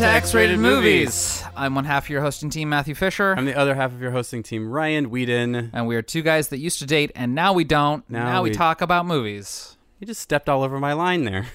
Welcome, 0.00 0.12
to 0.14 0.16
X-Rated 0.16 0.58
Movies. 0.58 1.44
I'm 1.54 1.74
one 1.74 1.84
half 1.84 2.04
of 2.04 2.08
your 2.08 2.22
hosting 2.22 2.48
team, 2.48 2.70
Matthew 2.70 2.94
Fisher, 2.94 3.34
I'm 3.36 3.44
the 3.44 3.54
other 3.54 3.74
half 3.74 3.92
of 3.92 4.00
your 4.00 4.12
hosting 4.12 4.42
team, 4.42 4.70
Ryan 4.70 5.10
Whedon. 5.10 5.70
and 5.74 5.86
we 5.86 5.94
are 5.94 6.00
two 6.00 6.22
guys 6.22 6.48
that 6.48 6.56
used 6.58 6.78
to 6.78 6.86
date, 6.86 7.12
and 7.14 7.34
now 7.34 7.52
we 7.52 7.64
don't. 7.64 8.02
Now 8.08 8.24
Now, 8.24 8.42
we, 8.42 8.48
we- 8.48 8.54
talk 8.54 8.80
about 8.80 9.04
movies. 9.04 9.76
You 9.98 10.06
just 10.06 10.22
stepped 10.22 10.48
all 10.48 10.62
over 10.62 10.80
my 10.80 10.94
line 10.94 11.24
there. 11.24 11.48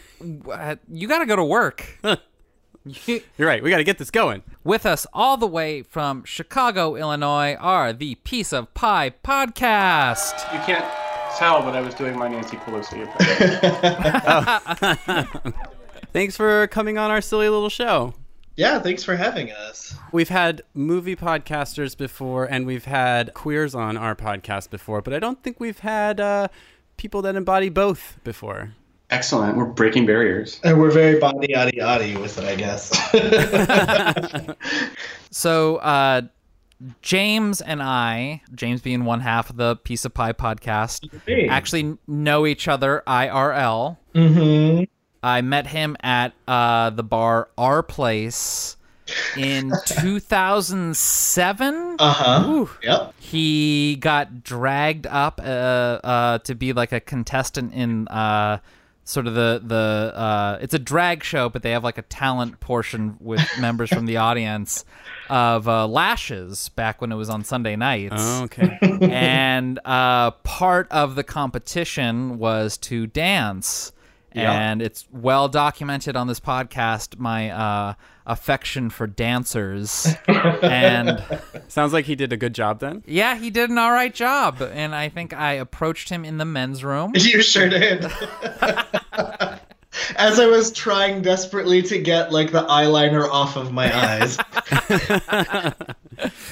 Uh, 0.47 0.75
You 0.87 1.07
got 1.07 1.19
to 1.19 1.25
go 1.25 1.35
to 1.35 1.43
work. 1.43 1.97
You- 2.85 3.23
You're 3.39 3.47
right. 3.47 3.63
We 3.63 3.71
got 3.71 3.77
to 3.77 3.83
get 3.83 3.97
this 3.97 4.11
going. 4.11 4.43
With 4.63 4.85
us 4.85 5.07
all 5.11 5.37
the 5.37 5.47
way 5.47 5.81
from 5.81 6.23
Chicago, 6.23 6.95
Illinois, 6.95 7.55
are 7.55 7.93
the 7.93 8.13
Piece 8.13 8.53
of 8.53 8.71
Pie 8.75 9.15
podcast. 9.23 10.53
You 10.53 10.59
can't 10.59 10.85
tell, 11.35 11.63
but 11.63 11.75
I 11.75 11.81
was 11.81 11.95
doing 11.95 12.15
my 12.15 12.27
Nancy 12.27 12.57
Pelosi 12.57 13.07
impression. 13.07 15.53
Thanks 16.13 16.37
for 16.37 16.67
coming 16.67 16.99
on 16.99 17.09
our 17.09 17.21
silly 17.21 17.49
little 17.49 17.69
show. 17.69 18.13
Yeah, 18.57 18.79
thanks 18.79 19.03
for 19.03 19.15
having 19.17 19.51
us. 19.51 19.95
We've 20.13 20.29
had 20.29 20.61
movie 20.73 21.15
podcasters 21.15 21.97
before, 21.97 22.45
and 22.45 22.65
we've 22.65 22.85
had 22.85 23.33
queers 23.33 23.75
on 23.75 23.97
our 23.97 24.15
podcast 24.15 24.69
before, 24.69 25.01
but 25.01 25.13
I 25.13 25.19
don't 25.19 25.43
think 25.43 25.59
we've 25.59 25.79
had 25.79 26.21
uh, 26.21 26.47
people 26.95 27.21
that 27.23 27.35
embody 27.35 27.67
both 27.69 28.17
before. 28.23 28.73
Excellent. 29.09 29.57
We're 29.57 29.65
breaking 29.65 30.05
barriers. 30.05 30.61
And 30.63 30.79
we're 30.79 30.89
very 30.89 31.19
body 31.19 31.47
yaddy 31.53 31.77
yaddy 31.77 32.19
with 32.19 32.37
it, 32.37 32.45
I 32.45 32.55
guess. 32.55 32.91
So, 35.31 35.75
uh, 35.77 36.21
James 37.01 37.59
and 37.59 37.83
I, 37.83 38.41
James 38.53 38.81
being 38.81 39.03
one 39.03 39.19
half 39.19 39.49
of 39.49 39.57
the 39.57 39.75
Piece 39.75 40.05
of 40.05 40.13
Pie 40.13 40.31
podcast, 40.31 41.09
Hey. 41.25 41.49
actually 41.49 41.97
know 42.07 42.45
each 42.45 42.69
other 42.69 43.03
IRL. 43.05 43.97
mm-hmm. 44.13 44.83
I 45.25 45.41
met 45.41 45.65
him 45.65 45.97
at 46.01 46.33
uh, 46.47 46.91
the 46.91 47.01
bar 47.01 47.49
Our 47.57 47.81
Place 47.81 48.77
in 49.35 49.71
2007. 49.85 51.95
Uh 51.97 52.13
huh. 52.13 52.65
Yep. 52.83 53.13
he 53.19 53.95
got 53.95 54.43
dragged 54.43 55.07
up 55.07 55.41
uh, 55.43 55.43
uh, 55.43 56.37
to 56.39 56.53
be 56.53 56.73
like 56.73 56.91
a 56.91 56.99
contestant 56.99 57.73
in 57.73 58.07
uh, 58.09 58.59
sort 59.03 59.25
of 59.25 59.33
the 59.33 59.61
the 59.63 60.13
uh, 60.15 60.59
it's 60.61 60.75
a 60.75 60.79
drag 60.79 61.23
show, 61.23 61.49
but 61.49 61.63
they 61.63 61.71
have 61.71 61.83
like 61.83 61.97
a 61.97 62.03
talent 62.03 62.59
portion 62.59 63.17
with 63.19 63.41
members 63.59 63.89
from 63.89 64.05
the 64.05 64.17
audience 64.17 64.85
of 65.27 65.67
uh, 65.67 65.87
Lashes 65.87 66.69
back 66.69 67.01
when 67.01 67.11
it 67.11 67.15
was 67.15 67.31
on 67.31 67.43
Sunday 67.43 67.75
nights. 67.75 68.13
Oh, 68.15 68.43
okay. 68.43 68.77
and 69.01 69.79
uh, 69.85 70.29
part 70.43 70.87
of 70.91 71.15
the 71.15 71.23
competition 71.23 72.37
was 72.37 72.77
to 72.77 73.07
dance. 73.07 73.91
And 74.35 74.81
it's 74.81 75.07
well 75.11 75.47
documented 75.47 76.15
on 76.15 76.27
this 76.27 76.39
podcast 76.39 77.17
my 77.17 77.49
uh, 77.49 77.93
affection 78.25 78.89
for 78.89 79.07
dancers. 79.07 80.07
and 80.27 81.23
Sounds 81.67 81.93
like 81.93 82.05
he 82.05 82.15
did 82.15 82.33
a 82.33 82.37
good 82.37 82.53
job 82.53 82.79
then. 82.79 83.03
yeah, 83.05 83.35
he 83.37 83.49
did 83.49 83.69
an 83.69 83.77
all 83.77 83.91
right 83.91 84.13
job, 84.13 84.61
and 84.61 84.93
I 84.95 85.09
think 85.09 85.33
I 85.33 85.53
approached 85.53 86.09
him 86.09 86.25
in 86.25 86.37
the 86.37 86.45
men's 86.45 86.83
room. 86.83 87.13
You 87.25 87.41
sure 87.41 87.69
did. 87.69 88.05
As 90.17 90.39
I 90.41 90.45
was 90.45 90.71
trying 90.73 91.21
desperately 91.21 91.81
to 91.83 91.97
get 91.97 92.31
like 92.33 92.51
the 92.51 92.65
eyeliner 92.65 93.29
off 93.29 93.55
of 93.55 93.71
my 93.71 93.89
eyes. 93.95 94.37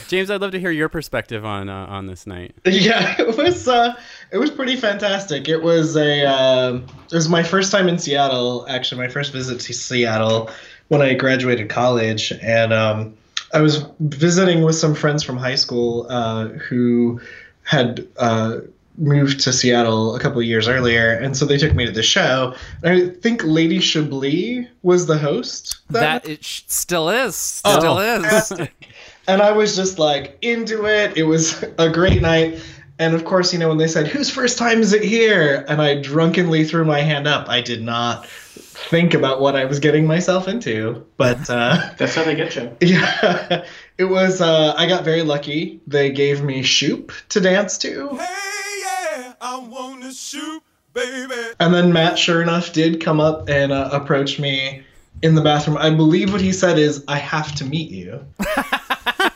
James, 0.07 0.29
I'd 0.31 0.39
love 0.41 0.51
to 0.51 0.59
hear 0.59 0.71
your 0.71 0.87
perspective 0.89 1.43
on 1.45 1.67
uh, 1.69 1.85
on 1.87 2.07
this 2.07 2.25
night. 2.25 2.55
yeah, 2.65 3.15
it 3.19 3.37
was 3.37 3.67
uh, 3.67 3.95
it 4.33 4.39
was 4.39 4.49
pretty 4.49 4.75
fantastic. 4.75 5.47
It 5.47 5.61
was 5.61 5.95
a 5.95 6.25
um 6.25 6.85
it 7.05 7.13
was 7.15 7.29
my 7.29 7.43
first 7.43 7.71
time 7.71 7.87
in 7.87 7.99
Seattle. 7.99 8.65
Actually, 8.67 8.99
my 9.01 9.07
first 9.07 9.31
visit 9.31 9.59
to 9.61 9.73
Seattle 9.73 10.49
when 10.87 11.01
I 11.01 11.13
graduated 11.13 11.69
college, 11.69 12.33
and 12.41 12.73
um, 12.73 13.13
I 13.53 13.61
was 13.61 13.85
visiting 13.99 14.63
with 14.63 14.75
some 14.75 14.95
friends 14.95 15.23
from 15.23 15.37
high 15.37 15.55
school 15.55 16.07
uh, 16.09 16.47
who 16.47 17.21
had. 17.63 18.05
Uh, 18.17 18.57
moved 18.95 19.39
to 19.39 19.51
Seattle 19.51 20.15
a 20.15 20.19
couple 20.19 20.37
of 20.39 20.45
years 20.45 20.67
earlier, 20.67 21.13
and 21.13 21.35
so 21.35 21.45
they 21.45 21.57
took 21.57 21.73
me 21.73 21.83
to 21.83 21.91
the 21.91 22.03
show. 22.03 22.53
And 22.83 22.93
I 22.93 23.09
think 23.21 23.41
Lady 23.43 23.79
Chablis 23.79 24.67
was 24.83 25.07
the 25.07 25.17
host. 25.17 25.77
That 25.89 26.29
it 26.29 26.45
sh- 26.45 26.61
still 26.67 27.09
is, 27.09 27.59
Oh. 27.65 27.79
still 27.79 27.97
is. 27.97 28.69
and 29.27 29.41
I 29.41 29.51
was 29.51 29.75
just 29.75 29.97
like 29.97 30.37
into 30.43 30.85
it. 30.85 31.17
It 31.17 31.23
was 31.23 31.63
a 31.79 31.89
great 31.89 32.21
night. 32.21 32.61
And 32.99 33.15
of 33.15 33.25
course, 33.25 33.51
you 33.51 33.59
know, 33.59 33.69
when 33.69 33.77
they 33.77 33.87
said, 33.87 34.07
Whose 34.07 34.29
first 34.29 34.57
time 34.57 34.81
is 34.81 34.93
it 34.93 35.03
here? 35.03 35.65
And 35.67 35.81
I 35.81 36.01
drunkenly 36.01 36.63
threw 36.63 36.85
my 36.85 37.01
hand 37.01 37.27
up, 37.27 37.49
I 37.49 37.61
did 37.61 37.81
not 37.81 38.25
think 38.25 39.13
about 39.13 39.41
what 39.41 39.55
I 39.55 39.65
was 39.65 39.79
getting 39.79 40.05
myself 40.05 40.47
into. 40.47 41.05
But 41.17 41.49
uh, 41.49 41.91
That's 41.97 42.15
how 42.15 42.23
they 42.23 42.35
get 42.35 42.55
you. 42.55 42.75
yeah, 42.81 43.65
it 43.97 44.05
was, 44.05 44.41
uh, 44.41 44.73
I 44.77 44.87
got 44.87 45.03
very 45.03 45.23
lucky. 45.23 45.79
They 45.87 46.11
gave 46.11 46.43
me 46.43 46.61
Shoop 46.61 47.11
to 47.29 47.39
dance 47.39 47.77
to. 47.79 48.09
Hey, 48.09 48.81
yeah, 48.81 49.33
I 49.41 49.57
wanna 49.57 50.13
shoot, 50.13 50.61
baby. 50.93 51.33
And 51.59 51.73
then 51.73 51.93
Matt, 51.93 52.19
sure 52.19 52.41
enough, 52.41 52.73
did 52.73 53.01
come 53.01 53.19
up 53.19 53.49
and 53.49 53.71
uh, 53.71 53.89
approach 53.91 54.39
me 54.39 54.83
in 55.21 55.35
the 55.35 55.41
bathroom. 55.41 55.77
I 55.77 55.89
believe 55.89 56.31
what 56.31 56.41
he 56.41 56.51
said 56.51 56.77
is, 56.77 57.03
I 57.07 57.17
have 57.17 57.55
to 57.55 57.65
meet 57.65 57.89
you. 57.89 58.25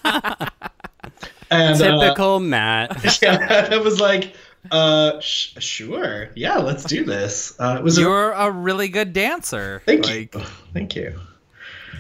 and 1.50 1.82
uh, 1.82 2.00
Typical 2.00 2.40
Matt. 2.40 3.20
yeah, 3.22 3.70
I 3.72 3.78
was 3.78 4.00
like, 4.00 4.36
uh, 4.72 5.20
sh- 5.20 5.56
sure, 5.60 6.30
yeah, 6.36 6.58
let's 6.58 6.84
do 6.84 7.04
this. 7.04 7.54
Uh, 7.60 7.78
it 7.80 7.84
was 7.84 7.98
You're 7.98 8.32
a 8.32 8.52
really 8.52 8.90
good 8.90 9.14
dancer. 9.14 9.82
thank 9.86 10.06
like, 10.06 10.34
you, 10.34 10.42
thank 10.74 10.96
you. 10.96 11.20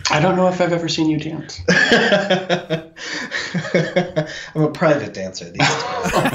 I 0.09 0.21
don't 0.21 0.37
know 0.37 0.47
if 0.47 0.61
I've 0.61 0.71
ever 0.71 0.87
seen 0.87 1.09
you 1.09 1.19
dance. 1.19 1.59
I'm 4.55 4.61
a 4.61 4.71
private 4.71 5.13
dancer 5.13 5.45
these 5.45 5.53
days. 5.57 5.67
I'm 6.13 6.31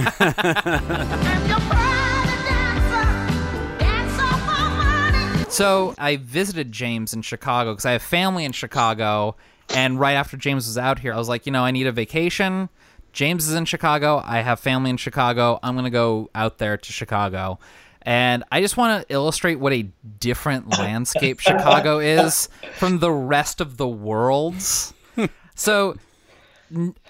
your 1.48 1.58
private 1.60 2.44
dancer, 2.44 3.78
dancer 3.78 4.36
for 4.44 4.68
money. 4.76 5.44
So 5.48 5.94
I 5.96 6.16
visited 6.16 6.70
James 6.70 7.14
in 7.14 7.22
Chicago 7.22 7.72
because 7.72 7.86
I 7.86 7.92
have 7.92 8.02
family 8.02 8.44
in 8.44 8.52
Chicago, 8.52 9.36
and 9.70 9.98
right 9.98 10.14
after 10.14 10.36
James 10.36 10.66
was 10.66 10.76
out 10.76 10.98
here, 10.98 11.14
I 11.14 11.16
was 11.16 11.30
like, 11.30 11.46
you 11.46 11.52
know, 11.52 11.64
I 11.64 11.70
need 11.70 11.86
a 11.86 11.92
vacation. 11.92 12.68
James 13.12 13.48
is 13.48 13.54
in 13.54 13.64
Chicago. 13.64 14.22
I 14.24 14.40
have 14.40 14.60
family 14.60 14.90
in 14.90 14.96
Chicago. 14.96 15.58
I'm 15.62 15.74
gonna 15.76 15.90
go 15.90 16.30
out 16.34 16.58
there 16.58 16.76
to 16.76 16.92
Chicago, 16.92 17.58
and 18.02 18.44
I 18.50 18.60
just 18.60 18.76
want 18.76 19.06
to 19.06 19.14
illustrate 19.14 19.56
what 19.56 19.72
a 19.72 19.82
different 20.18 20.78
landscape 20.78 21.40
Chicago 21.40 21.98
is 21.98 22.48
from 22.78 22.98
the 22.98 23.10
rest 23.12 23.60
of 23.60 23.76
the 23.76 23.88
world's. 23.88 24.94
So 25.54 25.96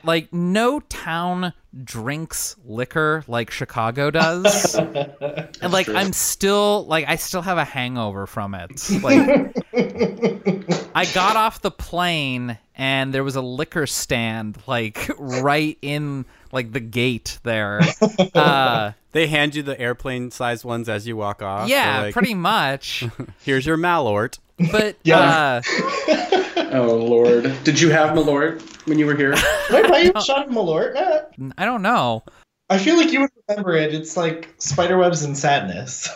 like 0.04 0.32
no 0.32 0.80
town 0.80 1.52
drinks 1.84 2.56
liquor 2.64 3.24
like 3.26 3.50
Chicago 3.50 4.10
does. 4.10 4.74
and 5.60 5.72
like 5.72 5.88
I'm 5.88 6.12
still 6.12 6.84
like 6.86 7.08
I 7.08 7.16
still 7.16 7.42
have 7.42 7.58
a 7.58 7.64
hangover 7.64 8.26
from 8.26 8.54
it. 8.54 8.70
Like 9.02 9.56
I 10.94 11.06
got 11.14 11.36
off 11.36 11.62
the 11.62 11.70
plane 11.70 12.58
and 12.74 13.12
there 13.14 13.24
was 13.24 13.36
a 13.36 13.42
liquor 13.42 13.86
stand 13.86 14.58
like 14.66 15.10
right 15.18 15.78
in 15.82 16.24
like 16.52 16.72
the 16.72 16.80
gate 16.80 17.38
there. 17.42 17.80
Uh 18.34 18.92
They 19.12 19.26
hand 19.26 19.54
you 19.54 19.62
the 19.62 19.78
airplane 19.78 20.30
sized 20.30 20.64
ones 20.64 20.88
as 20.88 21.06
you 21.06 21.16
walk 21.16 21.42
off. 21.42 21.68
yeah, 21.68 22.00
like, 22.02 22.12
pretty 22.14 22.34
much. 22.34 23.04
Here's 23.42 23.66
your 23.66 23.76
Malort. 23.76 24.38
But 24.70 24.96
Yeah. 25.02 25.60
uh 25.60 25.62
Oh 26.74 26.94
Lord, 26.96 27.52
did 27.64 27.80
you 27.80 27.90
have 27.90 28.16
Malort 28.16 28.62
when 28.86 28.98
you 28.98 29.04
were 29.06 29.14
here? 29.16 29.32
Did 29.32 29.84
I 29.86 29.88
buy 29.88 29.98
you 29.98 30.12
a 30.14 30.22
shot 30.22 30.46
of 30.46 30.52
Malort, 30.54 30.94
Matt? 30.94 31.32
I 31.58 31.64
don't 31.66 31.82
know. 31.82 32.22
I 32.70 32.78
feel 32.78 32.96
like 32.96 33.12
you 33.12 33.20
would 33.20 33.30
remember 33.48 33.76
it. 33.76 33.92
It's 33.92 34.16
like 34.16 34.48
spiderwebs 34.58 35.22
and 35.24 35.36
sadness. 35.36 36.08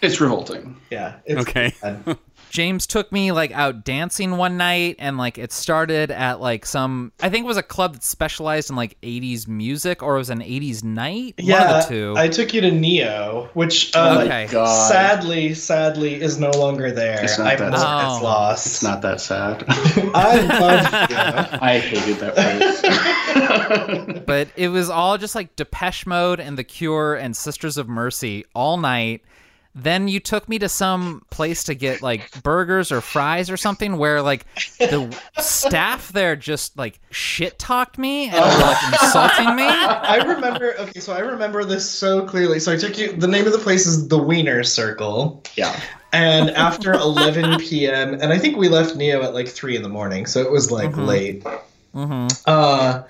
It's 0.00 0.20
revolting. 0.20 0.76
yeah. 0.90 1.16
It's 1.26 1.40
Okay. 1.42 1.72
Fun. 2.48 2.52
James 2.54 2.86
took 2.86 3.12
me 3.12 3.32
like 3.32 3.52
out 3.52 3.84
dancing 3.84 4.36
one 4.36 4.56
night 4.56 4.96
and 4.98 5.16
like 5.18 5.38
it 5.38 5.52
started 5.52 6.10
at 6.10 6.40
like 6.40 6.66
some 6.66 7.12
I 7.20 7.28
think 7.28 7.44
it 7.44 7.48
was 7.48 7.56
a 7.56 7.62
club 7.62 7.94
that 7.94 8.02
specialized 8.02 8.70
in 8.70 8.76
like 8.76 9.00
80s 9.02 9.46
music 9.46 10.02
or 10.02 10.16
it 10.16 10.18
was 10.18 10.30
an 10.30 10.40
80s 10.40 10.82
night 10.84 11.34
one 11.38 11.46
Yeah, 11.46 11.78
of 11.78 11.82
the 11.84 11.88
two 11.88 12.14
I 12.16 12.28
took 12.28 12.52
you 12.54 12.60
to 12.62 12.70
Neo, 12.70 13.48
which 13.54 13.94
uh, 13.94 14.22
Okay. 14.24 14.46
God, 14.50 14.88
sadly, 14.88 15.54
sadly 15.54 16.14
is 16.20 16.38
no 16.38 16.50
longer 16.50 16.90
there. 16.90 17.22
It's 17.22 17.38
not 17.38 17.46
I 17.46 17.56
that 17.56 17.70
mourn 17.70 17.80
sad. 17.80 18.14
its 18.14 18.22
loss. 18.22 18.66
it's 18.66 18.82
not 18.82 19.02
that 19.02 19.20
sad. 19.20 19.64
I 19.68 20.40
love 20.58 21.10
you. 21.10 21.16
I 21.60 21.78
hated 21.78 22.16
that 22.18 22.34
place. 22.34 24.22
but 24.26 24.48
it 24.56 24.68
was 24.68 24.90
all 24.90 25.18
just 25.18 25.34
like 25.34 25.54
Depeche 25.56 26.06
Mode 26.06 26.40
and 26.40 26.56
The 26.58 26.64
Cure 26.64 27.14
and 27.14 27.36
Sisters 27.36 27.76
of 27.76 27.88
Mercy 27.88 28.44
all 28.54 28.76
night. 28.76 29.22
Then 29.74 30.08
you 30.08 30.18
took 30.18 30.48
me 30.48 30.58
to 30.58 30.68
some 30.68 31.22
place 31.30 31.62
to 31.64 31.74
get 31.74 32.02
like 32.02 32.42
burgers 32.42 32.90
or 32.90 33.00
fries 33.00 33.48
or 33.48 33.56
something 33.56 33.96
where 33.96 34.22
like 34.22 34.44
the 34.78 35.16
staff 35.38 36.10
there 36.12 36.34
just 36.34 36.76
like 36.76 36.98
shit 37.10 37.58
talked 37.60 37.96
me 37.96 38.24
and 38.28 38.34
were 38.34 38.40
like 38.62 38.92
insulting 39.02 39.54
me. 39.54 39.64
I 39.68 40.16
remember. 40.24 40.74
Okay, 40.80 40.98
so 40.98 41.12
I 41.12 41.20
remember 41.20 41.64
this 41.64 41.88
so 41.88 42.26
clearly. 42.26 42.58
So 42.58 42.72
I 42.72 42.76
took 42.76 42.98
you. 42.98 43.12
The 43.12 43.28
name 43.28 43.46
of 43.46 43.52
the 43.52 43.58
place 43.58 43.86
is 43.86 44.08
the 44.08 44.18
Wiener 44.18 44.64
Circle, 44.64 45.44
yeah. 45.54 45.78
And 46.12 46.50
after 46.52 46.94
11 46.94 47.60
p.m., 47.60 48.14
and 48.14 48.32
I 48.32 48.38
think 48.38 48.56
we 48.56 48.68
left 48.68 48.96
Neo 48.96 49.22
at 49.22 49.34
like 49.34 49.46
three 49.46 49.76
in 49.76 49.82
the 49.82 49.90
morning, 49.90 50.24
so 50.26 50.40
it 50.40 50.50
was 50.50 50.72
like 50.72 50.96
late. 50.96 51.44
Uh, 51.94 52.28
a- 52.46 53.04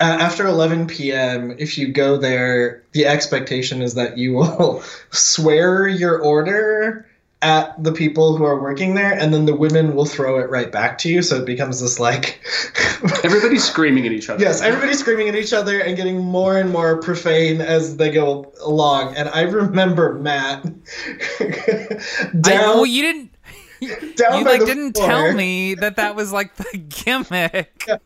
after 0.00 0.46
11 0.46 0.86
p.m., 0.86 1.54
if 1.58 1.78
you 1.78 1.88
go 1.88 2.16
there, 2.16 2.82
the 2.92 3.06
expectation 3.06 3.82
is 3.82 3.94
that 3.94 4.18
you 4.18 4.34
will 4.34 4.82
swear 5.10 5.86
your 5.88 6.20
order 6.20 7.06
at 7.42 7.80
the 7.82 7.92
people 7.92 8.36
who 8.36 8.44
are 8.44 8.58
working 8.58 8.94
there, 8.94 9.12
and 9.12 9.34
then 9.34 9.44
the 9.44 9.54
women 9.54 9.94
will 9.94 10.06
throw 10.06 10.38
it 10.38 10.48
right 10.48 10.72
back 10.72 10.96
to 10.96 11.10
you. 11.10 11.20
So 11.20 11.36
it 11.36 11.44
becomes 11.44 11.80
this 11.80 12.00
like. 12.00 12.42
Everybody's 13.22 13.64
screaming 13.64 14.06
at 14.06 14.12
each 14.12 14.30
other. 14.30 14.42
Yes, 14.42 14.62
everybody's 14.62 14.98
screaming 14.98 15.28
at 15.28 15.34
each 15.34 15.52
other 15.52 15.80
and 15.80 15.94
getting 15.94 16.18
more 16.18 16.56
and 16.56 16.70
more 16.70 16.96
profane 16.96 17.60
as 17.60 17.98
they 17.98 18.10
go 18.10 18.50
along. 18.62 19.14
And 19.14 19.28
I 19.28 19.42
remember 19.42 20.14
Matt 20.14 20.64
I, 21.40 22.30
down, 22.40 22.76
well, 22.76 22.86
you 22.86 23.02
didn't. 23.02 23.33
Down 24.16 24.38
You 24.38 24.44
by 24.44 24.50
like 24.52 24.60
the 24.60 24.66
didn't 24.66 24.96
floor. 24.96 25.06
tell 25.08 25.32
me 25.34 25.74
that 25.74 25.96
that 25.96 26.14
was 26.16 26.32
like 26.32 26.54
the 26.56 26.78
gimmick. 26.78 27.88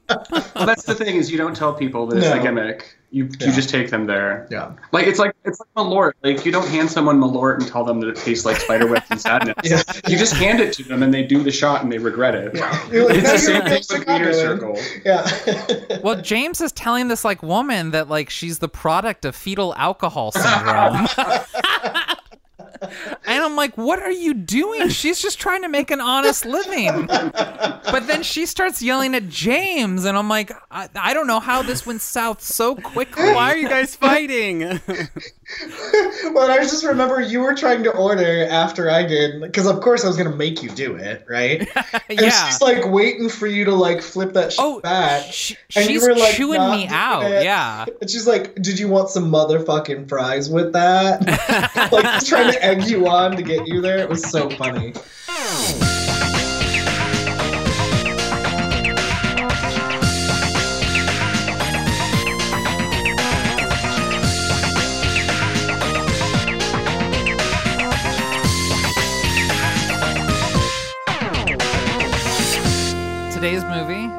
Well, 0.54 0.66
that's 0.66 0.82
the 0.84 0.94
thing 0.94 1.16
is 1.16 1.30
you 1.30 1.38
don't 1.38 1.54
tell 1.54 1.72
people 1.72 2.06
that 2.08 2.18
it's 2.18 2.26
No. 2.26 2.40
a 2.40 2.42
gimmick. 2.42 2.96
You 3.10 3.28
Yeah. 3.38 3.46
you 3.48 3.52
just 3.54 3.70
take 3.70 3.90
them 3.90 4.06
there. 4.06 4.46
Yeah. 4.50 4.72
Like 4.92 5.06
it's 5.06 5.18
like 5.18 5.34
it's 5.44 5.60
like 5.60 5.68
Malort. 5.76 6.12
Like 6.22 6.44
you 6.44 6.50
don't 6.52 6.66
hand 6.68 6.90
someone 6.90 7.18
Malort 7.20 7.58
and 7.58 7.66
tell 7.66 7.84
them 7.84 8.00
that 8.00 8.08
it 8.08 8.16
tastes 8.16 8.44
like 8.44 8.56
spiderwebs 8.56 9.06
and 9.10 9.20
sadness. 9.20 9.54
Yeah. 9.64 9.82
You 10.08 10.18
just 10.18 10.34
hand 10.34 10.60
it 10.60 10.72
to 10.74 10.82
them 10.82 11.02
and 11.02 11.14
they 11.14 11.22
do 11.22 11.42
the 11.42 11.50
shot 11.52 11.82
and 11.82 11.92
they 11.92 11.98
regret 11.98 12.34
it. 12.34 12.54
You're 12.92 13.10
It's 13.12 13.30
the 13.32 13.38
same 13.38 13.62
thing 13.62 13.70
real 13.70 13.98
with 13.98 14.08
Wiener 14.08 14.32
Chicagoan." 14.32 14.76
Circle. 14.76 15.00
Yeah. 15.04 15.98
Well, 16.02 16.20
James 16.20 16.60
is 16.60 16.72
telling 16.72 17.08
this 17.08 17.24
like 17.24 17.42
woman 17.42 17.90
that 17.92 18.08
like 18.08 18.30
she's 18.30 18.58
the 18.58 18.68
product 18.68 19.24
of 19.24 19.34
fetal 19.36 19.74
alcohol 19.76 20.32
syndrome. 20.32 21.06
And 22.80 23.44
I'm 23.44 23.56
like, 23.56 23.76
what 23.76 24.00
are 24.00 24.12
you 24.12 24.34
doing? 24.34 24.88
She's 24.88 25.20
just 25.20 25.38
trying 25.38 25.62
to 25.62 25.68
make 25.68 25.90
an 25.90 26.00
honest 26.00 26.44
living. 26.44 27.06
But 27.06 28.06
then 28.06 28.22
she 28.22 28.46
starts 28.46 28.82
yelling 28.82 29.14
at 29.14 29.28
James, 29.28 30.04
and 30.04 30.16
I'm 30.16 30.28
like, 30.28 30.52
I, 30.70 30.88
I 30.94 31.14
don't 31.14 31.26
know 31.26 31.40
how 31.40 31.62
this 31.62 31.86
went 31.86 32.00
south 32.00 32.42
so 32.42 32.74
quickly. 32.74 33.32
Why 33.32 33.52
are 33.52 33.56
you 33.56 33.68
guys 33.68 33.96
fighting? 33.96 34.80
well, 36.34 36.50
I 36.50 36.58
just 36.58 36.84
remember 36.84 37.20
you 37.20 37.40
were 37.40 37.54
trying 37.54 37.82
to 37.84 37.90
order 37.96 38.46
after 38.46 38.90
I 38.90 39.04
did, 39.06 39.40
because 39.40 39.66
of 39.66 39.80
course 39.80 40.04
I 40.04 40.08
was 40.08 40.16
gonna 40.16 40.34
make 40.36 40.62
you 40.62 40.68
do 40.70 40.96
it, 40.96 41.24
right? 41.28 41.66
And 42.10 42.20
yeah. 42.20 42.46
she's 42.48 42.60
like 42.62 42.86
waiting 42.90 43.28
for 43.28 43.46
you 43.46 43.64
to 43.66 43.74
like 43.74 44.00
flip 44.02 44.32
that 44.32 44.52
shit 44.52 44.60
Oh, 44.62 44.80
back. 44.80 45.24
Sh- 45.32 45.54
And 45.76 45.88
you 45.90 46.00
she's 46.00 46.08
were, 46.08 46.14
like, 46.14 46.34
chewing 46.34 46.70
me 46.70 46.86
out. 46.88 47.24
it. 47.30 47.44
Yeah. 47.44 47.84
And 48.00 48.08
she's 48.10 48.26
like, 48.26 48.54
"Did 48.56 48.78
you 48.78 48.88
want 48.88 49.10
some 49.10 49.30
motherfucking 49.30 50.08
fries 50.08 50.48
with 50.48 50.72
that?" 50.72 51.20
like 51.92 52.24
trying 52.24 52.52
to 52.52 52.64
egg 52.64 52.84
you 52.88 53.06
on 53.08 53.36
to 53.36 53.42
get 53.42 53.66
you 53.66 53.80
there. 53.82 53.98
It 53.98 54.08
was 54.08 54.22
so 54.22 54.48
funny. 54.50 54.94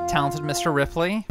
Talented 0.10 0.42
Mr. 0.42 0.74
Ripley, 0.74 1.24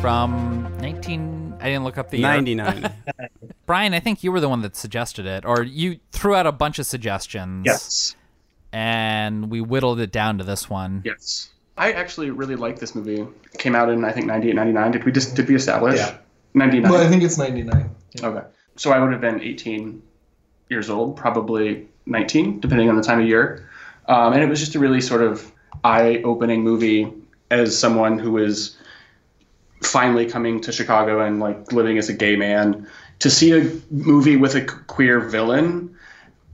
from 0.00 0.76
19. 0.80 1.54
I 1.60 1.66
didn't 1.66 1.84
look 1.84 1.96
up 1.96 2.10
the 2.10 2.18
year. 2.18 2.26
99. 2.26 2.92
Brian, 3.66 3.94
I 3.94 4.00
think 4.00 4.24
you 4.24 4.32
were 4.32 4.40
the 4.40 4.48
one 4.48 4.62
that 4.62 4.74
suggested 4.74 5.26
it, 5.26 5.44
or 5.44 5.62
you 5.62 6.00
threw 6.10 6.34
out 6.34 6.44
a 6.44 6.50
bunch 6.50 6.80
of 6.80 6.86
suggestions. 6.86 7.62
Yes. 7.64 8.16
And 8.72 9.48
we 9.48 9.60
whittled 9.60 10.00
it 10.00 10.10
down 10.10 10.38
to 10.38 10.44
this 10.44 10.68
one. 10.68 11.02
Yes. 11.04 11.50
I 11.76 11.92
actually 11.92 12.30
really 12.30 12.56
like 12.56 12.80
this 12.80 12.96
movie. 12.96 13.20
It 13.20 13.58
came 13.58 13.76
out 13.76 13.88
in 13.88 14.04
I 14.04 14.10
think 14.10 14.26
98, 14.26 14.56
99. 14.56 14.90
Did 14.90 15.04
we 15.04 15.12
just 15.12 15.36
did 15.36 15.48
we 15.48 15.54
establish? 15.54 15.98
Yeah. 15.98 16.16
99. 16.54 16.90
Well, 16.90 17.00
I 17.00 17.08
think 17.08 17.22
it's 17.22 17.38
ninety 17.38 17.62
nine. 17.62 17.94
Okay. 18.20 18.44
So 18.74 18.90
I 18.90 18.98
would 18.98 19.12
have 19.12 19.20
been 19.20 19.40
18 19.40 20.02
years 20.68 20.90
old, 20.90 21.16
probably 21.16 21.86
19, 22.06 22.58
depending 22.58 22.88
on 22.88 22.96
the 22.96 23.02
time 23.02 23.20
of 23.20 23.26
year. 23.28 23.68
Um, 24.08 24.32
and 24.32 24.42
it 24.42 24.48
was 24.48 24.58
just 24.58 24.74
a 24.74 24.80
really 24.80 25.00
sort 25.00 25.22
of 25.22 25.52
eye 25.84 26.20
opening 26.24 26.64
movie 26.64 27.12
as 27.50 27.76
someone 27.76 28.18
who 28.18 28.38
is 28.38 28.76
finally 29.82 30.26
coming 30.26 30.60
to 30.60 30.72
Chicago 30.72 31.24
and 31.24 31.40
like 31.40 31.72
living 31.72 31.98
as 31.98 32.08
a 32.08 32.12
gay 32.12 32.36
man. 32.36 32.86
To 33.20 33.30
see 33.30 33.52
a 33.52 33.70
movie 33.90 34.36
with 34.36 34.54
a 34.54 34.64
queer 34.64 35.20
villain 35.20 35.94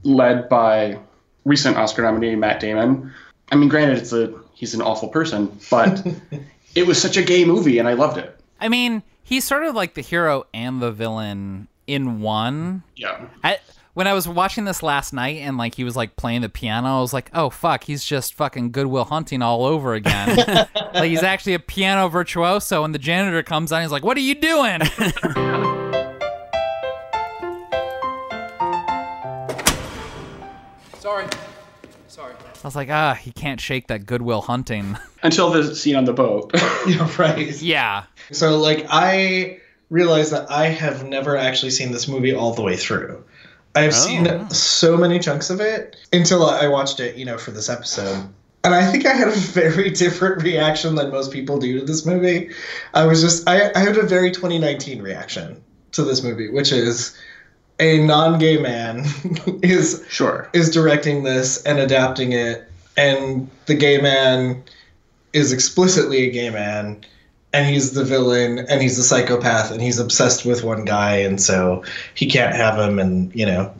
led 0.03 0.49
by 0.49 0.99
recent 1.45 1.77
Oscar 1.77 2.01
nominee 2.03 2.35
Matt 2.35 2.59
Damon. 2.59 3.13
I 3.51 3.55
mean, 3.55 3.69
granted, 3.69 3.97
it's 3.97 4.11
a 4.11 4.33
he's 4.53 4.73
an 4.73 4.81
awful 4.81 5.09
person, 5.09 5.57
but 5.69 6.05
it 6.75 6.87
was 6.87 7.01
such 7.01 7.17
a 7.17 7.23
gay 7.23 7.45
movie 7.45 7.79
and 7.79 7.87
I 7.87 7.93
loved 7.93 8.17
it. 8.17 8.37
I 8.59 8.69
mean, 8.69 9.03
he's 9.23 9.45
sort 9.45 9.63
of 9.63 9.75
like 9.75 9.93
the 9.93 10.01
hero 10.01 10.45
and 10.53 10.81
the 10.81 10.91
villain 10.91 11.67
in 11.85 12.21
one. 12.21 12.83
Yeah. 12.95 13.27
I, 13.43 13.59
when 13.97 14.05
I 14.05 14.13
was 14.13 14.27
watching 14.27 14.65
this 14.65 14.83
last 14.83 15.11
night 15.11 15.37
and 15.37 15.57
like 15.57 15.73
he 15.73 15.83
was 15.83 15.95
like 15.95 16.15
playing 16.17 16.41
the 16.41 16.49
piano, 16.49 16.99
I 16.99 17.01
was 17.01 17.13
like, 17.13 17.31
oh 17.33 17.49
fuck, 17.49 17.83
he's 17.83 18.05
just 18.05 18.35
fucking 18.35 18.69
Good 18.69 18.85
Will 18.85 19.05
Hunting 19.05 19.41
all 19.41 19.65
over 19.65 19.95
again. 19.95 20.37
like 20.93 21.09
he's 21.09 21.23
actually 21.23 21.55
a 21.55 21.59
piano 21.59 22.07
virtuoso, 22.07 22.83
and 22.83 22.93
the 22.93 22.99
janitor 22.99 23.41
comes 23.41 23.71
on, 23.71 23.81
he's 23.81 23.89
like, 23.91 24.03
what 24.03 24.15
are 24.15 24.19
you 24.19 24.35
doing? 24.35 24.81
Sorry. 30.99 31.25
Sorry. 32.07 32.35
I 32.35 32.67
was 32.67 32.75
like, 32.75 32.91
ah, 32.91 33.15
he 33.15 33.31
can't 33.31 33.59
shake 33.59 33.87
that 33.87 34.05
Good 34.05 34.21
Will 34.21 34.41
Hunting. 34.41 34.95
Until 35.23 35.49
the 35.49 35.75
scene 35.75 35.95
on 35.95 36.05
the 36.05 36.13
boat. 36.13 36.51
Yeah, 36.85 37.11
right. 37.17 37.59
yeah. 37.63 38.03
So 38.31 38.59
like 38.59 38.85
I 38.89 39.59
realized 39.89 40.31
that 40.33 40.51
I 40.51 40.67
have 40.67 41.03
never 41.03 41.35
actually 41.35 41.71
seen 41.71 41.91
this 41.91 42.07
movie 42.07 42.35
all 42.35 42.53
the 42.53 42.61
way 42.61 42.75
through. 42.75 43.23
I've 43.77 43.93
oh, 43.93 43.95
seen 43.95 44.49
so 44.49 44.97
many 44.97 45.19
chunks 45.19 45.49
of 45.49 45.59
it 45.61 45.95
until 46.11 46.45
I 46.45 46.67
watched 46.67 46.99
it, 46.99 47.15
you 47.15 47.25
know, 47.25 47.37
for 47.37 47.51
this 47.51 47.69
episode. 47.69 48.27
And 48.63 48.73
I 48.73 48.85
think 48.91 49.05
I 49.05 49.13
had 49.13 49.27
a 49.27 49.31
very 49.35 49.89
different 49.91 50.43
reaction 50.43 50.95
than 50.95 51.11
most 51.11 51.31
people 51.31 51.57
do 51.57 51.79
to 51.79 51.85
this 51.85 52.05
movie. 52.05 52.51
I 52.93 53.05
was 53.05 53.21
just 53.21 53.47
I, 53.47 53.71
I 53.73 53.79
had 53.79 53.97
a 53.97 54.03
very 54.03 54.31
2019 54.31 55.01
reaction 55.01 55.63
to 55.93 56.03
this 56.03 56.23
movie, 56.23 56.49
which 56.49 56.71
is 56.71 57.17
a 57.79 57.99
non-gay 57.99 58.57
man 58.57 59.05
is 59.61 60.03
sure. 60.09 60.49
is 60.53 60.69
directing 60.71 61.23
this 61.23 61.63
and 61.63 61.79
adapting 61.79 62.31
it, 62.31 62.67
and 62.97 63.49
the 63.67 63.75
gay 63.75 64.01
man 64.01 64.63
is 65.33 65.51
explicitly 65.51 66.27
a 66.27 66.31
gay 66.31 66.49
man, 66.49 67.05
and 67.53 67.67
he's 67.67 67.93
the 67.93 68.03
villain, 68.03 68.59
and 68.59 68.81
he's 68.81 68.99
a 68.99 69.03
psychopath, 69.03 69.71
and 69.71 69.81
he's 69.81 69.99
obsessed 69.99 70.45
with 70.45 70.63
one 70.63 70.85
guy, 70.85 71.17
and 71.17 71.41
so 71.41 71.83
he 72.13 72.25
can't 72.25 72.55
have 72.55 72.77
him, 72.77 72.99
and 72.99 73.33
you 73.33 73.45
know, 73.45 73.73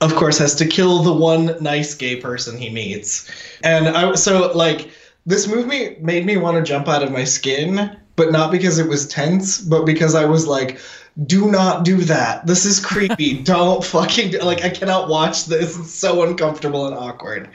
of 0.00 0.14
course, 0.14 0.38
has 0.38 0.54
to 0.56 0.66
kill 0.66 1.02
the 1.02 1.12
one 1.12 1.56
nice 1.60 1.94
gay 1.94 2.16
person 2.16 2.58
he 2.58 2.70
meets, 2.70 3.30
and 3.62 3.88
I 3.88 4.14
so 4.14 4.52
like 4.52 4.90
this 5.26 5.46
movie 5.46 5.96
made 6.00 6.26
me 6.26 6.36
want 6.36 6.56
to 6.56 6.62
jump 6.62 6.88
out 6.88 7.02
of 7.02 7.10
my 7.10 7.24
skin, 7.24 7.96
but 8.16 8.30
not 8.30 8.50
because 8.50 8.78
it 8.78 8.88
was 8.88 9.08
tense, 9.08 9.60
but 9.60 9.84
because 9.84 10.14
I 10.14 10.24
was 10.24 10.46
like. 10.46 10.78
Do 11.26 11.50
not 11.50 11.84
do 11.84 11.96
that. 12.02 12.46
This 12.46 12.64
is 12.64 12.78
creepy. 12.78 13.42
Don't 13.42 13.84
fucking 13.84 14.30
do, 14.30 14.38
like. 14.38 14.64
I 14.64 14.70
cannot 14.70 15.08
watch 15.08 15.46
this. 15.46 15.76
It's 15.76 15.90
so 15.90 16.22
uncomfortable 16.22 16.86
and 16.86 16.94
awkward. 16.94 17.48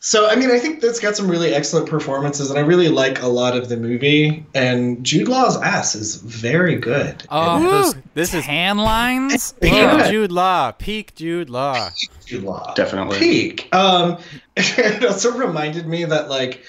So, 0.00 0.28
I 0.28 0.36
mean, 0.36 0.50
I 0.52 0.60
think 0.60 0.80
that's 0.80 1.00
got 1.00 1.16
some 1.16 1.28
really 1.28 1.52
excellent 1.52 1.88
performances, 1.88 2.50
and 2.50 2.58
I 2.58 2.62
really 2.62 2.88
like 2.88 3.20
a 3.20 3.26
lot 3.26 3.56
of 3.56 3.68
the 3.68 3.76
movie. 3.76 4.46
And 4.54 5.04
Jude 5.04 5.26
Law's 5.26 5.60
ass 5.60 5.96
is 5.96 6.16
very 6.16 6.76
good. 6.76 7.24
Oh, 7.30 7.60
Woo! 7.60 7.68
those 7.70 7.94
This 8.14 8.32
is- 8.34 8.44
tan 8.44 8.78
lines. 8.78 9.54
Peak 9.60 9.72
Yeah. 9.72 10.08
Jude 10.08 10.30
Law. 10.30 10.70
Peak 10.70 11.16
Jude 11.16 11.50
Law. 11.50 11.90
Jude 12.26 12.44
Law. 12.44 12.74
Definitely. 12.74 13.18
Peak. 13.18 13.68
Um, 13.74 14.18
it 14.56 15.04
also 15.04 15.32
reminded 15.36 15.86
me 15.88 16.04
that, 16.04 16.28
like, 16.28 16.62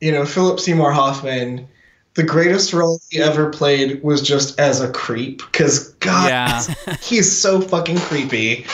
you 0.00 0.10
know, 0.10 0.24
Philip 0.24 0.58
Seymour 0.58 0.92
Hoffman, 0.92 1.68
the 2.14 2.22
greatest 2.22 2.72
role 2.72 3.00
he 3.10 3.20
ever 3.20 3.50
played 3.50 4.02
was 4.02 4.22
just 4.22 4.58
as 4.58 4.80
a 4.80 4.90
creep. 4.90 5.42
Because, 5.52 5.88
God, 6.00 6.28
Yeah. 6.28 6.96
he's 7.02 7.30
so 7.38 7.60
fucking 7.60 7.98
creepy. 7.98 8.64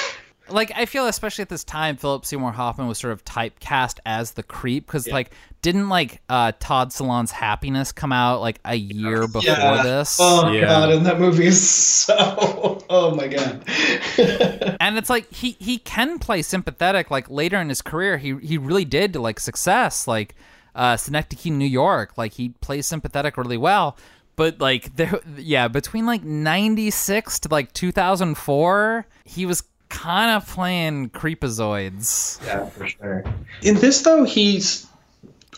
Like 0.51 0.73
I 0.75 0.87
feel 0.87 1.07
especially 1.07 1.43
at 1.43 1.49
this 1.49 1.65
time, 1.65 1.97
Philip 1.97 2.25
Seymour 2.25 2.53
Hoffman 2.53 2.87
was 2.89 2.99
sort 2.99 3.13
of 3.13 3.25
typecast 3.25 3.99
as 4.07 4.33
the 4.33 4.43
creep 4.43 4.87
because 4.87 5.07
like 5.09 5.31
didn't 5.63 5.89
like 5.89 6.21
uh, 6.29 6.53
Todd 6.61 6.91
Solondz's 6.91 7.33
Happiness 7.33 7.93
come 7.93 8.13
out 8.13 8.41
like 8.41 8.61
a 8.65 8.75
year 8.77 9.27
before 9.27 9.43
Yeah. 9.43 9.83
this, 9.83 10.19
Oh, 10.21 10.51
Yeah. 10.53 10.67
God, 10.67 10.91
and 10.93 11.07
that 11.07 11.19
movie 11.21 11.47
is 11.47 11.69
so. 11.71 12.85
Oh, 12.89 13.15
my 13.15 13.27
God. 13.29 13.65
and 14.81 14.97
it's 14.97 15.11
like 15.11 15.33
he 15.33 15.57
he 15.61 15.79
can 15.79 16.19
play 16.19 16.43
sympathetic. 16.43 17.11
Like 17.11 17.29
later 17.29 17.61
in 17.61 17.69
his 17.69 17.83
career, 17.83 18.19
he 18.19 18.37
he 18.37 18.57
really 18.59 18.85
did 18.85 19.13
to 19.15 19.21
like 19.21 19.41
success, 19.41 20.07
like 20.07 20.35
uh, 20.75 20.97
Synecdoche, 20.97 21.47
New 21.47 21.67
York. 21.67 22.17
Like 22.17 22.33
he 22.35 22.51
plays 22.61 22.87
sympathetic 22.87 23.37
really 23.37 23.57
well. 23.59 23.97
But 24.37 24.61
like 24.61 24.95
there, 24.95 25.19
yeah, 25.37 25.67
between 25.67 26.07
like 26.07 26.23
'96 26.23 27.41
to 27.41 27.49
like 27.51 27.73
2004, 27.73 29.07
he 29.25 29.45
was 29.47 29.65
kind 29.89 30.31
of 30.31 30.47
playing 30.47 31.11
creepazoids. 31.11 32.45
Yeah, 32.47 32.67
for 32.67 32.87
sure. 32.87 33.25
In 33.63 33.77
this 33.77 34.03
though, 34.03 34.25
he's 34.25 34.87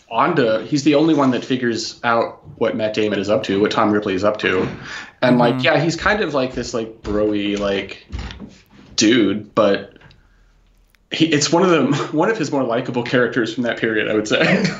on 0.09 0.35
to 0.35 0.63
he's 0.65 0.83
the 0.83 0.95
only 0.95 1.13
one 1.13 1.31
that 1.31 1.43
figures 1.43 1.99
out 2.03 2.41
what 2.59 2.75
Matt 2.75 2.93
Damon 2.93 3.19
is 3.19 3.29
up 3.29 3.43
to, 3.43 3.61
what 3.61 3.71
Tom 3.71 3.91
Ripley 3.91 4.13
is 4.13 4.23
up 4.23 4.37
to. 4.39 4.67
And 5.21 5.37
like, 5.37 5.55
mm-hmm. 5.55 5.65
yeah, 5.65 5.79
he's 5.79 5.95
kind 5.95 6.21
of 6.21 6.33
like 6.33 6.53
this 6.53 6.73
like 6.73 7.01
broy 7.01 7.57
like 7.57 8.05
dude, 8.95 9.53
but 9.55 9.97
he, 11.11 11.25
it's 11.27 11.51
one 11.51 11.63
of 11.63 11.69
the 11.69 11.97
one 12.17 12.29
of 12.29 12.37
his 12.37 12.51
more 12.51 12.63
likable 12.63 13.03
characters 13.03 13.53
from 13.53 13.63
that 13.63 13.77
period, 13.77 14.09
I 14.09 14.13
would 14.13 14.27
say. 14.27 14.65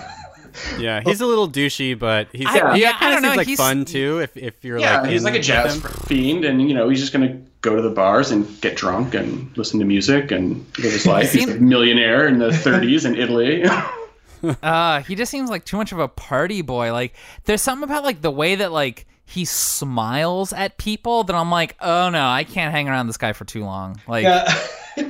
Yeah, 0.78 1.00
he's 1.00 1.22
a 1.22 1.26
little 1.26 1.50
douchey, 1.50 1.98
but 1.98 2.28
he's 2.34 2.46
I- 2.46 2.76
he 2.76 2.82
yeah, 2.82 2.90
I 2.90 3.00
kind 3.00 3.14
don't 3.14 3.22
know, 3.22 3.36
like 3.36 3.48
he's- 3.48 3.58
fun 3.58 3.86
too. 3.86 4.20
If 4.20 4.36
if 4.36 4.66
you're 4.66 4.80
yeah, 4.80 5.00
like 5.00 5.10
he's 5.10 5.24
like 5.24 5.36
a 5.36 5.40
jazz 5.40 5.82
fiend, 6.08 6.44
and 6.44 6.68
you 6.68 6.74
know 6.74 6.90
he's 6.90 7.00
just 7.00 7.14
gonna 7.14 7.42
go 7.62 7.76
to 7.76 7.82
the 7.82 7.90
bars 7.90 8.32
and 8.32 8.60
get 8.62 8.76
drunk 8.76 9.14
and 9.14 9.56
listen 9.58 9.80
to 9.80 9.86
music 9.86 10.32
and 10.32 10.66
live 10.80 10.92
his 10.94 11.06
life. 11.06 11.32
He's 11.32 11.48
a 11.50 11.60
millionaire 11.60 12.28
in 12.28 12.40
the 12.40 12.50
30s 12.50 13.06
in 13.06 13.16
Italy. 13.16 13.64
Uh, 14.64 15.04
he 15.04 15.14
just 15.14 15.30
seems 15.30 15.52
like 15.52 15.66
too 15.66 15.78
much 15.78 15.92
of 15.92 16.00
a 16.00 16.08
party 16.08 16.64
boy. 16.64 16.92
Like, 16.92 17.14
there's 17.46 17.62
something 17.62 17.84
about 17.84 18.04
like 18.04 18.22
the 18.22 18.32
way 18.32 18.56
that 18.56 18.72
like 18.72 19.06
he 19.24 19.46
smiles 19.46 20.52
at 20.52 20.80
people 20.80 21.24
that 21.26 21.36
I'm 21.36 21.52
like, 21.52 21.76
oh 21.80 22.10
no, 22.10 22.28
I 22.28 22.44
can't 22.44 22.72
hang 22.72 22.90
around 22.90 23.06
this 23.06 23.18
guy 23.18 23.34
for 23.34 23.46
too 23.46 23.64
long. 23.64 24.02
Like, 24.08 24.24
Yeah. 24.24 24.52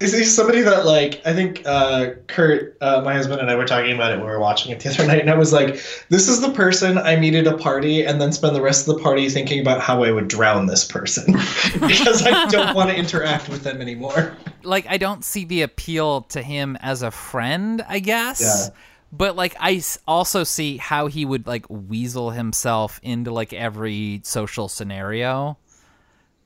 Is 0.00 0.12
he 0.12 0.24
somebody 0.24 0.60
that 0.62 0.86
like 0.86 1.20
I 1.24 1.34
think 1.34 1.62
uh, 1.66 2.10
Kurt, 2.26 2.76
uh, 2.80 3.02
my 3.04 3.14
husband 3.14 3.40
and 3.40 3.50
I 3.50 3.56
were 3.56 3.66
talking 3.66 3.94
about 3.94 4.12
it 4.12 4.16
when 4.16 4.26
we 4.26 4.32
were 4.32 4.40
watching 4.40 4.72
it 4.72 4.80
the 4.80 4.90
other 4.90 5.06
night, 5.08 5.20
and 5.20 5.30
I 5.30 5.36
was 5.36 5.52
like, 5.52 5.82
"This 6.08 6.28
is 6.28 6.40
the 6.40 6.50
person 6.50 6.98
I 6.98 7.16
meet 7.16 7.34
at 7.34 7.46
a 7.46 7.56
party, 7.56 8.04
and 8.04 8.20
then 8.20 8.32
spend 8.32 8.56
the 8.56 8.62
rest 8.62 8.88
of 8.88 8.96
the 8.96 9.02
party 9.02 9.28
thinking 9.28 9.60
about 9.60 9.80
how 9.80 10.02
I 10.02 10.10
would 10.10 10.28
drown 10.28 10.66
this 10.66 10.84
person 10.84 11.32
because 11.72 12.26
I 12.26 12.46
don't 12.46 12.74
want 12.74 12.90
to 12.90 12.96
interact 12.96 13.48
with 13.48 13.62
them 13.62 13.80
anymore." 13.80 14.36
like 14.62 14.86
I 14.88 14.98
don't 14.98 15.24
see 15.24 15.44
the 15.44 15.62
appeal 15.62 16.22
to 16.22 16.42
him 16.42 16.76
as 16.80 17.02
a 17.02 17.10
friend, 17.10 17.84
I 17.88 17.98
guess. 17.98 18.40
Yeah. 18.40 18.74
But 19.10 19.36
like 19.36 19.56
I 19.58 19.82
also 20.06 20.44
see 20.44 20.76
how 20.76 21.06
he 21.06 21.24
would 21.24 21.46
like 21.46 21.66
weasel 21.68 22.30
himself 22.30 23.00
into 23.02 23.32
like 23.32 23.52
every 23.52 24.20
social 24.24 24.68
scenario. 24.68 25.58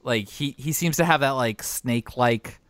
Like 0.04 0.28
he 0.28 0.54
he 0.58 0.72
seems 0.72 0.96
to 0.98 1.04
have 1.04 1.20
that 1.20 1.30
like 1.30 1.62
snake 1.62 2.16
like 2.16 2.60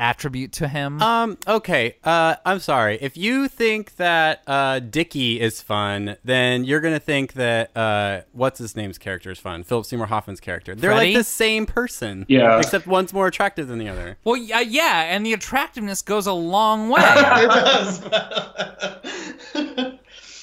attribute 0.00 0.52
to 0.52 0.68
him. 0.68 1.00
Um. 1.02 1.38
Okay. 1.46 1.96
Uh. 2.04 2.36
I'm 2.44 2.58
sorry. 2.58 2.98
If 3.00 3.16
you 3.16 3.48
think 3.48 3.96
that 3.96 4.42
uh 4.46 4.80
Dickie 4.80 5.40
is 5.40 5.60
fun, 5.60 6.16
then 6.24 6.64
you're 6.64 6.80
gonna 6.80 6.98
think 7.00 7.34
that 7.34 7.76
uh 7.76 8.22
what's 8.32 8.58
his 8.58 8.74
name's 8.76 8.98
character 8.98 9.30
is 9.30 9.38
fun. 9.38 9.62
Philip 9.64 9.86
Seymour 9.86 10.06
Hoffman's 10.06 10.40
character. 10.40 10.74
They're 10.74 10.90
Freddie? 10.92 11.14
like 11.14 11.18
the 11.20 11.24
same 11.24 11.66
person. 11.66 12.26
Yeah. 12.28 12.58
Except 12.58 12.86
one's 12.86 13.12
more 13.12 13.26
attractive 13.26 13.68
than 13.68 13.78
the 13.78 13.88
other. 13.88 14.16
well, 14.24 14.36
yeah, 14.36 14.60
yeah, 14.60 15.02
and 15.14 15.24
the 15.24 15.32
attractiveness 15.32 16.02
goes 16.02 16.26
a 16.26 16.32
long 16.32 16.88
way. 16.88 17.00
It 17.04 17.48
does. 17.48 18.00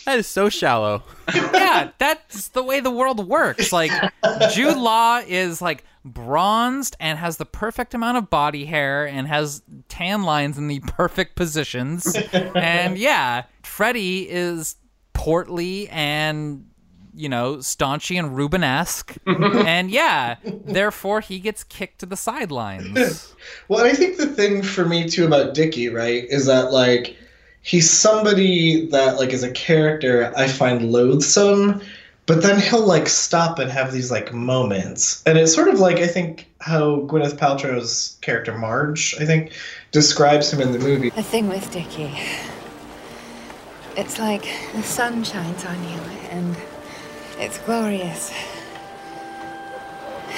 That 0.05 0.17
is 0.17 0.25
so 0.25 0.49
shallow. 0.49 1.03
yeah, 1.33 1.91
that's 1.99 2.47
the 2.49 2.63
way 2.63 2.79
the 2.79 2.89
world 2.89 3.25
works. 3.27 3.71
Like 3.71 3.91
Jude 4.51 4.75
Law 4.77 5.21
is 5.25 5.61
like 5.61 5.83
bronzed 6.03 6.95
and 6.99 7.19
has 7.19 7.37
the 7.37 7.45
perfect 7.45 7.93
amount 7.93 8.17
of 8.17 8.29
body 8.29 8.65
hair 8.65 9.05
and 9.05 9.27
has 9.27 9.61
tan 9.87 10.23
lines 10.23 10.57
in 10.57 10.67
the 10.67 10.79
perfect 10.87 11.35
positions. 11.35 12.15
and 12.55 12.97
yeah, 12.97 13.43
Freddie 13.63 14.29
is 14.29 14.75
portly 15.13 15.87
and 15.89 16.65
you 17.13 17.29
know, 17.29 17.57
staunchy 17.57 18.17
and 18.17 18.37
Rubenesque. 18.37 19.17
and 19.65 19.91
yeah, 19.91 20.37
therefore 20.43 21.19
he 21.21 21.39
gets 21.39 21.63
kicked 21.63 21.99
to 21.99 22.05
the 22.05 22.17
sidelines. 22.17 23.35
Well, 23.67 23.83
I 23.83 23.93
think 23.93 24.17
the 24.17 24.27
thing 24.27 24.61
for 24.61 24.85
me 24.85 25.09
too 25.09 25.25
about 25.25 25.55
Dickie, 25.55 25.89
right, 25.89 26.25
is 26.29 26.45
that 26.45 26.71
like 26.71 27.17
he's 27.63 27.89
somebody 27.89 28.85
that 28.87 29.17
like 29.17 29.33
as 29.33 29.41
a 29.41 29.51
character 29.51 30.31
I 30.37 30.47
find 30.47 30.91
loathsome, 30.91 31.81
but 32.25 32.41
then 32.41 32.59
he'll 32.59 32.85
like 32.85 33.09
stop 33.09 33.59
and 33.59 33.71
have 33.71 33.91
these 33.91 34.11
like 34.11 34.33
moments. 34.33 35.23
And 35.25 35.37
it's 35.37 35.53
sort 35.53 35.67
of 35.67 35.79
like 35.79 35.97
I 35.97 36.07
think 36.07 36.47
how 36.59 37.01
Gwyneth 37.01 37.37
Paltrow's 37.37 38.17
character 38.21 38.57
Marge, 38.57 39.15
I 39.19 39.25
think, 39.25 39.53
describes 39.91 40.51
him 40.51 40.61
in 40.61 40.71
the 40.71 40.79
movie. 40.79 41.09
The 41.09 41.23
thing 41.23 41.49
with 41.49 41.71
Dickie, 41.71 42.17
it's 43.97 44.19
like 44.19 44.47
the 44.73 44.83
sun 44.83 45.23
shines 45.23 45.65
on 45.65 45.83
you 45.83 45.99
and 46.29 46.55
it's 47.37 47.57
glorious. 47.59 48.31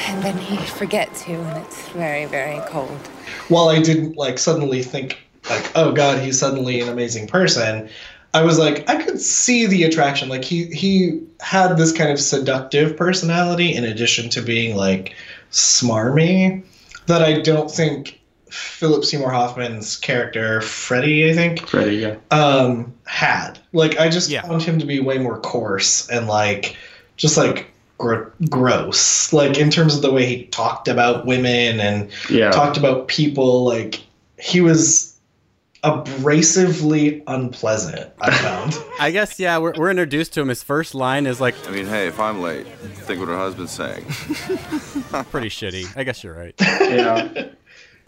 And 0.08 0.24
then 0.24 0.38
he 0.38 0.58
forgets 0.58 1.28
you 1.28 1.36
and 1.36 1.64
it's 1.64 1.88
very, 1.90 2.26
very 2.26 2.60
cold. 2.68 3.08
While 3.50 3.70
I 3.70 3.82
didn't 3.82 4.18
like 4.18 4.40
suddenly 4.40 4.82
think 4.82 5.20
like, 5.50 5.72
oh 5.76 5.92
god, 5.92 6.20
he's 6.20 6.40
suddenly 6.40 6.82
an 6.82 6.90
amazing 6.90 7.28
person. 7.28 7.90
I 8.36 8.42
was 8.42 8.58
like, 8.58 8.90
I 8.90 9.02
could 9.04 9.20
see 9.22 9.66
the 9.68 9.84
attraction. 9.84 10.28
Like 10.30 10.44
he 10.44 10.66
he 10.66 11.22
had 11.40 11.76
this 11.78 11.92
kind 11.92 12.10
of 12.12 12.20
seductive 12.20 12.98
personality 12.98 13.74
in 13.76 13.84
addition 13.84 14.30
to 14.32 14.42
being 14.42 14.76
like 14.76 15.14
smarmy 15.52 16.64
that 17.08 17.22
I 17.22 17.42
don't 17.42 17.70
think 17.70 18.20
Philip 18.50 19.04
Seymour 19.06 19.32
Hoffman's 19.32 19.96
character 19.98 20.62
Freddie, 20.62 21.30
I 21.30 21.34
think, 21.34 21.68
Freddie, 21.68 21.98
yeah. 21.98 22.16
um, 22.32 22.94
had. 23.06 23.60
Like 23.72 24.00
I 24.00 24.10
just 24.10 24.30
Yeah. 24.30 24.42
found 24.42 24.62
him 24.64 24.80
to 24.80 24.86
be 24.86 25.00
way 25.00 25.18
more 25.18 25.40
coarse 25.40 26.10
and 26.10 26.28
like 26.28 26.76
just 27.18 27.38
like 27.38 27.68
gr- 27.98 28.30
gross. 28.50 29.32
Like 29.34 29.58
in 29.58 29.70
terms 29.70 29.96
of 29.96 30.02
the 30.02 30.12
way 30.12 30.26
he 30.26 30.46
talked 30.46 30.88
about 30.88 31.26
women 31.26 31.80
and 31.80 32.10
Yeah. 32.30 32.52
talked 32.52 32.78
about 32.78 33.08
people. 33.08 33.64
Like 33.66 34.02
he 34.40 34.62
was 34.62 35.13
abrasively 35.84 37.24
unpleasant. 37.28 38.12
I 38.22 38.32
found. 38.32 38.78
I 39.00 39.12
guess 39.12 39.40
yeah. 39.40 39.58
We're, 39.58 39.74
we're 39.78 39.90
introduced 39.90 40.34
to 40.34 40.42
him. 40.42 40.48
His 40.50 40.64
first 40.64 40.96
line 40.96 41.26
is 41.26 41.42
like 41.42 41.56
I 41.68 41.72
mean, 41.72 41.86
hey, 41.86 42.08
if 42.08 42.20
I'm 42.20 42.42
late, 42.42 42.66
think 42.68 43.20
what 43.20 43.30
her 43.30 43.38
husband's 43.38 43.72
saying. 43.72 44.04
pretty 45.32 45.50
shitty. 45.50 45.96
I 45.98 46.04
guess 46.04 46.24
you're 46.24 46.34
right. 46.36 46.56
yeah. 46.60 47.48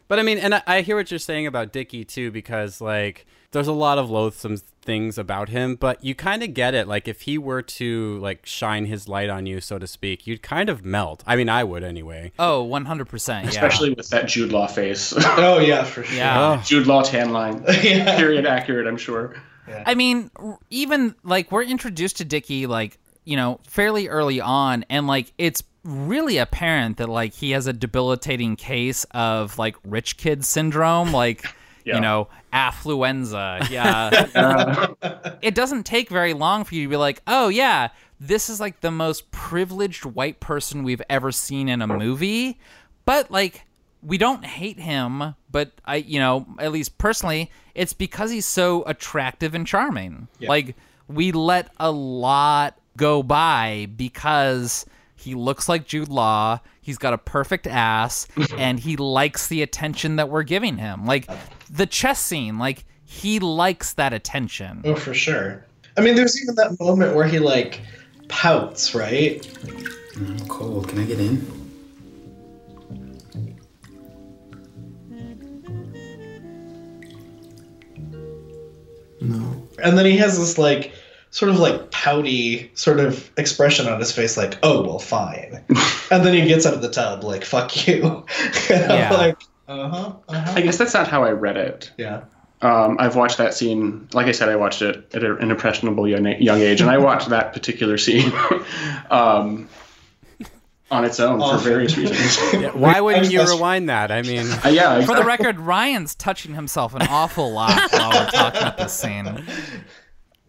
But 0.08 0.20
I 0.20 0.24
mean, 0.24 0.38
and 0.38 0.56
I, 0.56 0.62
I 0.68 0.82
hear 0.82 0.96
what 0.96 1.10
you're 1.12 1.20
saying 1.20 1.48
about 1.48 1.74
Dickie 1.74 2.06
too, 2.06 2.32
because 2.32 2.80
like 2.80 3.26
there's 3.56 3.68
a 3.68 3.74
lot 3.74 3.98
of 3.98 4.10
loathsome 4.12 4.58
things 4.82 5.18
about 5.18 5.48
him, 5.48 5.76
but 5.76 6.04
you 6.04 6.14
kind 6.14 6.44
of 6.44 6.54
get 6.54 6.74
it. 6.74 6.90
Like 6.90 7.08
if 7.08 7.22
he 7.22 7.38
were 7.38 7.62
to 7.62 8.20
like 8.20 8.46
shine 8.46 8.86
his 8.86 9.08
light 9.08 9.30
on 9.30 9.46
you, 9.46 9.62
so 9.62 9.80
to 9.80 9.88
speak, 9.88 10.28
you'd 10.28 10.44
kind 10.44 10.70
of 10.70 10.84
melt. 10.84 11.24
I 11.26 11.38
mean, 11.38 11.48
I 11.48 11.64
would 11.64 11.82
anyway. 11.82 12.34
Oh, 12.38 12.68
100%. 12.68 13.44
Yeah. 13.44 13.48
Especially 13.48 13.94
with 13.94 14.10
that 14.10 14.28
Jude 14.28 14.52
Law 14.52 14.68
face. 14.68 15.14
oh 15.18 15.60
yeah, 15.60 15.86
for 15.86 16.04
sure. 16.04 16.18
Yeah. 16.18 16.62
Jude 16.66 16.86
Law 16.86 17.02
tan 17.02 17.32
line. 17.32 17.64
Yeah. 17.86 18.18
Period 18.18 18.46
accurate, 18.46 18.88
I'm 18.88 18.98
sure. 18.98 19.36
I 19.68 19.96
mean, 19.96 20.32
even 20.70 21.16
like 21.24 21.52
we're 21.52 21.64
introduced 21.64 22.18
to 22.18 22.26
Dickie 22.26 22.68
like 22.68 22.98
you 23.24 23.38
know 23.38 23.60
fairly 23.68 24.08
early 24.10 24.42
on, 24.42 24.86
and 24.90 25.08
like 25.08 25.32
it's 25.38 25.64
really 25.84 26.40
apparent 26.40 26.98
that 26.98 27.08
like 27.08 27.34
he 27.34 27.52
has 27.52 27.68
a 27.68 27.74
debilitating 27.74 28.56
case 28.56 29.06
of 29.12 29.58
like 29.58 29.76
rich 29.86 30.18
kid 30.18 30.44
syndrome, 30.44 31.12
like 31.14 31.46
Yeah. 31.86 31.96
you 31.96 32.02
know 32.02 32.28
affluenza. 32.52 33.70
Yeah, 33.70 35.36
it 35.42 35.56
doesn't 35.56 35.86
take 35.86 36.10
very 36.10 36.34
long 36.34 36.64
for 36.64 36.76
you 36.76 36.84
to 36.84 36.90
be 36.90 36.98
like, 36.98 37.22
oh 37.28 37.48
yeah, 37.50 37.90
this 38.20 38.50
is 38.50 38.60
like 38.60 38.82
the 38.82 38.92
most 38.92 39.30
privileged 39.32 40.06
white 40.06 40.40
person 40.40 40.84
we've 40.84 41.02
ever 41.10 41.32
seen 41.32 41.70
in 41.70 41.82
a 41.82 41.88
movie, 41.88 42.60
but 43.06 43.30
like 43.32 43.64
we 44.02 44.18
don't 44.18 44.46
hate 44.46 44.80
him, 44.80 45.36
but 45.52 45.72
I, 45.84 45.96
you 45.98 46.20
know, 46.20 46.46
at 46.60 46.72
least 46.72 46.98
personally, 46.98 47.50
it's 47.74 47.94
because 47.94 48.30
he's 48.32 48.46
so 48.46 48.84
attractive 48.86 49.56
and 49.56 49.66
charming. 49.66 50.28
Like 50.50 50.76
we 51.08 51.32
let 51.32 51.72
a 51.80 51.92
lot 51.92 52.78
go 52.98 53.24
by 53.24 53.88
because 53.96 54.86
he 55.16 55.34
looks 55.36 55.68
like 55.68 55.86
Jude 55.88 56.10
Law. 56.10 56.60
He's 56.82 57.00
got 57.00 57.14
a 57.14 57.18
perfect 57.18 57.66
ass, 57.66 58.28
and 58.58 58.80
he 58.80 58.96
likes 58.96 59.48
the 59.48 59.64
attention 59.64 60.18
that 60.18 60.30
we're 60.30 60.44
giving 60.44 60.78
him. 60.78 61.06
Like 61.06 61.28
the 61.70 61.86
chess 61.86 62.22
scene, 62.22 62.58
like 62.58 62.86
he 63.04 63.40
likes 63.40 63.94
that 63.94 64.14
attention. 64.14 64.82
Oh, 64.86 64.96
for 64.96 65.14
sure. 65.14 65.66
I 65.98 66.02
mean, 66.02 66.16
there's 66.16 66.42
even 66.42 66.56
that 66.56 66.78
moment 66.80 67.16
where 67.16 67.28
he 67.28 67.40
like 67.40 67.82
pouts, 68.28 68.94
right? 68.94 69.46
I'm 70.16 70.40
cold. 70.48 70.90
Can 70.90 71.00
I 71.00 71.04
get 71.06 71.20
in? 71.20 71.66
No. 79.22 79.68
And 79.84 79.98
then 79.98 80.06
he 80.06 80.18
has 80.18 80.38
this 80.38 80.58
like 80.58 80.94
sort 81.32 81.52
of 81.52 81.60
like 81.60 81.92
pouty 81.92 82.72
sort 82.76 83.00
of 83.00 83.30
expression 83.38 83.88
on 83.88 84.00
his 84.00 84.12
face, 84.12 84.38
like, 84.38 84.58
"Oh 84.64 84.84
well, 84.84 85.00
fine." 85.00 85.64
and 86.12 86.26
then 86.26 86.34
he 86.34 86.46
gets 86.48 86.66
out 86.66 86.74
of 86.74 86.82
the 86.82 86.90
tub, 86.90 87.24
like, 87.24 87.44
"Fuck 87.44 87.88
you." 87.88 88.26
and 88.70 88.90
Yeah. 88.90 89.10
I'm 89.12 89.14
like, 89.14 89.42
uh 89.68 89.76
huh, 89.76 89.82
uh 89.82 89.90
huh. 89.90 90.05
I 90.56 90.62
guess 90.62 90.78
that's 90.78 90.94
not 90.94 91.08
how 91.08 91.24
I 91.24 91.32
read 91.32 91.58
it. 91.58 91.92
Yeah. 91.98 92.24
Um, 92.62 92.98
I've 93.00 93.16
watched 93.16 93.38
that 93.38 93.54
scene. 93.54 94.08
Like 94.14 94.28
I 94.28 94.32
said, 94.32 94.50
I 94.50 94.56
watched 94.56 94.82
it 94.82 95.14
at 95.14 95.24
an 95.24 95.52
impressionable 95.52 96.08
young, 96.08 96.26
young 96.42 96.60
age, 96.62 96.82
and 96.82 96.90
I 96.90 96.98
watched 96.98 97.30
that 97.30 97.54
particular 97.54 97.98
scene. 97.98 98.32
um, 99.12 99.70
on 100.92 101.04
its 101.04 101.20
own 101.20 101.40
for 101.40 101.58
various 101.64 101.98
reasons. 101.98 102.38
Yeah, 102.62 102.70
why 102.72 103.02
wouldn't 103.02 103.32
you 103.32 103.44
rewind 103.44 103.90
that? 103.90 104.12
I 104.12 104.22
mean, 104.22 104.48
Uh, 104.64 104.70
yeah, 104.70 105.04
For 105.06 105.16
the 105.16 105.24
record, 105.24 105.60
Ryan's 105.60 106.16
touching 106.16 106.54
himself 106.54 106.94
an 106.96 107.02
awful 107.04 107.52
lot 107.52 107.92
while 107.92 108.10
we're 108.12 108.32
talking 108.32 108.62
about 108.62 108.78
this 108.78 108.94
scene. 108.94 109.44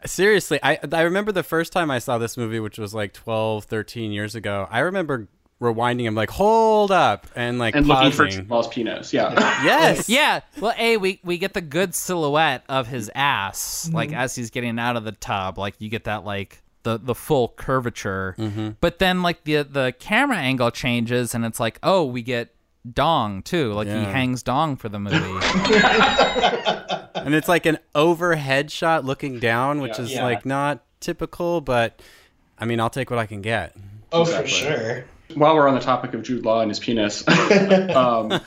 seriously, 0.05 0.61
I 0.63 0.79
I 0.93 1.03
remember 1.03 1.33
the 1.33 1.43
first 1.43 1.73
time 1.73 1.91
I 1.91 1.99
saw 1.99 2.19
this 2.19 2.37
movie, 2.37 2.61
which 2.61 2.79
was 2.79 2.95
like 2.95 3.13
12, 3.13 3.65
13 3.65 4.13
years 4.13 4.35
ago. 4.35 4.69
I 4.71 4.81
remember 4.81 5.29
rewinding 5.61 6.03
him, 6.03 6.15
like, 6.15 6.31
hold 6.31 6.91
up, 6.91 7.27
and 7.35 7.59
like 7.59 7.75
and 7.75 7.87
looking 7.89 8.11
for 8.13 8.27
pausing. 8.27 8.49
Lost 8.49 8.71
penis. 8.73 9.13
Yeah. 9.13 9.33
Yes. 9.65 10.09
Yeah, 10.09 10.41
well, 10.61 10.75
a 10.79 10.97
we 10.99 11.21
we 11.25 11.39
get 11.39 11.55
the 11.55 11.61
good 11.63 11.95
silhouette 11.95 12.63
of 12.69 12.87
his 12.89 13.11
ass, 13.15 13.89
like 13.93 14.11
Mm-hmm. 14.11 14.19
as 14.19 14.35
he's 14.35 14.51
getting 14.51 14.79
out 14.79 14.97
of 14.97 15.05
the 15.05 15.13
tub. 15.13 15.59
Like 15.59 15.75
you 15.79 15.89
get 15.89 16.05
that 16.05 16.25
like 16.25 16.63
the 16.83 16.99
the 16.99 17.15
full 17.15 17.49
curvature. 17.57 18.35
Mm-hmm. 18.39 18.71
But 18.81 18.99
then 18.99 19.23
like 19.23 19.45
the 19.45 19.63
the 19.63 19.95
camera 19.99 20.37
angle 20.37 20.71
changes, 20.71 21.35
and 21.35 21.45
it's 21.45 21.59
like, 21.59 21.79
oh, 21.83 22.05
we 22.05 22.23
get 22.23 22.55
dong 22.93 23.43
too. 23.43 23.73
Like 23.73 23.89
he 23.89 23.95
hangs 23.95 24.43
dong 24.45 24.77
for 24.77 24.89
the 24.89 24.99
movie. 25.01 25.17
and 27.15 27.35
it's 27.35 27.49
like 27.49 27.67
an 27.67 27.79
overhead 27.95 28.71
shot 28.71 29.05
looking 29.05 29.39
down, 29.41 29.81
which 29.81 29.99
Yeah. 29.99 30.05
is 30.05 30.13
Yeah. 30.13 30.25
like 30.25 30.47
not 30.47 30.85
typical, 31.01 31.61
but 31.61 32.01
I 32.59 32.65
mean, 32.65 32.79
I'll 32.81 32.91
take 32.91 33.11
what 33.11 33.19
I 33.19 33.27
can 33.27 33.43
get. 33.43 33.75
Oh, 34.13 34.25
for 34.25 34.47
sure. 34.47 35.05
While 35.37 35.55
we're 35.55 35.69
on 35.69 35.75
the 35.75 35.81
topic 35.81 36.15
of 36.15 36.23
Jude 36.23 36.45
Law 36.45 36.61
and 36.61 36.71
his 36.71 36.79
penis, 36.81 37.23
um, 37.29 38.41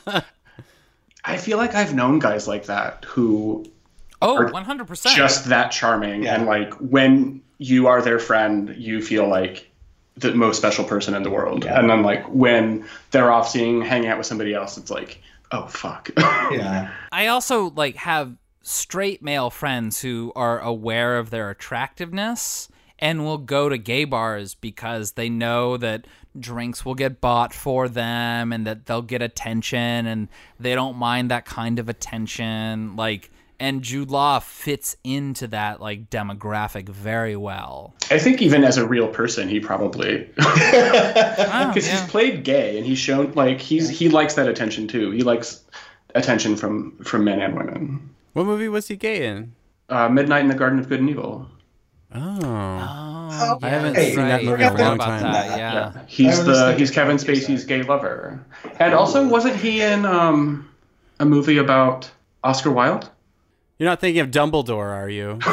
I 1.24 1.36
feel 1.36 1.56
like 1.58 1.74
I've 1.74 1.94
known 1.94 2.18
guys 2.18 2.48
like 2.48 2.66
that 2.66 3.04
who 3.06 3.64
oh, 4.22 4.36
Or 4.36 4.48
one 4.48 4.64
hundred 4.64 4.86
percent. 4.88 5.16
just 5.16 5.46
that 5.46 5.70
charming 5.70 6.24
Yeah. 6.24 6.34
and 6.34 6.46
like 6.46 6.74
when 6.74 7.42
you 7.58 7.86
are 7.88 8.02
their 8.02 8.18
friend 8.18 8.74
you 8.76 9.02
feel 9.02 9.28
like 9.28 9.70
the 10.16 10.34
most 10.34 10.56
special 10.56 10.84
person 10.84 11.14
in 11.14 11.22
the 11.22 11.30
world 11.30 11.64
Yeah. 11.64 11.78
and 11.78 11.88
then 11.88 12.02
like 12.02 12.24
when 12.28 12.84
they're 13.10 13.30
off 13.30 13.48
seeing 13.48 13.80
hanging 13.82 14.08
out 14.08 14.18
with 14.18 14.26
somebody 14.26 14.52
else 14.54 14.76
it's 14.78 14.90
like 14.90 15.20
oh 15.52 15.66
fuck 15.66 16.10
Yeah. 16.18 16.90
I 17.12 17.28
also 17.28 17.70
like 17.70 17.96
have 17.96 18.34
straight 18.62 19.22
male 19.22 19.50
friends 19.50 20.00
who 20.00 20.32
are 20.36 20.58
aware 20.60 21.18
of 21.18 21.30
their 21.30 21.50
attractiveness 21.50 22.68
and 23.00 23.24
will 23.24 23.38
go 23.38 23.68
to 23.68 23.78
gay 23.78 24.04
bars 24.04 24.54
because 24.54 25.12
they 25.12 25.28
know 25.28 25.76
that 25.76 26.06
drinks 26.38 26.84
will 26.84 26.94
get 26.94 27.20
bought 27.20 27.52
for 27.52 27.88
them 27.88 28.52
and 28.52 28.66
that 28.66 28.86
they'll 28.86 29.02
get 29.02 29.22
attention 29.22 30.06
and 30.06 30.28
they 30.60 30.74
don't 30.74 30.96
mind 30.96 31.30
that 31.30 31.44
kind 31.44 31.78
of 31.78 31.88
attention 31.88 32.94
like 32.96 33.30
and 33.58 33.82
Jude 33.82 34.10
Law 34.10 34.38
fits 34.38 34.96
into 35.04 35.46
that 35.48 35.80
like 35.82 36.08
demographic 36.08 36.88
very 36.88 37.36
well. 37.36 37.94
i 38.10 38.18
think 38.18 38.40
even 38.40 38.62
as 38.64 38.76
a 38.78 38.86
real 38.86 39.08
person 39.08 39.48
he 39.48 39.58
probably 39.60 40.28
Wow, 40.38 41.68
because 41.68 41.86
yeah. 41.88 42.00
he's 42.00 42.10
played 42.10 42.44
gay 42.44 42.76
and 42.76 42.86
he's 42.86 42.98
shown 42.98 43.32
like 43.32 43.60
he's 43.60 43.88
he 43.88 44.08
likes 44.08 44.34
that 44.34 44.46
attention 44.48 44.86
too 44.88 45.10
he 45.10 45.22
likes 45.22 45.62
attention 46.14 46.56
from 46.56 46.96
from 47.02 47.24
men 47.24 47.40
and 47.40 47.56
women 47.56 48.10
What 48.34 48.46
movie 48.46 48.68
was 48.68 48.88
he 48.88 48.96
gay 48.96 49.26
in? 49.26 49.52
uh, 49.88 50.08
midnight 50.08 50.42
in 50.42 50.48
the 50.48 50.54
garden 50.54 50.78
of 50.78 50.88
good 50.88 51.00
and 51.00 51.10
evil 51.10 51.48
Oh, 52.14 52.96
Oh, 53.42 53.58
I 53.62 53.68
haven't 53.68 53.94
yeah, 53.96 54.02
seen 54.02 54.16
that 54.16 54.34
right. 54.36 54.44
movie 54.44 54.62
in 54.64 54.68
a 54.68 54.74
long 54.82 54.98
time. 54.98 55.22
that, 55.22 55.58
yeah. 55.58 55.92
he's 56.06 56.44
the 56.44 56.74
he's 56.76 56.90
kevin 56.90 57.16
spacey's 57.16 57.64
gay 57.64 57.82
lover 57.82 58.44
and 58.78 58.92
also 58.92 59.26
wasn't 59.28 59.56
he 59.56 59.80
in 59.80 60.04
um 60.04 60.68
a 61.20 61.24
movie 61.24 61.56
about 61.58 62.10
oscar 62.44 62.70
wilde 62.70 63.08
you're 63.78 63.88
not 63.88 63.98
thinking 64.00 64.20
of 64.20 64.30
Dumbledore, 64.30 64.90
are 64.92 65.08
you? 65.08 65.38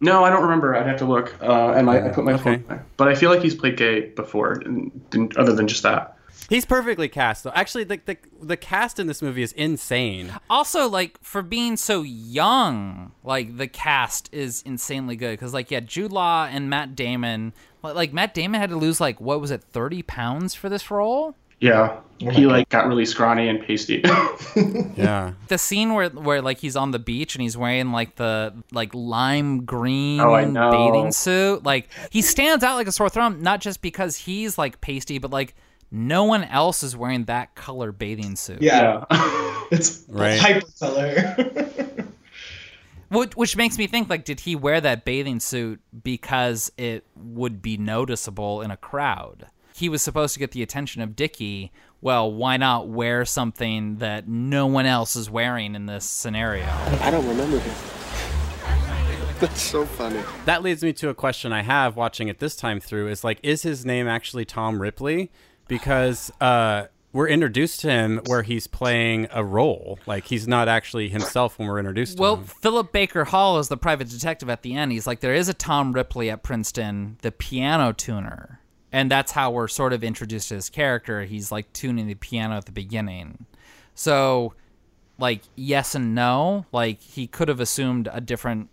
No, 0.00 0.24
I 0.24 0.30
don't 0.30 0.42
remember. 0.42 0.74
I'd 0.76 0.86
have 0.86 0.98
to 0.98 1.04
look. 1.06 1.34
Uh, 1.42 1.72
and 1.72 1.88
I, 1.88 2.06
I 2.06 2.08
put 2.10 2.24
my 2.24 2.34
Okay. 2.34 2.42
phone 2.42 2.64
away. 2.68 2.80
But 2.98 3.08
I 3.08 3.14
feel 3.14 3.30
like 3.30 3.40
he's 3.42 3.54
played 3.54 3.76
gay 3.78 4.10
before, 4.10 4.52
and, 4.52 4.90
and 5.12 5.34
other 5.38 5.54
than 5.54 5.68
just 5.68 5.82
that. 5.84 6.15
He's 6.48 6.64
perfectly 6.64 7.08
cast, 7.08 7.44
though. 7.44 7.52
Actually, 7.54 7.84
the, 7.84 8.00
the 8.06 8.16
the 8.40 8.56
cast 8.56 8.98
in 9.00 9.06
this 9.08 9.20
movie 9.22 9.42
is 9.42 9.52
insane. 9.52 10.32
also 10.48 10.88
like 10.88 11.18
for 11.22 11.42
being 11.42 11.76
so 11.76 12.02
young 12.02 13.12
like 13.24 13.56
the 13.56 13.66
cast 13.66 14.28
is 14.32 14.62
insanely 14.62 15.16
good 15.16 15.32
because 15.32 15.52
like 15.54 15.70
yeah 15.70 15.80
jude 15.80 16.12
law 16.12 16.46
and 16.50 16.68
matt 16.70 16.94
damon 16.94 17.52
like 17.82 17.94
like, 17.94 18.12
matt 18.12 18.34
damon 18.34 18.60
had 18.60 18.70
to 18.70 18.76
lose 18.76 19.00
like 19.00 19.20
what 19.20 19.40
was 19.40 19.50
it 19.50 19.62
30 19.72 20.02
pounds 20.02 20.54
for 20.54 20.68
this 20.68 20.90
role 20.90 21.34
Yeah, 21.60 22.00
oh 22.22 22.30
he 22.30 22.46
like 22.46 22.68
got 22.68 22.86
really 22.86 23.06
scrawny 23.06 23.48
and 23.48 23.60
pasty. 23.66 24.02
Yeah. 24.96 25.32
the 25.48 25.58
scene 25.58 25.94
where 25.94 26.08
where 26.10 26.42
like 26.42 26.58
he's 26.58 26.76
on 26.76 26.90
the 26.90 26.98
beach 26.98 27.34
and 27.34 27.42
he's 27.42 27.56
wearing 27.56 27.90
like 27.92 28.16
the 28.16 28.54
like 28.72 28.90
lime 28.94 29.64
green 29.64 30.20
Oh, 30.20 30.70
bathing 30.70 31.12
suit 31.12 31.64
like 31.64 31.88
he 32.10 32.22
stands 32.22 32.62
out 32.62 32.76
like 32.76 32.86
a 32.86 32.92
sore 32.92 33.08
thumb 33.08 33.42
not 33.42 33.60
just 33.60 33.82
because 33.82 34.16
he's 34.16 34.58
like 34.58 34.80
pasty 34.80 35.18
but 35.18 35.30
like 35.30 35.54
no 35.90 36.24
one 36.24 36.44
else 36.44 36.82
is 36.82 36.96
wearing 36.96 37.24
that 37.26 37.54
color 37.54 37.92
bathing 37.92 38.36
suit 38.36 38.60
Yeah. 38.62 39.04
It's 39.70 40.04
Right. 40.08 40.38
hyper 40.38 40.66
color. 40.78 41.36
Which, 43.08 43.36
which 43.36 43.56
makes 43.56 43.78
me 43.78 43.86
think 43.86 44.08
like, 44.10 44.24
did 44.24 44.40
he 44.40 44.56
wear 44.56 44.80
that 44.80 45.04
bathing 45.04 45.38
suit 45.40 45.80
because 46.02 46.72
it 46.76 47.04
would 47.14 47.62
be 47.62 47.76
noticeable 47.76 48.62
in 48.62 48.70
a 48.70 48.76
crowd? 48.76 49.46
He 49.74 49.88
was 49.88 50.02
supposed 50.02 50.34
to 50.34 50.40
get 50.40 50.52
the 50.52 50.62
attention 50.62 51.02
of 51.02 51.14
Dickie. 51.14 51.70
Well, 52.00 52.32
why 52.32 52.56
not 52.56 52.88
wear 52.88 53.24
something 53.24 53.96
that 53.96 54.26
no 54.26 54.66
one 54.66 54.86
else 54.86 55.14
is 55.16 55.30
wearing 55.30 55.74
in 55.74 55.86
this 55.86 56.04
scenario? 56.04 56.64
I 57.00 57.10
don't 57.10 57.26
remember 57.28 57.58
him. 57.58 57.74
That's 59.40 59.60
so 59.60 59.84
funny. 59.84 60.20
That 60.46 60.62
leads 60.62 60.82
me 60.82 60.92
to 60.94 61.08
a 61.10 61.14
question 61.14 61.52
I 61.52 61.62
have 61.62 61.94
watching 61.96 62.28
it 62.28 62.38
this 62.38 62.56
time 62.56 62.80
through 62.80 63.08
is 63.08 63.22
like, 63.22 63.38
is 63.42 63.62
his 63.62 63.84
name 63.84 64.08
actually 64.08 64.44
Tom 64.46 64.80
Ripley? 64.80 65.30
Because 65.68 66.30
uh, 66.40 66.86
we're 67.12 67.28
introduced 67.28 67.80
to 67.80 67.90
him 67.90 68.20
where 68.26 68.42
he's 68.42 68.66
playing 68.66 69.26
a 69.32 69.42
role. 69.42 69.98
Like, 70.06 70.26
he's 70.26 70.46
not 70.46 70.68
actually 70.68 71.08
himself 71.08 71.58
when 71.58 71.66
we're 71.66 71.78
introduced 71.78 72.18
to 72.18 72.22
him. 72.22 72.22
Well. 72.22 72.36
Philip 72.44 72.92
Baker 72.92 73.24
Hall 73.24 73.58
is 73.58 73.68
the 73.68 73.76
private 73.76 74.08
detective 74.08 74.50
at 74.50 74.62
the 74.62 74.74
end. 74.74 74.92
He's 74.92 75.06
like, 75.06 75.20
there 75.20 75.34
is 75.34 75.48
a 75.48 75.54
Tom 75.54 75.92
Ripley 75.92 76.30
at 76.30 76.42
Princeton, 76.42 77.16
the 77.22 77.32
piano 77.32 77.92
tuner. 77.92 78.60
And 78.92 79.10
that's 79.10 79.32
how 79.32 79.50
we're 79.50 79.68
sort 79.68 79.92
of 79.92 80.04
introduced 80.04 80.48
to 80.50 80.54
his 80.54 80.70
character. 80.70 81.24
He's 81.24 81.50
like 81.50 81.72
tuning 81.72 82.06
the 82.06 82.14
piano 82.14 82.56
at 82.56 82.66
the 82.66 82.72
beginning. 82.72 83.46
So, 83.94 84.54
like, 85.18 85.42
yes 85.54 85.94
and 85.94 86.14
no. 86.14 86.66
Like, 86.72 87.00
he 87.00 87.26
could 87.26 87.48
have 87.48 87.60
assumed 87.60 88.08
a 88.12 88.20
different, 88.20 88.68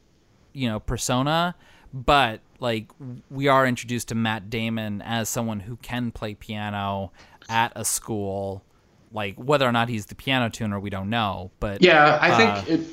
you 0.54 0.68
know, 0.70 0.80
persona. 0.80 1.56
But, 1.94 2.42
like, 2.60 2.90
we 3.30 3.48
are 3.48 3.68
introduced 3.68 4.08
to 4.08 4.16
Matt 4.16 4.50
Damon 4.50 5.02
as 5.04 5.30
someone 5.30 5.60
who 5.60 5.78
can 5.78 6.12
play 6.12 6.34
piano 6.34 7.12
at 7.48 7.72
a 7.76 7.86
school. 7.86 8.64
Like, 9.12 9.36
whether 9.36 9.68
or 9.68 9.72
not 9.72 9.90
he's 9.90 10.08
the 10.08 10.16
piano 10.16 10.50
tuner, 10.50 10.80
we 10.80 10.90
don't 10.90 11.10
know. 11.10 11.52
But 11.60 11.84
yeah, 11.84 12.18
I 12.20 12.32
uh, 12.32 12.62
think 12.62 12.70
it 12.70 12.88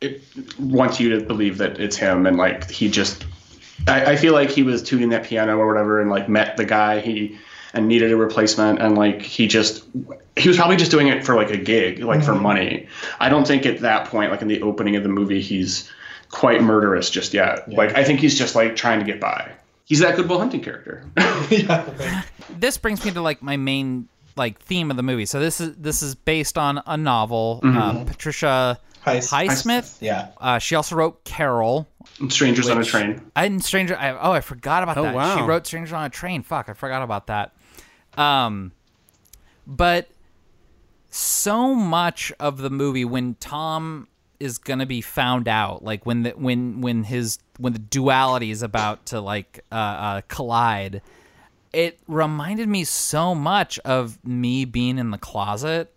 it 0.00 0.58
wants 0.58 0.98
you 1.00 1.18
to 1.18 1.24
believe 1.24 1.58
that 1.58 1.78
it's 1.78 1.96
him, 1.96 2.26
and 2.26 2.36
like 2.36 2.70
he 2.70 2.90
just. 2.90 3.24
I, 3.88 4.12
I 4.12 4.16
feel 4.16 4.34
like 4.34 4.50
he 4.50 4.62
was 4.62 4.82
tuning 4.82 5.08
that 5.10 5.24
piano 5.24 5.56
or 5.56 5.66
whatever, 5.66 6.00
and 6.00 6.10
like 6.10 6.28
met 6.28 6.58
the 6.58 6.66
guy 6.66 7.00
he 7.00 7.38
and 7.72 7.88
needed 7.88 8.12
a 8.12 8.16
replacement, 8.16 8.80
and 8.80 8.96
like 8.96 9.22
he 9.22 9.46
just 9.46 9.84
he 10.36 10.48
was 10.48 10.56
probably 10.56 10.76
just 10.76 10.90
doing 10.90 11.08
it 11.08 11.24
for 11.24 11.34
like 11.34 11.50
a 11.50 11.56
gig, 11.56 12.00
like 12.00 12.22
for 12.22 12.34
money. 12.34 12.86
I 13.18 13.28
don't 13.28 13.46
think 13.46 13.66
at 13.66 13.80
that 13.80 14.08
point, 14.08 14.30
like 14.30 14.42
in 14.42 14.48
the 14.48 14.60
opening 14.62 14.96
of 14.96 15.02
the 15.02 15.08
movie, 15.08 15.40
he's 15.40 15.90
quite 16.30 16.62
murderous 16.62 17.10
just 17.10 17.34
yet. 17.34 17.68
Like 17.72 17.94
I 17.96 18.04
think 18.04 18.20
he's 18.20 18.38
just 18.38 18.54
like 18.54 18.76
trying 18.76 18.98
to 19.00 19.04
get 19.04 19.20
by. 19.20 19.52
He's 19.84 19.98
that 20.00 20.14
Good 20.16 20.28
Will 20.28 20.38
Hunting 20.38 20.60
character. 20.62 21.04
yeah. 21.50 22.22
this 22.58 22.78
brings 22.78 23.04
me 23.04 23.10
to 23.10 23.20
like 23.20 23.42
my 23.42 23.56
main 23.56 24.08
like 24.36 24.60
theme 24.60 24.90
of 24.90 24.96
the 24.96 25.02
movie. 25.02 25.26
So 25.26 25.40
this 25.40 25.60
is 25.60 25.74
this 25.76 26.02
is 26.02 26.14
based 26.14 26.56
on 26.56 26.80
a 26.86 26.96
novel. 26.96 27.60
Uh, 27.64 28.04
Patricia 28.04 28.78
Highs- 29.00 29.30
Highsmith. 29.30 29.96
Yeah. 30.00 30.28
Uh, 30.38 30.58
she 30.58 30.74
also 30.76 30.94
wrote 30.94 31.24
Carol. 31.24 31.88
Strangers 32.28 32.68
on 32.68 32.78
a 32.78 32.84
Train. 32.84 33.20
I 33.34 33.56
Stranger. 33.58 33.96
I, 33.96 34.10
oh, 34.12 34.32
I 34.32 34.40
forgot 34.40 34.82
about 34.82 34.96
Oh, 34.98 35.02
that. 35.04 35.38
She 35.38 35.42
wrote 35.44 35.66
Stranger 35.66 35.96
on 35.96 36.04
a 36.04 36.10
Train. 36.10 36.42
Fuck, 36.42 36.68
I 36.68 36.74
forgot 36.74 37.02
about 37.02 37.26
that. 37.26 37.52
Um, 38.16 38.72
but 39.66 40.08
so 41.10 41.74
much 41.74 42.32
of 42.38 42.58
the 42.58 42.70
movie 42.70 43.04
when 43.04 43.34
Tom 43.40 44.06
is 44.40 44.58
gonna 44.58 44.86
be 44.86 45.00
found 45.00 45.46
out, 45.46 45.84
like 45.84 46.04
when 46.06 46.22
the 46.24 46.30
when 46.30 46.80
when 46.80 47.04
his 47.04 47.38
when 47.58 47.72
the 47.74 47.78
duality 47.78 48.50
is 48.50 48.62
about 48.62 49.06
to 49.06 49.20
like 49.20 49.64
uh, 49.70 49.74
uh, 49.74 50.20
collide, 50.28 51.02
it 51.72 51.98
reminded 52.08 52.68
me 52.68 52.82
so 52.84 53.34
much 53.34 53.78
of 53.80 54.18
me 54.24 54.64
being 54.64 54.98
in 54.98 55.10
the 55.10 55.18
closet 55.18 55.94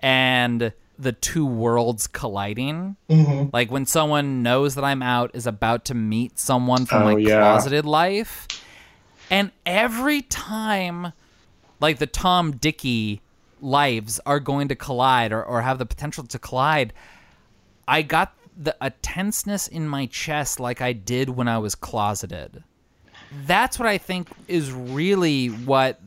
and 0.00 0.72
the 0.98 1.12
two 1.12 1.44
worlds 1.44 2.06
colliding. 2.06 2.96
Like 3.52 3.70
when 3.70 3.84
someone 3.84 4.42
knows 4.42 4.74
that 4.76 4.84
I'm 4.84 5.02
out 5.02 5.30
is 5.34 5.46
about 5.46 5.84
to 5.86 5.94
meet 5.94 6.38
someone 6.38 6.86
from 6.86 7.02
Oh, 7.02 7.04
my 7.12 7.18
yeah. 7.18 7.40
closeted 7.40 7.84
life. 7.84 8.46
And 9.30 9.50
every 9.66 10.22
time 10.22 11.12
like 11.80 11.98
the 11.98 12.06
Tom 12.06 12.52
Dickie 12.56 13.20
lives 13.60 14.20
are 14.24 14.40
going 14.40 14.68
to 14.68 14.74
collide 14.76 15.32
or, 15.32 15.42
or 15.44 15.60
have 15.62 15.78
the 15.78 15.84
potential 15.86 16.24
to 16.24 16.38
collide, 16.38 16.92
I 17.88 18.02
got 18.02 18.34
the 18.56 18.76
a 18.80 18.90
tenseness 18.90 19.68
in 19.68 19.86
my 19.88 20.06
chest 20.06 20.58
like 20.60 20.80
I 20.80 20.92
did 20.92 21.30
when 21.30 21.48
I 21.48 21.58
was 21.58 21.74
closeted. 21.74 22.62
that's 23.44 23.78
what 23.78 23.88
I 23.88 23.98
think 23.98 24.28
is 24.48 24.72
really 24.72 25.48
what 25.48 26.00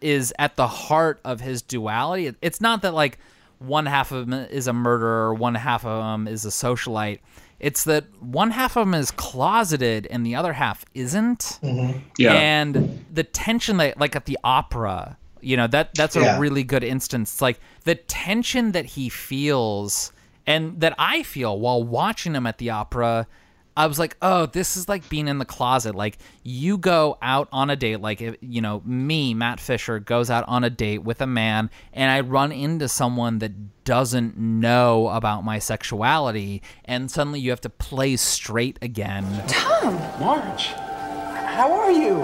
is 0.00 0.32
at 0.38 0.56
the 0.56 0.66
heart 0.68 1.20
of 1.24 1.40
his 1.40 1.62
duality. 1.62 2.34
It's 2.42 2.60
not 2.60 2.82
that 2.82 2.94
like 2.94 3.18
one 3.58 3.86
half 3.86 4.12
of 4.12 4.28
him 4.28 4.32
is 4.50 4.66
a 4.66 4.72
murderer, 4.72 5.34
one 5.34 5.54
half 5.54 5.84
of 5.84 6.14
him 6.14 6.28
is 6.28 6.44
a 6.44 6.48
socialite. 6.48 7.18
It's 7.58 7.84
that 7.84 8.04
one 8.22 8.52
half 8.52 8.76
of 8.76 8.86
him 8.86 8.94
is 8.94 9.10
closeted 9.10 10.06
and 10.10 10.24
the 10.24 10.34
other 10.36 10.52
half 10.54 10.84
isn't. 10.94 11.58
Mm-hmm. 11.62 11.98
Yeah. 12.18 12.32
And 12.34 13.04
the 13.12 13.24
tension 13.24 13.76
that 13.78 13.98
like 14.00 14.14
at 14.16 14.24
the 14.26 14.38
opera, 14.44 15.18
you 15.42 15.56
know, 15.56 15.66
that 15.66 15.94
that's 15.94 16.16
a 16.16 16.20
Yeah. 16.20 16.38
really 16.38 16.62
good 16.64 16.84
instance. 16.84 17.32
It's 17.32 17.42
like 17.42 17.60
the 17.84 17.96
tension 17.96 18.72
that 18.72 18.84
he 18.86 19.08
feels 19.10 20.12
and 20.50 20.80
that 20.80 20.94
I 20.98 21.22
feel 21.22 21.58
while 21.60 21.82
watching 21.82 22.34
him 22.34 22.44
at 22.44 22.58
the 22.58 22.70
opera. 22.70 23.28
I 23.76 23.86
was 23.86 24.00
like, 24.00 24.16
oh, 24.20 24.46
this 24.46 24.76
is 24.76 24.88
like 24.88 25.08
being 25.08 25.28
in 25.28 25.38
the 25.38 25.44
closet. 25.44 25.94
Like 25.94 26.18
you 26.42 26.76
go 26.76 27.18
out 27.22 27.48
on 27.52 27.70
a 27.70 27.76
date, 27.76 28.00
like 28.00 28.20
if, 28.20 28.34
you 28.40 28.60
know, 28.60 28.82
me, 28.84 29.32
Matt 29.32 29.60
Fisher, 29.60 30.00
goes 30.00 30.28
out 30.28 30.44
on 30.48 30.64
a 30.64 30.68
date 30.68 31.04
with 31.04 31.20
a 31.20 31.26
man, 31.26 31.70
and 31.92 32.10
I 32.10 32.20
run 32.20 32.50
into 32.50 32.88
someone 32.88 33.38
that 33.38 33.84
doesn't 33.84 34.36
know 34.36 35.08
about 35.08 35.44
my 35.44 35.60
sexuality, 35.60 36.62
and 36.84 37.10
suddenly 37.10 37.38
you 37.38 37.50
have 37.50 37.60
to 37.60 37.70
play 37.70 38.16
straight 38.16 38.76
again. 38.82 39.24
Tom! 39.46 39.94
Marge, 40.18 40.66
how 40.66 41.72
are 41.72 41.92
you? 41.92 42.16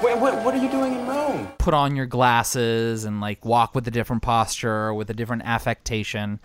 What, 0.00 0.20
what, 0.20 0.44
what 0.44 0.54
are 0.54 0.62
you 0.62 0.70
doing 0.70 0.94
in 0.94 1.06
Rome? 1.06 1.16
put 1.66 1.74
on 1.74 1.96
your 1.96 2.06
glasses 2.06 3.04
and 3.04 3.20
like 3.20 3.44
walk 3.44 3.74
with 3.74 3.88
a 3.88 3.90
different 3.90 4.22
posture 4.22 4.94
with 4.94 5.10
a 5.10 5.14
different 5.14 5.42
affectation 5.44 6.38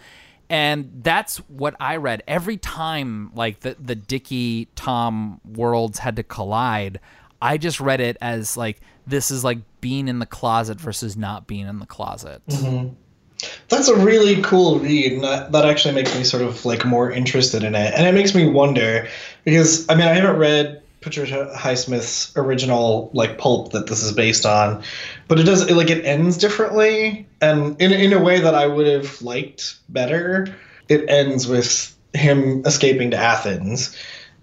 and 0.51 1.01
that's 1.01 1.37
what 1.49 1.75
i 1.79 1.95
read. 1.95 2.21
Every 2.27 2.57
time 2.57 3.31
like 3.33 3.61
the 3.61 3.75
the 3.79 3.95
dickie 3.95 4.67
tom 4.75 5.41
worlds 5.45 5.99
had 5.99 6.15
to 6.17 6.23
collide 6.23 6.99
i 7.41 7.57
just 7.57 7.79
read 7.79 8.01
it 8.01 8.17
as 8.21 8.55
like 8.55 8.81
this 9.07 9.31
is 9.31 9.43
like 9.43 9.59
being 9.81 10.07
in 10.07 10.19
the 10.19 10.25
closet 10.25 10.79
versus 10.79 11.17
not 11.17 11.47
being 11.47 11.67
in 11.67 11.79
the 11.79 11.85
closet. 11.85 12.41
Mm-hmm. 12.47 12.93
That's 13.69 13.87
a 13.87 13.97
really 13.97 14.39
cool 14.43 14.77
read, 14.79 15.13
and 15.13 15.23
that, 15.23 15.51
that 15.51 15.65
actually 15.65 15.95
makes 15.95 16.15
me 16.15 16.23
sort 16.23 16.43
of 16.43 16.63
like 16.63 16.85
more 16.85 17.11
interested 17.11 17.63
in 17.63 17.73
it. 17.73 17.93
And 17.95 18.05
it 18.05 18.13
makes 18.13 18.35
me 18.35 18.47
wonder 18.47 19.07
because 19.43 19.89
I 19.89 19.95
mean 19.95 20.07
I 20.07 20.13
haven't 20.13 20.37
read 20.37 20.83
Patricia 21.01 21.51
Highsmith's 21.55 22.31
original 22.37 23.09
like 23.13 23.37
pulp 23.39 23.71
that 23.71 23.87
this 23.87 24.03
is 24.03 24.13
based 24.13 24.45
on, 24.45 24.83
but 25.27 25.39
it 25.39 25.43
does 25.43 25.67
it, 25.67 25.75
like 25.75 25.89
it 25.89 26.05
ends 26.05 26.37
differently 26.37 27.27
and 27.41 27.79
in 27.81 27.91
in 27.91 28.13
a 28.13 28.23
way 28.23 28.39
that 28.39 28.53
I 28.53 28.67
would 28.67 28.87
have 28.87 29.21
liked 29.21 29.75
better. 29.89 30.55
It 30.89 31.09
ends 31.09 31.47
with 31.47 31.95
him 32.13 32.63
escaping 32.65 33.11
to 33.11 33.17
Athens, 33.17 33.97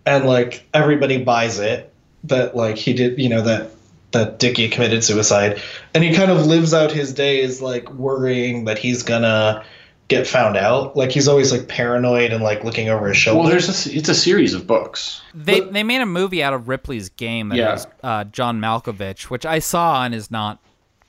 and 0.05 0.27
like 0.27 0.67
everybody 0.75 1.23
buys 1.23 1.61
it 1.61 1.93
that 2.25 2.57
like 2.57 2.77
he 2.77 2.93
did, 2.93 3.19
you 3.19 3.29
know 3.29 3.43
that 3.43 3.71
that 4.11 4.39
Dickie 4.39 4.69
committed 4.69 5.05
suicide, 5.05 5.63
and 5.95 6.03
he 6.03 6.13
kind 6.15 6.31
of 6.31 6.47
lives 6.47 6.75
out 6.75 6.91
his 6.91 7.13
days 7.13 7.61
like 7.61 7.89
worrying 7.93 8.65
that 8.65 8.79
he's 8.79 9.03
gonna 9.05 9.65
get 10.09 10.27
found 10.27 10.57
out. 10.57 10.97
Like 10.97 11.11
he's 11.13 11.29
always 11.29 11.53
like 11.53 11.69
paranoid 11.69 12.33
and 12.33 12.43
like 12.43 12.65
looking 12.65 12.89
over 12.89 13.09
his 13.09 13.17
shoulder. 13.17 13.41
Well, 13.41 13.49
there's 13.51 13.69
a, 13.69 13.73
s- 13.73 13.87
it's 13.87 14.09
a 14.09 14.15
series 14.15 14.55
of 14.55 14.67
books. 14.67 15.21
they 15.35 15.61
they 15.61 15.83
made 15.83 16.01
a 16.01 16.07
movie 16.07 16.43
out 16.43 16.55
of 16.55 16.67
ripley's 16.69 17.09
game 17.11 17.51
that 17.51 17.57
Yeah. 17.57 17.73
was 17.73 17.87
uh, 18.03 18.25
john 18.25 18.61
malkovich 18.61 19.25
which 19.25 19.45
i 19.47 19.59
saw 19.59 20.05
and 20.05 20.15
is 20.15 20.31
not 20.31 20.59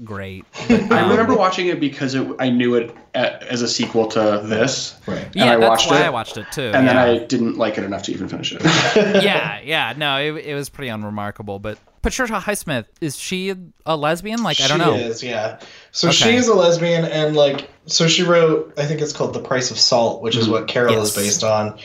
great 0.03 0.45
but, 0.69 0.91
I 0.91 1.01
um, 1.01 1.09
remember 1.11 1.35
watching 1.35 1.67
it 1.67 1.79
because 1.79 2.15
it, 2.15 2.25
I 2.39 2.49
knew 2.49 2.75
it 2.75 2.95
a, 3.15 3.51
as 3.51 3.61
a 3.61 3.67
sequel 3.67 4.07
to 4.07 4.41
this. 4.45 4.95
Right. 5.07 5.25
And 5.25 5.35
yeah 5.35 5.53
I 5.53 5.55
that's 5.57 5.69
watched 5.69 5.91
why 5.91 6.01
it, 6.01 6.05
i 6.05 6.09
watched 6.09 6.37
it 6.37 6.45
too 6.51 6.71
And 6.73 6.87
then. 6.87 6.95
I 6.97 7.17
didn't 7.25 7.57
like 7.57 7.77
it 7.77 7.83
enough 7.83 8.03
to 8.03 8.11
even 8.13 8.27
finish 8.29 8.53
it. 8.53 8.61
yeah, 9.23 9.59
yeah, 9.63 9.93
no, 9.97 10.17
it, 10.17 10.45
it 10.45 10.53
was 10.55 10.69
pretty 10.69 10.89
unremarkable. 10.89 11.59
But 11.59 11.77
Patricia 12.01 12.33
Highsmith 12.39 12.85
is 13.01 13.17
she 13.17 13.53
a 13.85 13.95
lesbian? 13.97 14.43
Like 14.43 14.59
I 14.61 14.67
don't 14.67 14.79
she 14.79 14.85
know. 14.85 14.95
is, 14.95 15.21
yeah. 15.23 15.59
So 15.91 16.07
Okay. 16.09 16.17
she 16.17 16.35
is 16.35 16.47
a 16.47 16.53
lesbian, 16.55 17.05
and 17.05 17.35
like, 17.35 17.69
so 17.85 18.07
she 18.07 18.23
wrote, 18.23 18.73
I 18.77 18.85
think 18.85 19.01
it's 19.01 19.13
called 19.13 19.33
"The 19.33 19.41
Price 19.41 19.71
of 19.71 19.77
Salt," 19.79 20.21
which 20.21 20.35
is 20.35 20.47
what 20.49 20.67
Carol 20.67 20.93
Yes. 20.93 21.09
is 21.09 21.15
based 21.15 21.43
on. 21.43 21.77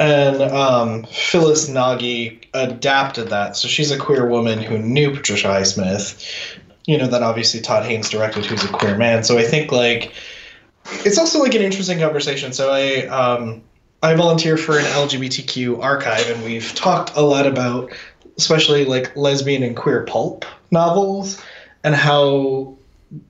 And 0.00 0.42
um, 0.42 1.04
Phyllis 1.04 1.68
Nagy 1.68 2.40
adapted 2.54 3.28
that. 3.28 3.56
So 3.56 3.68
she's 3.68 3.90
a 3.92 3.98
queer 3.98 4.26
woman 4.28 4.60
who 4.60 4.78
knew 4.78 5.14
Patricia 5.14 5.46
Highsmith. 5.48 6.26
You 6.86 6.98
know, 6.98 7.06
that 7.06 7.22
obviously 7.22 7.60
Todd 7.60 7.84
Haynes 7.86 8.10
directed, 8.10 8.44
who's 8.46 8.64
a 8.64 8.68
queer 8.68 8.96
man. 8.96 9.22
So 9.22 9.38
I 9.38 9.44
think 9.44 9.70
like 9.70 10.12
it's 11.04 11.18
also 11.18 11.38
like 11.38 11.54
an 11.54 11.62
interesting 11.62 12.00
conversation. 12.00 12.52
So 12.52 12.72
I 12.72 13.06
um, 13.06 13.62
I 14.02 14.14
volunteer 14.14 14.56
for 14.56 14.76
an 14.78 14.84
LGBTQ 14.86 15.80
archive, 15.80 16.28
and 16.28 16.42
we've 16.42 16.74
talked 16.74 17.14
a 17.14 17.20
lot 17.20 17.46
about, 17.46 17.92
especially 18.38 18.84
like 18.84 19.16
lesbian 19.16 19.62
and 19.62 19.76
queer 19.76 20.04
pulp 20.04 20.44
novels, 20.70 21.42
and 21.84 21.94
how 21.94 22.76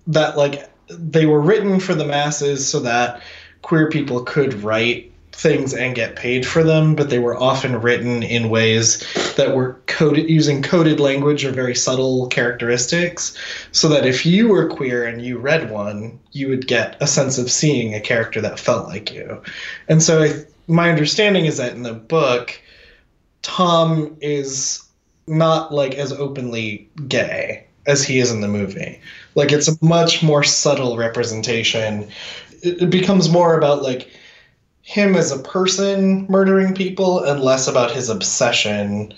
that 0.07 0.37
like 0.37 0.71
they 0.88 1.27
were 1.27 1.41
written 1.41 1.81
for 1.81 1.95
the 1.95 2.05
masses 2.05 2.69
so 2.69 2.81
that 2.81 3.23
queer 3.62 3.88
people 3.88 4.23
could 4.23 4.55
write 4.62 5.09
things 5.33 5.73
and 5.73 5.95
get 5.95 6.15
paid 6.15 6.47
for 6.47 6.62
them, 6.62 6.95
but 6.95 7.09
they 7.09 7.19
were 7.19 7.37
often 7.37 7.81
written 7.81 8.23
in 8.23 8.51
ways 8.51 9.03
that 9.37 9.57
were 9.57 9.81
coded 9.87 10.29
using 10.29 10.62
coded 10.62 11.01
language 11.01 11.45
or 11.45 11.51
very 11.51 11.75
subtle 11.75 12.27
characteristics, 12.27 13.37
so 13.73 13.88
that 13.88 14.05
if 14.05 14.27
you 14.27 14.49
were 14.49 14.69
queer 14.69 15.07
and 15.07 15.25
you 15.25 15.38
read 15.38 15.71
one, 15.71 16.21
you 16.33 16.49
would 16.49 16.67
get 16.67 16.97
a 17.01 17.07
sense 17.07 17.38
of 17.38 17.51
seeing 17.51 17.95
a 17.95 18.01
character 18.01 18.43
that 18.43 18.61
felt 18.61 18.88
like 18.88 19.11
you. 19.12 19.43
And 19.88 20.03
so 20.03 20.23
I, 20.23 20.45
my 20.67 20.91
understanding 20.91 21.47
is 21.47 21.57
that 21.57 21.73
in 21.73 21.83
the 21.83 21.95
book, 21.95 22.61
Tom 23.41 24.17
is 24.21 24.83
not 25.27 25.73
like 25.73 25.95
as 25.95 26.13
openly 26.13 26.89
gay 27.09 27.67
as 27.87 28.05
he 28.05 28.19
is 28.19 28.31
in 28.31 28.41
the 28.41 28.49
movie. 28.49 29.01
Like 29.35 29.53
it's 29.53 29.69
a 29.69 29.85
much 29.85 30.23
more 30.23 30.43
subtle 30.43 30.97
representation. 30.97 32.09
It, 32.63 32.83
it 32.83 32.91
becomes 32.91 33.31
more 33.31 33.57
about 33.57 33.83
like 33.83 34.11
him 34.83 35.15
as 35.15 35.31
a 35.31 35.39
person 35.39 36.27
murdering 36.29 36.75
people 36.75 37.21
and 37.21 37.41
less 37.41 37.67
about 37.69 37.93
his 37.93 38.09
obsession 38.09 39.15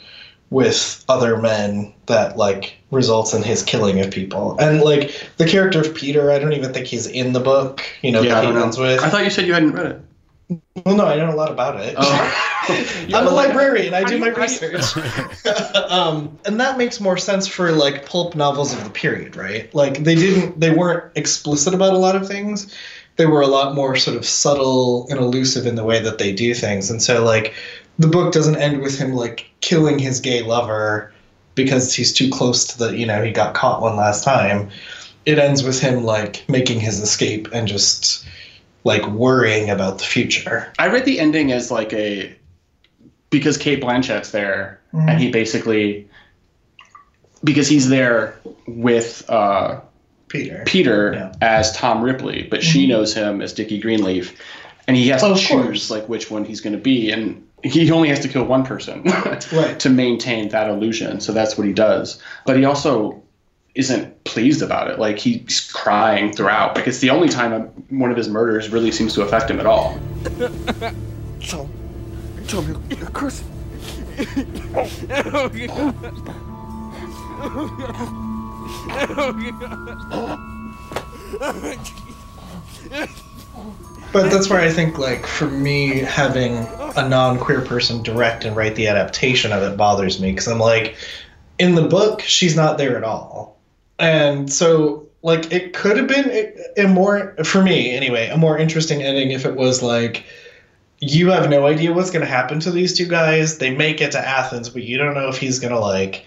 with 0.51 1.05
other 1.09 1.39
men 1.39 1.93
that 2.07 2.37
like 2.37 2.77
results 2.91 3.35
in 3.35 3.43
his 3.43 3.63
killing 3.63 4.01
of 4.01 4.11
people. 4.11 4.57
And 4.59 4.83
like 4.83 5.29
the 5.37 5.47
character 5.47 5.81
of 5.81 5.95
Peter, 5.95 6.31
I 6.31 6.39
don't 6.39 6.53
even 6.53 6.73
think 6.73 6.87
he's 6.87 7.07
in 7.07 7.33
the 7.33 7.41
book. 7.41 7.83
You 8.03 8.13
know, 8.13 8.21
yeah, 8.23 8.41
that 8.41 8.45
he 8.45 8.53
runs 8.53 8.79
with. 8.79 9.01
I 9.01 9.09
thought 9.09 9.25
you 9.25 9.31
said 9.31 9.47
you 9.47 9.55
hadn't 9.55 9.73
read 9.73 9.87
it. 9.87 10.01
Well, 10.49 10.97
no, 10.97 11.07
I 11.07 11.17
know 11.17 11.31
a 11.31 11.35
lot 11.35 11.51
about 11.51 11.81
it. 11.81 11.95
Oh. 11.97 12.51
I'm 13.15 13.27
a 13.27 13.31
librarian. 13.31 13.95
I 13.95 14.05
do 14.05 14.15
do 14.15 14.19
my 14.19 14.29
you- 14.29 14.35
how 14.35 14.47
do 14.47 14.55
you- 14.55 14.73
research. 14.73 15.47
um, 15.91 16.39
and 16.45 16.61
that 16.61 16.79
makes 16.79 17.01
more 17.01 17.17
sense 17.17 17.47
for 17.47 17.73
like 17.73 18.07
pulp 18.07 18.35
novels 18.35 18.73
of 18.73 18.85
the 18.85 18.91
period, 18.91 19.37
right? 19.37 19.75
Like 19.75 20.05
they 20.05 20.15
didn't, 20.15 20.61
they 20.61 20.71
weren't 20.71 21.13
explicit 21.17 21.75
about 21.75 21.95
a 21.95 21.99
lot 21.99 22.17
of 22.17 22.27
things. 22.27 22.75
They 23.17 23.27
were 23.27 23.43
a 23.43 23.47
lot 23.47 23.75
more 23.75 23.97
sort 23.97 24.17
of 24.17 24.27
subtle 24.27 25.07
and 25.09 25.19
elusive 25.19 25.67
in 25.67 25.77
the 25.77 25.85
way 25.85 26.01
that 26.01 26.19
they 26.19 26.33
do 26.33 26.53
things. 26.53 26.91
And 26.91 27.01
so, 27.01 27.25
like, 27.25 27.55
the 27.99 28.09
book 28.09 28.33
doesn't 28.33 28.57
end 28.57 28.83
with 28.83 28.99
him 28.99 29.15
like 29.15 29.51
killing 29.61 29.99
his 30.01 30.19
gay 30.19 30.43
lover 30.43 31.13
because 31.55 31.95
he's 31.95 32.13
too 32.13 32.29
close 32.31 32.65
to 32.67 32.79
the, 32.79 32.97
you 32.99 33.07
know, 33.07 33.23
he 33.23 33.31
got 33.31 33.55
caught 33.55 33.81
one 33.81 33.97
last 33.97 34.25
time. 34.25 34.69
It 35.27 35.39
ends 35.39 35.63
with 35.63 35.81
him 35.81 36.05
like 36.05 36.45
making 36.49 36.81
his 36.81 37.01
escape 37.01 37.49
and 37.53 37.69
just 37.69 38.27
like 38.85 39.07
worrying 39.09 39.71
about 39.71 39.99
the 39.99 40.05
future. 40.05 40.73
I 40.79 40.89
read 40.89 41.05
the 41.05 41.19
ending 41.19 41.51
as 41.53 41.71
like 41.71 41.93
a 41.93 42.37
because 43.31 43.57
Cate 43.59 43.81
Blanchett's 43.81 44.31
there, 44.31 44.81
and 44.93 45.19
he 45.21 45.31
basically 45.31 46.09
because 47.43 47.69
he's 47.69 47.89
there 47.89 48.39
with 48.67 49.29
uh, 49.29 49.81
Peter. 50.29 50.63
Peter 50.67 51.33
as 51.41 51.73
Tom 51.73 52.03
Ripley, 52.03 52.45
but 52.45 52.63
she 52.63 52.87
knows 52.87 53.13
him 53.15 53.43
as 53.43 53.53
Dickie 53.53 53.81
Greenleaf, 53.81 54.39
and 54.87 54.97
he 54.97 55.09
has 55.09 55.23
Oh, 55.25 55.35
to 55.35 55.41
choose 55.41 55.49
course. 55.49 55.91
like 55.91 56.09
which 56.09 56.31
one 56.31 56.45
he's 56.45 56.61
going 56.61 56.75
to 56.75 56.81
be, 56.81 57.11
and 57.11 57.47
he 57.63 57.91
only 57.91 58.09
has 58.11 58.21
to 58.21 58.29
kill 58.29 58.45
one 58.45 58.65
person 58.65 59.03
Right. 59.03 59.41
to 59.81 59.91
maintain 59.91 60.51
that 60.51 60.69
illusion. 60.71 61.21
So 61.21 61.33
that's 61.33 61.59
what 61.59 61.67
he 61.67 61.73
does. 61.73 62.23
But 62.47 62.57
he 62.59 62.65
also 62.65 63.23
isn't 63.75 64.25
pleased 64.25 64.63
about 64.63 64.91
it. 64.91 64.99
Like 64.99 65.19
he's 65.19 65.71
crying 65.73 66.33
throughout. 66.33 66.77
Like 66.77 66.87
it's 66.87 67.01
the 67.01 67.11
only 67.11 67.29
time 67.29 67.53
one 67.91 68.11
of 68.11 68.17
his 68.17 68.29
murders 68.29 68.71
really 68.71 68.93
seems 68.93 69.15
to 69.15 69.23
affect 69.23 69.51
him 69.51 69.61
at 69.61 69.67
all. 69.67 69.99
Tom, 71.41 71.71
Tom, 72.47 72.67
you're, 72.69 72.99
you're 72.99 73.11
cursing. 73.11 73.47
But 84.13 84.31
that's 84.31 84.49
where 84.49 84.61
I 84.61 84.71
think, 84.71 84.99
like, 84.99 85.27
for 85.27 85.49
me, 85.49 85.99
having 85.99 86.59
a 86.97 87.09
non 87.09 87.39
queer 87.39 87.63
person 87.63 88.03
direct 88.03 88.45
and 88.45 88.55
write 88.55 88.77
the 88.77 88.87
adaptation 88.87 89.53
of 89.53 89.63
it 89.65 89.77
bothers 89.77 90.21
me 90.21 90.31
because 90.31 90.47
I'm 90.47 90.61
like, 90.61 90.97
in 91.59 91.75
the 91.75 91.83
book, 91.83 92.21
she's 92.21 92.55
not 92.55 92.79
there 92.79 92.97
at 92.97 93.03
all. 93.03 93.54
And 93.99 94.53
so, 94.53 95.07
like, 95.23 95.53
it 95.53 95.73
could 95.73 95.97
have 95.97 96.09
been 96.09 96.31
a, 96.31 96.85
a 96.85 96.89
more, 96.89 97.35
for 97.45 97.63
me 97.63 97.91
anyway, 97.95 98.29
a 98.29 98.37
more 98.37 98.59
interesting 98.59 99.03
ending 99.03 99.31
if 99.31 99.45
it 99.45 99.57
was 99.57 99.83
like, 99.83 100.25
you 101.01 101.31
have 101.31 101.51
no 101.51 101.67
idea 101.67 101.93
what's 101.93 102.11
going 102.11 102.25
to 102.25 102.31
happen 102.31 102.61
to 102.61 102.71
these 102.71 102.97
two 102.97 103.07
guys. 103.07 103.59
They 103.59 103.75
make 103.75 104.01
it 104.01 104.13
to 104.13 104.19
Athens, 104.19 104.69
but 104.69 104.83
you 104.83 104.97
don't 104.99 105.15
know 105.15 105.29
if 105.29 105.37
he's 105.37 105.59
going 105.59 105.73
to, 105.73 105.79
like, 105.79 106.25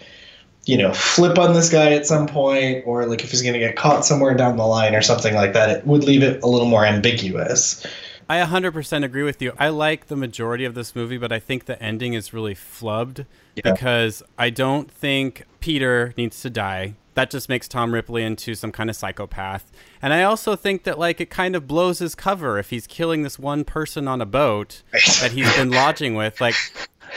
you 0.66 0.78
know, 0.78 0.94
flip 0.94 1.38
on 1.40 1.54
this 1.54 1.70
guy 1.70 1.94
at 1.94 2.06
some 2.06 2.28
point, 2.28 2.84
or 2.86 3.06
like 3.06 3.24
if 3.24 3.32
he's 3.32 3.42
going 3.42 3.54
to 3.54 3.60
get 3.60 3.76
caught 3.78 4.04
somewhere 4.06 4.34
down 4.36 4.58
the 4.58 4.66
line 4.66 4.94
or 4.94 5.02
something 5.02 5.34
like 5.34 5.54
that, 5.54 5.70
it 5.70 5.88
would 5.88 6.04
leave 6.04 6.22
it 6.22 6.44
a 6.44 6.48
little 6.48 6.68
more 6.68 6.86
ambiguous. 6.86 7.86
I 8.30 8.44
100% 8.44 9.06
agree 9.06 9.24
with 9.24 9.42
you. 9.42 9.54
I 9.58 9.70
like 9.70 10.08
the 10.08 10.18
majority 10.18 10.66
of 10.66 10.76
this 10.76 10.94
movie, 10.94 11.18
but 11.18 11.32
I 11.32 11.40
think 11.40 11.66
the 11.66 11.82
ending 11.82 12.14
is 12.14 12.34
really 12.34 12.54
flubbed 12.54 13.26
Yeah. 13.56 13.72
because 13.72 14.22
I 14.38 14.50
don't 14.50 14.92
think 14.92 15.46
Peter 15.62 16.14
needs 16.18 16.42
to 16.42 16.50
die. 16.50 16.96
That 17.18 17.32
just 17.32 17.50
makes 17.50 17.68
Tom 17.68 17.96
Ripley 17.96 18.24
into 18.24 18.54
some 18.54 18.72
kind 18.72 18.92
of 18.92 18.96
psychopath. 18.96 19.72
And 20.04 20.14
I 20.14 20.22
also 20.22 20.56
think 20.56 20.84
that 20.84 21.00
like 21.00 21.20
it 21.20 21.32
kind 21.32 21.56
of 21.56 21.68
blows 21.68 21.98
his 21.98 22.14
cover 22.14 22.60
if 22.60 22.70
he's 22.70 22.86
killing 22.86 23.24
this 23.24 23.40
one 23.40 23.64
person 23.64 24.08
on 24.08 24.22
a 24.22 24.26
boat 24.28 24.84
that 24.92 25.32
he's 25.32 25.52
been 25.56 25.72
lodging 25.72 26.14
with. 26.14 26.40
Like 26.40 26.54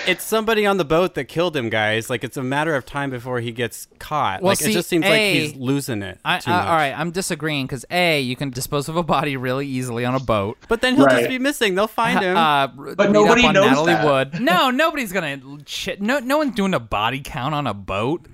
it's 0.06 0.24
somebody 0.24 0.64
on 0.64 0.78
the 0.78 0.86
boat 0.86 1.16
that 1.16 1.24
killed 1.26 1.54
him, 1.54 1.68
guys. 1.68 2.08
Like 2.08 2.24
it's 2.24 2.38
a 2.38 2.42
matter 2.42 2.74
of 2.76 2.86
time 2.86 3.10
before 3.10 3.40
he 3.40 3.52
gets 3.52 3.88
caught. 3.98 4.40
Well, 4.40 4.52
like 4.52 4.58
see, 4.58 4.70
it 4.70 4.72
just 4.72 4.88
seems 4.88 5.04
A- 5.04 5.10
like 5.10 5.20
he's 5.34 5.54
losing 5.56 6.00
it. 6.00 6.18
I, 6.24 6.38
too 6.38 6.50
I- 6.50 6.56
much. 6.56 6.66
all 6.66 6.76
right, 6.76 6.94
I'm 6.98 7.10
disagreeing 7.10 7.66
because 7.66 7.84
a 7.90 8.22
you 8.22 8.36
can 8.36 8.48
dispose 8.48 8.88
of 8.88 8.96
a 8.96 9.02
body 9.02 9.36
really 9.36 9.66
easily 9.66 10.06
on 10.06 10.14
a 10.14 10.20
boat, 10.20 10.56
But 10.68 10.80
then 10.80 10.96
he'll 10.96 11.04
Right. 11.04 11.18
just 11.18 11.28
be 11.28 11.38
missing. 11.38 11.74
They'll 11.74 11.86
find 11.88 12.20
him. 12.20 12.38
Uh, 12.38 12.68
But 12.68 13.10
nobody 13.10 13.42
knows 13.42 13.66
Natalie 13.66 13.92
that. 13.92 14.04
Wood. 14.32 14.40
No, 14.40 14.70
nobody's 14.84 15.12
gonna. 15.12 15.38
Shit, 15.66 16.00
no, 16.00 16.20
no 16.20 16.38
one's 16.38 16.54
doing 16.54 16.72
a 16.72 16.80
body 16.80 17.20
count 17.22 17.54
on 17.54 17.66
a 17.66 17.74
boat. 17.74 18.24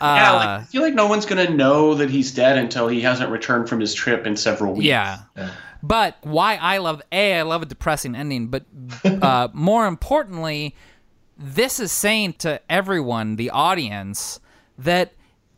Yeah, 0.00 0.32
Uh, 0.32 0.36
like, 0.36 0.48
I 0.48 0.62
feel 0.64 0.82
like 0.82 0.94
no 0.94 1.06
one's 1.06 1.26
gonna 1.26 1.50
know 1.50 1.94
that 1.94 2.10
he's 2.10 2.32
dead 2.32 2.58
until 2.58 2.88
he 2.88 3.00
hasn't 3.00 3.30
returned 3.30 3.68
from 3.68 3.80
his 3.80 3.94
trip 3.94 4.26
in 4.26 4.36
several 4.36 4.74
weeks. 4.74 4.86
Yeah. 4.86 5.18
But 5.82 6.16
why 6.22 6.56
I 6.56 6.78
love 6.78 7.02
a 7.12 7.38
I 7.38 7.42
love 7.42 7.62
a 7.62 7.66
depressing 7.66 8.14
ending, 8.14 8.48
but 8.48 8.64
uh, 9.04 9.48
more 9.52 9.86
importantly, 9.86 10.74
this 11.38 11.78
is 11.80 11.92
saying 11.92 12.34
to 12.38 12.60
everyone, 12.70 13.36
the 13.36 13.50
audience, 13.50 14.40
that 14.78 15.12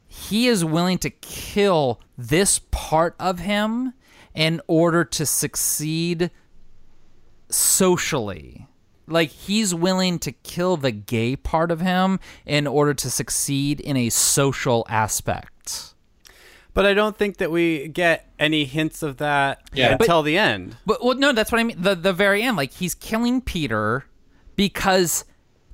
he 0.06 0.48
is 0.48 0.64
willing 0.64 0.98
to 0.98 1.10
kill 1.10 2.00
this 2.16 2.60
part 2.70 3.14
of 3.20 3.40
him 3.40 3.92
in 4.34 4.60
order 4.66 5.04
to 5.04 5.26
succeed 5.26 6.30
socially. 7.50 8.66
Like 9.08 9.30
he's 9.30 9.74
willing 9.74 10.18
to 10.20 10.32
kill 10.32 10.76
the 10.76 10.90
gay 10.92 11.36
part 11.36 11.70
of 11.70 11.80
him 11.80 12.20
in 12.46 12.66
order 12.66 12.94
to 12.94 13.10
succeed 13.10 13.80
in 13.80 13.96
a 13.96 14.10
social 14.10 14.86
aspect. 14.88 15.94
But 16.74 16.86
I 16.86 16.94
don't 16.94 17.16
think 17.16 17.38
that 17.38 17.50
we 17.50 17.88
get 17.88 18.30
any 18.38 18.64
hints 18.64 19.02
of 19.02 19.16
that 19.16 19.62
Yeah. 19.72 19.96
until 19.98 20.22
the 20.22 20.38
end. 20.38 20.76
But 20.86 21.04
well, 21.04 21.16
no, 21.16 21.32
that's 21.32 21.50
what 21.50 21.60
I 21.60 21.64
mean. 21.64 21.80
The 21.82 21.94
the 21.94 22.12
very 22.12 22.42
end, 22.42 22.56
like 22.56 22.72
he's 22.72 22.94
killing 22.94 23.40
Peter 23.40 24.04
because 24.54 25.24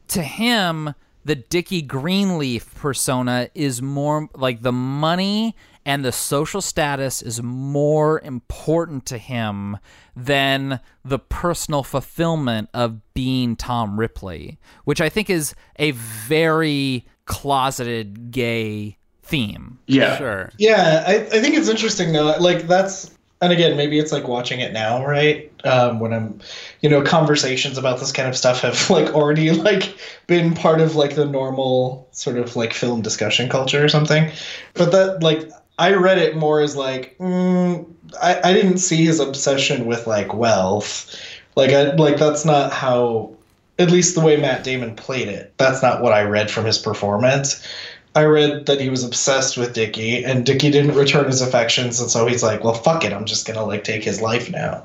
to 0.09 0.23
him 0.23 0.95
the 1.27 1.35
Dickie 1.35 1.83
Greenleaf 1.83 2.75
persona 2.75 3.49
is 3.55 3.81
more 3.81 4.29
like 4.35 4.61
the 4.63 4.73
money 4.73 5.57
and 5.87 6.05
the 6.05 6.13
social 6.13 6.61
status 6.61 7.23
is 7.23 7.43
more 7.43 8.21
important 8.21 9.07
to 9.07 9.19
him 9.19 9.79
than 10.17 10.81
the 11.05 11.19
personal 11.19 11.83
fulfillment 11.83 12.69
of 12.73 13.01
being 13.15 13.57
Tom 13.57 13.99
Ripley, 13.99 14.59
which 14.85 15.01
I 15.01 15.09
think 15.09 15.29
is 15.29 15.55
a 15.79 15.91
very 15.93 17.07
closeted 17.27 18.31
gay 18.31 18.99
theme. 19.23 19.79
Yeah. 19.87 20.17
Sure. 20.17 20.53
Yeah, 20.59 21.05
I, 21.07 21.15
I 21.15 21.41
think 21.41 21.55
it's 21.57 21.69
interesting 21.69 22.13
though. 22.13 22.37
Like 22.39 22.67
that's 22.67 23.11
and 23.45 23.53
again, 23.53 23.77
maybe 23.77 23.99
it's 23.99 24.11
like 24.11 24.27
watching 24.27 24.61
it 24.61 24.73
now, 24.73 25.05
right? 25.05 25.53
Um, 25.65 26.01
when 26.01 26.13
I'm, 26.13 26.41
you 26.81 26.89
know, 26.89 27.03
conversations 27.03 27.77
about 27.77 28.01
this 28.01 28.11
kind 28.11 28.29
of 28.29 28.37
stuff 28.37 28.61
have 28.61 28.89
like 28.91 29.13
already 29.15 29.51
like 29.51 29.97
been 30.27 30.55
part 30.55 30.81
of 30.81 30.97
like 30.97 31.15
the 31.15 31.27
normal 31.27 32.09
sort 32.13 32.39
of 32.39 32.57
like 32.57 32.73
film 32.73 33.03
discussion 33.03 33.49
culture 33.49 33.85
or 33.85 33.89
something. 33.89 34.31
But 34.73 34.93
that 34.93 35.23
like 35.23 35.51
I 35.79 35.93
read 35.95 36.19
it 36.19 36.37
more 36.37 36.61
as 36.61 36.77
like 36.77 37.17
mm, 37.19 37.87
I 38.21 38.41
I 38.43 38.53
didn't 38.53 38.79
see 38.79 39.05
his 39.05 39.21
obsession 39.21 39.87
with 39.87 40.07
like 40.07 40.35
wealth. 40.35 41.15
Like 41.57 41.71
I 41.71 41.95
like 41.95 42.19
that's 42.19 42.45
not 42.45 42.73
how 42.73 43.35
at 43.79 43.91
least 43.91 44.15
the 44.15 44.21
way 44.21 44.37
Matt 44.37 44.65
Damon 44.65 44.95
played 44.95 45.29
it. 45.29 45.53
That's 45.57 45.83
not 45.83 46.03
what 46.03 46.13
I 46.13 46.23
read 46.23 46.51
from 46.51 46.65
his 46.65 46.79
performance. 46.79 47.67
I 48.15 48.23
read 48.25 48.67
that 48.67 48.81
he 48.81 48.91
was 48.91 49.03
obsessed 49.03 49.57
with 49.57 49.73
Dickie, 49.73 50.25
and 50.25 50.47
Dickie 50.47 50.71
didn't 50.71 50.95
return 50.95 51.27
his 51.27 51.43
affections, 51.43 52.01
and 52.01 52.09
so 52.09 52.27
he's 52.27 52.45
like, 52.45 52.63
"Well, 52.63 52.75
fuck 52.75 53.05
it, 53.05 53.13
I'm 53.13 53.25
just 53.25 53.47
gonna 53.47 53.65
like 53.65 53.83
take 53.83 54.05
his 54.05 54.21
life 54.21 54.51
now." 54.51 54.85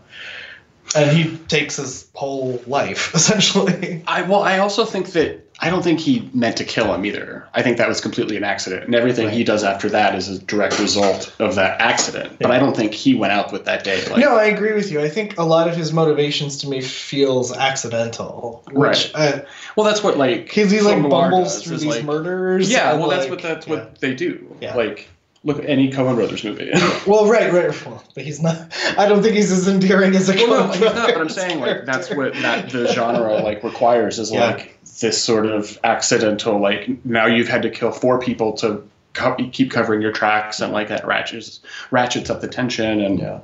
And 0.96 1.16
he 1.16 1.38
takes 1.48 1.76
his 1.76 2.08
whole 2.16 2.60
life 2.66 3.14
essentially. 3.16 4.04
I 4.08 4.24
well, 4.24 4.42
I 4.42 4.58
also 4.58 4.86
think 4.86 5.12
that 5.12 5.46
I 5.62 5.70
don't 5.70 5.84
think 5.84 6.00
he 6.00 6.30
meant 6.34 6.56
to 6.58 6.64
kill 6.64 6.94
him 6.94 7.06
either. 7.06 7.46
I 7.54 7.62
think 7.62 7.78
that 7.78 7.88
was 7.90 8.00
completely 8.00 8.38
an 8.38 8.46
accident, 8.46 8.86
and 8.86 8.96
everything 8.96 9.30
he 9.30 9.44
does 9.44 9.64
after 9.64 9.90
that 9.90 10.16
is 10.16 10.30
a 10.30 10.40
direct 10.40 10.80
result 10.80 11.36
of 11.40 11.56
that 11.56 11.82
accident. 11.82 12.38
But 12.40 12.52
I 12.52 12.60
don't 12.60 12.76
think 12.76 12.94
he 12.94 13.14
went 13.14 13.34
out 13.34 13.52
with 13.52 13.66
that 13.66 13.84
day. 13.84 14.02
Like, 14.10 14.20
no, 14.20 14.38
I 14.38 14.46
agree 14.46 14.74
with 14.74 14.90
you. 14.90 15.02
I 15.02 15.10
think 15.10 15.38
a 15.38 15.44
lot 15.44 15.68
of 15.68 15.76
his 15.76 15.92
motivations 15.92 16.58
to 16.60 16.70
me 16.70 16.82
feels 16.82 17.52
accidental, 17.52 18.64
which 18.72 19.12
uh, 19.16 19.42
well, 19.76 19.86
that's 19.86 20.04
what 20.04 20.18
like 20.18 20.46
because 20.46 20.72
he 20.72 20.80
like 20.80 20.94
film 20.96 21.10
noir 21.10 21.30
bumbles 21.30 21.56
does, 21.56 21.64
through 21.64 21.78
these 21.78 21.86
like- 21.88 22.06
murders. 22.06 22.72
Yeah, 22.72 22.92
and, 22.92 23.00
well, 23.00 23.10
that's 23.10 23.30
what 23.30 23.42
that's 23.42 23.68
what 23.68 24.00
they 24.00 24.14
do. 24.16 24.56
Yeah. 24.62 24.76
Like, 24.76 25.10
look 25.44 25.60
at 25.60 25.66
any 25.66 25.92
Coen 25.92 26.16
Brothers 26.16 26.44
movie. 26.44 26.72
Well, 27.08 27.28
right, 27.28 27.52
right. 27.52 27.86
Well, 27.86 28.04
but 28.14 28.24
he's 28.24 28.42
not. 28.42 28.72
I 28.98 29.08
don't 29.08 29.24
think 29.24 29.36
he's 29.36 29.52
as 29.52 29.68
endearing 29.68 30.16
as 30.16 30.30
a. 30.30 30.36
well, 30.36 30.68
no, 30.68 30.74
Coen 30.74 30.76
he's 30.76 30.82
not. 30.82 31.08
But 31.08 31.18
I'm 31.22 31.30
saying 31.30 31.60
like 31.60 31.86
that's 31.86 32.10
what 32.14 32.34
that 32.36 32.70
the 32.70 32.88
genre 32.94 33.42
like 33.42 33.64
requires 33.64 34.20
is 34.20 34.32
Yeah. 34.32 34.52
like 34.52 34.78
this 35.00 35.22
sort 35.24 35.46
of 35.46 35.78
accidental 35.84 36.60
like 36.60 36.90
now 37.06 37.26
you've 37.26 37.48
had 37.48 37.62
to 37.62 37.70
kill 37.70 37.92
four 37.92 38.20
people 38.20 38.54
to 38.54 38.84
co- 39.14 39.36
keep 39.52 39.72
covering 39.72 40.02
your 40.02 40.12
tracks 40.12 40.60
and 40.60 40.74
like 40.74 40.88
that 40.90 41.06
ratchets 41.06 41.62
ratchets 41.92 42.30
up 42.30 42.42
the 42.42 42.48
tension 42.48 43.00
and 43.02 43.42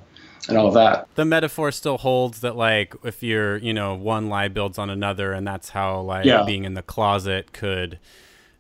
and 0.47 0.57
all 0.59 0.67
of 0.67 0.75
that. 0.75 1.07
The 1.15 1.25
metaphor 1.25 1.71
still 1.71 1.97
holds 1.97 2.41
that 2.41 2.55
like 2.55 2.93
if 3.03 3.23
you're, 3.23 3.57
you 3.57 3.73
know, 3.73 3.95
one 3.95 4.29
lie 4.29 4.47
builds 4.47 4.77
on 4.77 4.91
another 4.91 5.33
and 5.33 5.47
that's 5.47 5.69
how 5.69 6.01
like 6.01 6.25
Yeah. 6.25 6.43
being 6.45 6.65
in 6.65 6.75
the 6.75 6.83
closet 6.83 7.51
could 7.51 7.97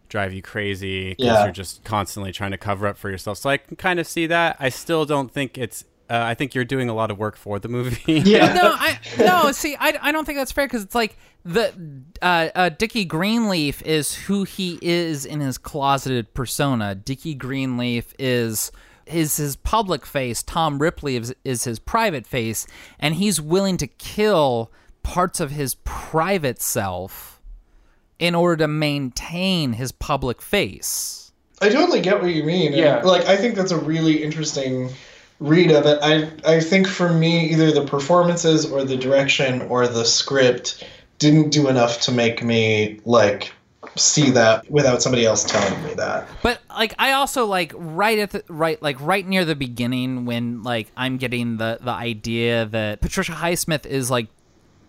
drive 0.09 0.33
you 0.33 0.41
crazy 0.41 1.09
because 1.09 1.25
Yeah. 1.25 1.43
you're 1.43 1.53
just 1.53 1.83
constantly 1.83 2.31
trying 2.31 2.51
to 2.51 2.57
cover 2.57 2.87
up 2.87 2.97
for 2.97 3.09
yourself. 3.11 3.37
So 3.37 3.49
I 3.51 3.57
can 3.57 3.75
kind 3.75 3.99
of 3.99 4.07
see 4.07 4.25
that. 4.27 4.55
I 4.59 4.69
still 4.69 5.05
don't 5.05 5.31
think 5.31 5.57
it's 5.59 5.83
uh, 6.09 6.21
I 6.23 6.33
think 6.35 6.53
you're 6.55 6.65
doing 6.65 6.89
a 6.89 6.93
lot 6.93 7.11
of 7.11 7.17
work 7.17 7.35
for 7.35 7.59
the 7.59 7.67
movie. 7.67 8.13
Yeah. 8.25 8.53
no, 8.53 8.61
I 8.77 8.99
no. 9.19 9.51
See, 9.51 9.75
I, 9.79 9.97
I 10.01 10.11
don't 10.11 10.25
think 10.25 10.37
that's 10.37 10.51
fair 10.51 10.65
because 10.67 10.83
it's 10.83 10.95
like 10.95 11.17
the 11.43 11.73
uh, 12.21 12.49
uh, 12.55 12.69
Dickie 12.69 13.05
Greenleaf 13.05 13.81
is 13.83 14.13
who 14.15 14.43
he 14.43 14.77
is 14.81 15.25
in 15.25 15.39
his 15.39 15.57
closeted 15.57 16.33
persona. 16.33 16.95
Dickie 16.95 17.35
Greenleaf 17.35 18.13
is 18.19 18.71
is 19.05 19.37
his 19.37 19.55
public 19.55 20.05
face. 20.05 20.41
Tom 20.41 20.79
Ripley 20.79 21.15
is, 21.17 21.33
is 21.43 21.63
his 21.65 21.77
private 21.79 22.25
face, 22.25 22.65
and 22.99 23.15
he's 23.15 23.39
willing 23.39 23.77
to 23.77 23.87
kill 23.87 24.71
parts 25.03 25.39
of 25.39 25.51
his 25.51 25.75
private 25.83 26.59
self 26.61 27.39
in 28.17 28.33
order 28.33 28.57
to 28.57 28.67
maintain 28.67 29.73
his 29.73 29.91
public 29.91 30.41
face. 30.41 31.31
I 31.61 31.69
totally 31.69 32.01
get 32.01 32.21
what 32.21 32.33
you 32.33 32.43
mean. 32.43 32.67
and, 32.73 32.75
Yeah. 32.81 33.01
like 33.03 33.25
I 33.25 33.37
think 33.37 33.55
that's 33.55 33.71
a 33.71 33.77
really 33.77 34.23
interesting 34.23 34.89
read 35.39 35.71
of 35.71 35.85
it. 35.85 35.99
I 36.01 36.29
I 36.45 36.59
think 36.59 36.87
for 36.87 37.11
me, 37.11 37.49
either 37.51 37.71
the 37.71 37.85
performances 37.85 38.69
or 38.69 38.83
the 38.83 38.97
direction 38.97 39.63
or 39.63 39.87
the 39.87 40.05
script 40.05 40.83
didn't 41.19 41.51
do 41.51 41.67
enough 41.67 42.01
to 42.01 42.11
make 42.11 42.43
me 42.43 42.99
like 43.05 43.51
see 43.95 44.29
that 44.31 44.69
without 44.69 45.01
somebody 45.01 45.25
else 45.25 45.43
telling 45.43 45.81
me 45.83 45.93
that. 45.93 46.27
But 46.41 46.59
like 46.69 46.93
I 46.99 47.13
also 47.13 47.45
like 47.45 47.73
right 47.75 48.19
at 48.19 48.31
the 48.31 48.43
right 48.47 48.81
like 48.81 48.99
right 48.99 49.25
near 49.25 49.45
the 49.45 49.55
beginning 49.55 50.25
when 50.25 50.63
like 50.63 50.91
I'm 50.97 51.17
getting 51.17 51.57
the 51.57 51.79
the 51.81 51.91
idea 51.91 52.65
that 52.65 53.01
Patricia 53.01 53.33
Highsmith 53.33 53.85
is 53.85 54.11
like 54.11 54.27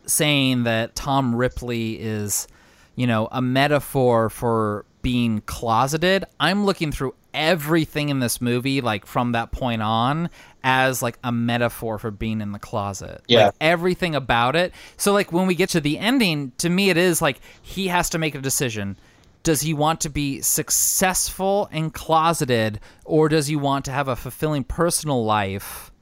saying 0.07 0.65
that 0.65 0.95
Tom 0.95 1.35
Ripley 1.35 2.01
is 2.01 2.49
you 2.95 3.07
know 3.07 3.29
a 3.31 3.43
metaphor 3.43 4.31
for 4.31 4.85
being 5.03 5.41
closeted. 5.43 6.25
I'm 6.41 6.65
looking 6.65 6.91
through 6.91 7.15
everything 7.37 8.09
in 8.09 8.18
this 8.18 8.40
movie 8.40 8.81
like 8.81 9.07
from 9.07 9.33
that 9.33 9.53
point 9.53 9.83
on 9.83 10.31
as 10.64 11.03
like 11.03 11.18
a 11.22 11.31
metaphor 11.31 11.99
for 11.99 12.11
being 12.11 12.40
in 12.40 12.51
the 12.51 12.59
closet. 12.59 13.22
Yeah. 13.29 13.46
Like 13.46 13.55
everything 13.61 14.16
about 14.16 14.57
it. 14.57 14.72
So 14.96 15.12
like 15.12 15.33
when 15.33 15.46
we 15.46 15.55
get 15.55 15.68
to 15.70 15.81
the 15.81 15.99
ending, 15.99 16.53
to 16.59 16.68
me 16.68 16.90
it 16.90 16.96
is 16.96 17.22
like 17.22 17.40
he 17.62 17.88
has 17.88 18.11
to 18.11 18.18
make 18.18 18.35
a 18.35 18.40
decision. 18.40 18.99
Does 19.44 19.61
he 19.61 19.75
want 19.75 20.01
to 20.01 20.09
be 20.09 20.40
successful 20.40 21.68
and 21.70 21.94
closeted 21.94 22.81
or 23.05 23.29
does 23.29 23.46
he 23.46 23.55
want 23.55 23.85
to 23.85 23.92
have 23.92 24.09
a 24.09 24.16
fulfilling 24.16 24.64
personal 24.64 25.25
life 25.25 25.92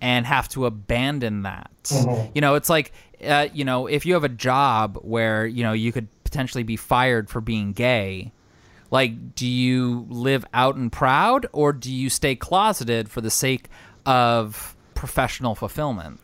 and 0.00 0.26
have 0.26 0.48
to 0.50 0.66
abandon 0.66 1.42
that? 1.42 1.70
You 2.34 2.40
know, 2.40 2.54
it's 2.54 2.68
like 2.68 2.92
uh, 3.24 3.48
you 3.52 3.64
know, 3.64 3.86
if 3.86 4.04
you 4.04 4.14
have 4.14 4.24
a 4.24 4.28
job 4.28 4.98
where, 5.02 5.46
you 5.46 5.62
know, 5.62 5.72
you 5.72 5.92
could 5.92 6.08
potentially 6.24 6.62
be 6.62 6.76
fired 6.76 7.30
for 7.30 7.40
being 7.40 7.72
gay, 7.72 8.32
like 8.94 9.34
do 9.34 9.44
you 9.44 10.06
live 10.08 10.46
out 10.54 10.76
and 10.76 10.92
proud 10.92 11.46
or 11.52 11.72
do 11.72 11.92
you 11.92 12.08
stay 12.08 12.36
closeted 12.36 13.10
for 13.10 13.20
the 13.20 13.28
sake 13.28 13.68
of 14.06 14.76
professional 14.94 15.56
fulfillment 15.56 16.20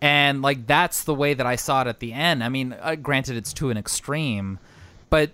and 0.00 0.40
like 0.40 0.66
that's 0.66 1.04
the 1.04 1.14
way 1.14 1.34
that 1.34 1.46
i 1.46 1.56
saw 1.56 1.82
it 1.82 1.86
at 1.86 2.00
the 2.00 2.14
end. 2.14 2.42
I 2.42 2.48
mean 2.48 2.72
uh, 2.72 2.94
granted 2.94 3.36
it's 3.36 3.52
to 3.54 3.68
an 3.68 3.76
extreme 3.76 4.58
but 5.10 5.30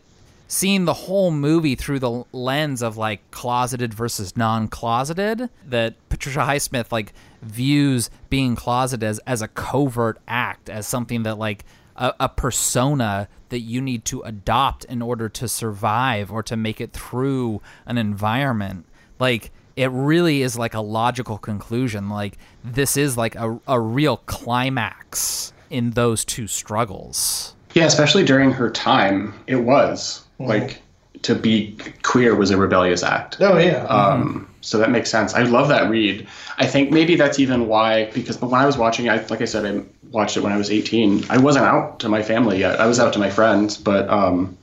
seeing 0.49 0.87
the 0.87 0.95
whole 0.95 1.31
movie 1.31 1.77
through 1.77 2.01
the 2.01 2.25
lens 2.33 2.83
of 2.83 2.97
like 2.97 3.31
closeted 3.31 3.95
versus 3.95 4.37
non-closeted 4.37 5.49
that 5.67 5.95
Patricia 6.09 6.41
Highsmith 6.41 6.91
like 6.91 7.13
views 7.43 8.11
being 8.29 8.57
closeted 8.57 9.05
as, 9.05 9.21
as 9.21 9.41
a 9.41 9.47
covert 9.47 10.19
act 10.27 10.69
as 10.69 10.89
something 10.89 11.23
that 11.23 11.39
like 11.39 11.65
a, 11.95 12.13
a 12.19 12.29
persona 12.29 13.29
that 13.55 13.61
you 13.61 13.81
need 13.81 14.05
to 14.05 14.21
adopt 14.23 14.85
in 14.87 15.01
order 15.01 15.29
to 15.29 15.47
survive 15.47 16.33
or 16.33 16.43
to 16.43 16.57
make 16.57 16.81
it 16.81 16.93
through 16.93 17.63
an 17.87 17.97
environment 17.97 18.85
like 19.21 19.53
it 19.77 19.91
really 19.93 20.43
is 20.43 20.59
like 20.59 20.75
a 20.75 20.81
logical 20.81 21.39
conclusion 21.39 22.09
like 22.09 22.37
this 22.65 22.97
is 22.97 23.17
like 23.17 23.37
a, 23.37 23.61
a 23.69 23.79
real 23.79 24.17
climax 24.17 25.53
in 25.71 25.91
those 25.91 26.25
two 26.25 26.47
struggles 26.49 27.55
Yeah, 27.75 27.87
especially 27.87 28.25
during 28.25 28.53
her 28.53 28.71
time, 28.71 29.35
it 29.47 29.57
was 29.57 30.25
like 30.39 30.81
to 31.23 31.35
be 31.35 31.77
queer 32.03 32.35
was 32.35 32.51
a 32.51 32.57
rebellious 32.57 33.03
act. 33.03 33.39
Oh 33.41 33.59
yeah. 33.59 33.85
Um, 33.85 34.49
so 34.61 34.79
that 34.79 34.91
makes 34.91 35.11
sense. 35.11 35.35
I 35.35 35.43
love 35.43 35.69
that 35.69 35.91
read. 35.91 36.27
I 36.59 36.67
think 36.67 36.91
maybe 36.91 37.17
that's 37.17 37.39
even 37.39 37.67
why 37.67 38.11
because 38.13 38.41
when 38.41 38.55
I 38.55 38.67
was 38.67 38.79
watching, 38.79 39.09
I 39.09 39.25
like 39.27 39.41
I 39.41 39.47
said, 39.47 39.65
I 39.65 39.83
watched 40.15 40.37
it 40.37 40.43
when 40.43 40.53
I 40.53 40.57
was 40.57 40.71
18. 40.71 41.27
I 41.29 41.39
wasn't 41.39 41.67
out 41.67 42.01
to 42.01 42.09
my 42.09 42.23
family 42.23 42.61
yet. 42.61 42.81
I 42.81 42.87
was 42.87 42.99
out 43.01 43.13
to 43.15 43.19
my 43.19 43.31
friends, 43.31 43.77
but 43.77 44.09
um, 44.09 44.57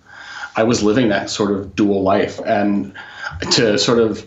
I 0.55 0.63
was 0.63 0.81
living 0.81 1.09
that 1.09 1.29
sort 1.29 1.51
of 1.51 1.75
dual 1.75 2.01
life, 2.01 2.39
and 2.45 2.93
to 3.51 3.77
sort 3.77 3.99
of 3.99 4.25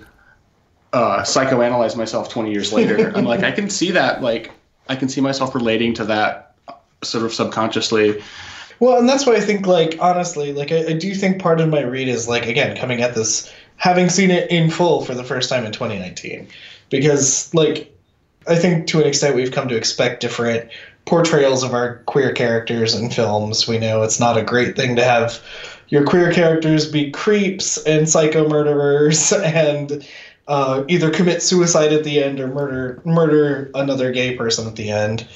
uh, 0.93 1.23
psychoanalyze 1.23 1.97
myself 1.97 2.29
20 2.29 2.53
years 2.53 2.73
later, 2.73 3.11
I'm 3.17 3.25
like, 3.25 3.43
I 3.43 3.51
can 3.51 3.71
see 3.71 3.91
that. 3.93 4.23
Like, 4.23 4.53
I 4.89 4.97
can 4.97 5.09
see 5.09 5.21
myself 5.21 5.55
relating 5.55 5.95
to 5.95 6.05
that 6.05 6.55
sort 7.03 7.25
of 7.25 7.33
subconsciously. 7.33 8.23
Well, 8.79 8.99
and 8.99 9.09
that's 9.09 9.27
why 9.27 9.35
I 9.35 9.41
think, 9.41 9.67
like, 9.67 9.97
honestly, 10.01 10.53
like, 10.53 10.73
I, 10.73 10.89
I 10.89 10.93
do 10.93 11.15
think 11.15 11.41
part 11.41 11.61
of 11.61 11.69
my 11.71 11.81
read 11.81 12.09
is, 12.09 12.29
like, 12.29 12.47
again, 12.47 12.77
coming 12.77 13.01
at 13.03 13.15
this, 13.15 13.53
having 13.77 14.11
seen 14.11 14.31
it 14.31 14.51
in 14.51 14.69
full 14.69 15.05
for 15.05 15.15
the 15.15 15.25
first 15.25 15.49
time 15.49 15.65
in 15.65 15.73
2019. 15.73 16.49
Because, 16.91 17.53
like, 17.55 17.97
I 18.47 18.57
think 18.57 18.89
to 18.89 19.01
an 19.01 19.07
extent 19.07 19.37
we've 19.37 19.53
come 19.53 19.69
to 19.69 19.77
expect 19.77 20.21
different 20.21 20.71
portrayals 21.07 21.63
of 21.63 21.75
our 21.75 21.97
queer 22.07 22.33
characters 22.33 22.95
in 22.95 23.11
films. 23.11 23.69
We 23.69 23.79
know 23.79 24.03
it's 24.03 24.21
not 24.21 24.37
a 24.39 24.43
great 24.43 24.77
thing 24.77 24.97
to 24.97 25.05
have 25.05 25.43
your 25.89 26.05
queer 26.05 26.33
characters 26.33 26.91
be 26.91 27.11
creeps 27.11 27.77
and 27.85 28.09
psycho 28.09 28.49
murderers 28.49 29.33
and 29.33 30.07
uh, 30.49 30.85
either 30.89 31.11
commit 31.11 31.43
suicide 31.43 31.93
at 31.93 32.05
the 32.05 32.23
end 32.23 32.41
or 32.41 32.49
murder 32.49 33.01
murder 33.05 33.71
another 33.75 34.13
gay 34.13 34.37
person 34.37 34.67
at 34.67 34.77
the 34.77 34.91
end. 34.91 35.27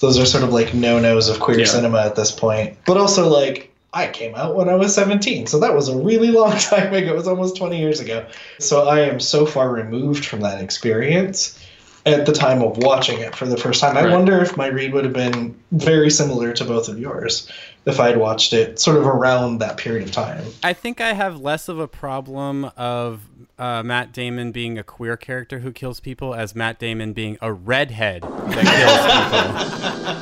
Those 0.00 0.18
are 0.18 0.26
sort 0.26 0.42
of 0.42 0.52
like 0.52 0.74
no 0.74 0.98
nos 0.98 1.28
of 1.28 1.38
queer 1.40 1.60
Yeah. 1.60 1.66
cinema 1.66 2.02
at 2.02 2.16
this 2.16 2.32
point. 2.32 2.76
But 2.84 2.96
also 2.96 3.28
like 3.28 3.72
I 3.94 4.08
came 4.08 4.34
out 4.34 4.56
when 4.56 4.68
I 4.68 4.74
was 4.74 4.94
17, 4.94 5.46
so 5.46 5.58
that 5.60 5.74
was 5.74 5.88
a 5.88 5.96
really 5.96 6.30
long 6.32 6.56
time 6.58 6.92
ago. 6.92 7.12
It 7.12 7.16
was 7.16 7.28
almost 7.28 7.56
20 7.56 7.78
years 7.78 8.00
ago. 8.00 8.26
So 8.58 8.88
I 8.88 9.00
am 9.00 9.20
so 9.20 9.46
far 9.46 9.70
removed 9.70 10.24
from 10.24 10.40
that 10.40 10.60
experience 10.62 11.58
at 12.04 12.26
the 12.26 12.32
time 12.32 12.62
of 12.62 12.76
watching 12.78 13.20
it 13.20 13.34
for 13.36 13.46
the 13.46 13.56
first 13.56 13.80
time. 13.80 13.96
I 13.96 14.02
Right. 14.04 14.12
wonder 14.12 14.40
if 14.40 14.56
my 14.56 14.66
read 14.66 14.92
would 14.92 15.04
have 15.04 15.12
been 15.12 15.54
very 15.70 16.10
similar 16.10 16.52
to 16.52 16.64
both 16.64 16.88
of 16.88 16.98
yours 16.98 17.48
if 17.86 18.00
I'd 18.00 18.16
watched 18.16 18.52
it 18.52 18.78
sort 18.80 18.96
of 18.96 19.06
around 19.06 19.58
that 19.58 19.76
period 19.76 20.04
of 20.08 20.12
time. 20.12 20.44
I 20.64 20.72
think 20.72 21.00
I 21.00 21.12
have 21.12 21.40
less 21.40 21.68
of 21.68 21.78
a 21.78 21.86
problem 21.88 22.64
of 22.76 23.22
uh, 23.58 23.82
Matt 23.84 24.12
Damon 24.12 24.50
being 24.50 24.78
a 24.78 24.82
queer 24.82 25.16
character 25.16 25.60
who 25.60 25.70
kills 25.72 26.00
people 26.00 26.34
as 26.34 26.54
Matt 26.56 26.78
Damon 26.80 27.12
being 27.12 27.38
a 27.40 27.52
redhead 27.52 28.22
that 28.22 28.64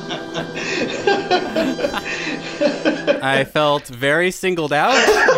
kills 0.09 0.20
I 3.21 3.43
felt 3.43 3.87
very 3.87 4.31
singled 4.31 4.73
out, 4.73 4.95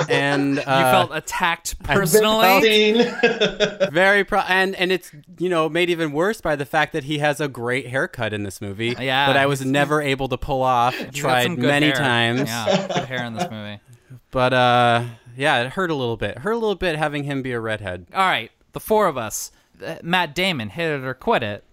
and 0.10 0.58
uh, 0.60 0.62
you 0.62 0.65
felt 0.65 1.12
attacked 1.13 1.82
personally 1.84 3.04
very 3.91 4.24
pro- 4.24 4.39
and 4.41 4.76
and 4.76 4.91
it's 4.91 5.12
you 5.38 5.50
know 5.50 5.69
made 5.69 5.89
even 5.89 6.12
worse 6.12 6.41
by 6.41 6.56
the 6.56 6.65
fact 6.65 6.93
that 6.93 7.04
he 7.06 7.19
has 7.19 7.39
a 7.41 7.48
great 7.48 7.88
haircut 7.88 8.34
in 8.34 8.43
this 8.43 8.62
movie 8.62 8.96
Yeah, 9.00 9.28
that 9.28 9.38
I 9.38 9.46
was 9.46 9.65
never 9.65 10.02
able 10.02 10.28
to 10.30 10.38
pull 10.38 10.62
off. 10.62 10.96
He's 10.96 11.13
Tried 11.15 11.43
some 11.43 11.56
good 11.56 11.65
many 11.67 11.88
hair. 11.88 11.96
times. 11.96 12.41
Yeah, 12.50 12.88
good 12.88 13.06
hair 13.06 13.26
in 13.26 13.34
this 13.34 13.50
movie. 13.50 13.80
But 14.32 14.54
uh, 14.54 15.04
yeah, 15.38 15.63
it 15.63 15.74
hurt 15.74 15.91
a 15.91 15.96
little 15.96 16.17
bit. 16.17 16.39
Hurt 16.39 16.52
a 16.52 16.58
little 16.58 16.76
bit 16.76 16.96
having 16.98 17.24
him 17.24 17.41
be 17.41 17.52
a 17.52 17.60
redhead 17.60 18.08
All 18.13 18.22
right, 18.22 18.52
the 18.74 18.80
four 18.80 19.08
of 19.08 19.17
us. 19.17 19.52
Uh, 19.84 19.96
Matt 20.04 20.34
Damon 20.36 20.69
hit 20.69 20.89
it 20.91 21.04
or 21.04 21.13
quit 21.13 21.43
it 21.43 21.63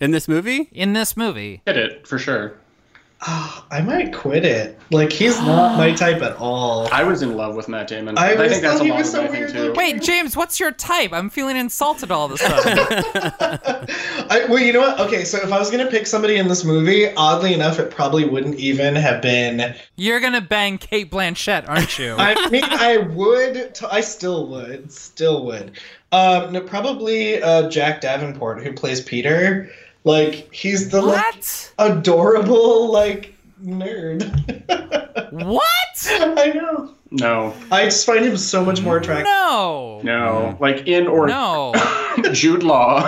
in 0.00 0.10
this 0.10 0.28
movie. 0.28 0.68
in 0.72 0.92
this 0.92 1.16
movie. 1.16 1.62
Hit 1.66 1.76
it 1.76 2.06
for 2.06 2.18
sure. 2.18 2.54
I 3.24 3.82
might 3.82 4.12
quit 4.12 4.44
it. 4.44 4.78
Like 4.90 5.12
he's 5.12 5.38
not 5.38 5.76
my 5.76 5.92
type 5.94 6.22
at 6.22 6.36
all. 6.36 6.88
I 6.92 7.04
was 7.04 7.22
in 7.22 7.36
love 7.36 7.54
with 7.54 7.68
Matt 7.68 7.86
Damon. 7.86 8.18
I 8.18 8.32
I, 8.32 8.48
think 8.48 8.62
that's 8.62 8.74
a 8.74 8.78
thought 8.78 8.84
he 8.84 8.90
lot 8.90 8.98
was 8.98 9.08
of 9.08 9.12
so 9.12 9.22
my 9.22 9.28
thing 9.28 9.40
weird 9.40 9.52
too. 9.52 9.72
Wait, 9.76 10.02
James, 10.02 10.36
what's 10.36 10.58
your 10.58 10.72
type? 10.72 11.12
I'm 11.12 11.30
feeling 11.30 11.56
insulted 11.56 12.10
all 12.10 12.26
of 12.26 12.32
a 12.32 12.38
sudden. 12.38 12.78
I, 14.28 14.46
well, 14.48 14.58
you 14.58 14.72
know 14.72 14.80
what? 14.80 14.98
Okay, 15.00 15.24
so 15.24 15.38
if 15.38 15.52
I 15.52 15.58
was 15.58 15.70
gonna 15.70 15.90
pick 15.90 16.06
somebody 16.08 16.36
in 16.36 16.48
this 16.48 16.64
movie, 16.64 17.14
oddly 17.14 17.54
enough, 17.54 17.78
it 17.78 17.92
probably 17.92 18.24
wouldn't 18.24 18.56
even 18.56 18.96
have 18.96 19.22
been. 19.22 19.76
You're 19.94 20.20
gonna 20.20 20.40
bang 20.40 20.78
Cate 20.78 21.10
Blanchett, 21.10 21.68
aren't 21.68 21.98
you? 21.98 22.14
I 22.18 22.48
mean, 22.50 22.64
I 22.64 22.98
would. 22.98 23.74
T- 23.74 23.86
I 23.88 24.00
still 24.00 24.48
would. 24.48 24.90
Still 24.90 25.44
would. 25.46 25.78
Um, 26.10 26.52
no, 26.52 26.60
probably 26.60 27.40
uh, 27.40 27.70
Jack 27.70 28.00
Davenport, 28.00 28.62
who 28.62 28.72
plays 28.72 29.00
Peter. 29.00 29.70
Like 30.04 30.52
he's 30.52 30.90
the 30.90 31.00
like, 31.00 31.44
adorable 31.78 32.90
like 32.90 33.34
nerd. 33.64 34.22
What? 35.32 36.06
I 36.10 36.52
know. 36.54 36.94
No, 37.10 37.54
I 37.70 37.84
just 37.84 38.04
find 38.04 38.24
him 38.24 38.36
so 38.36 38.64
much 38.64 38.82
more 38.82 38.98
attractive. 38.98 39.24
No. 39.26 40.00
no, 40.02 40.56
like 40.60 40.86
in 40.86 41.06
or 41.06 41.26
No. 41.26 41.72
Jude 42.32 42.62
Law, 42.62 43.02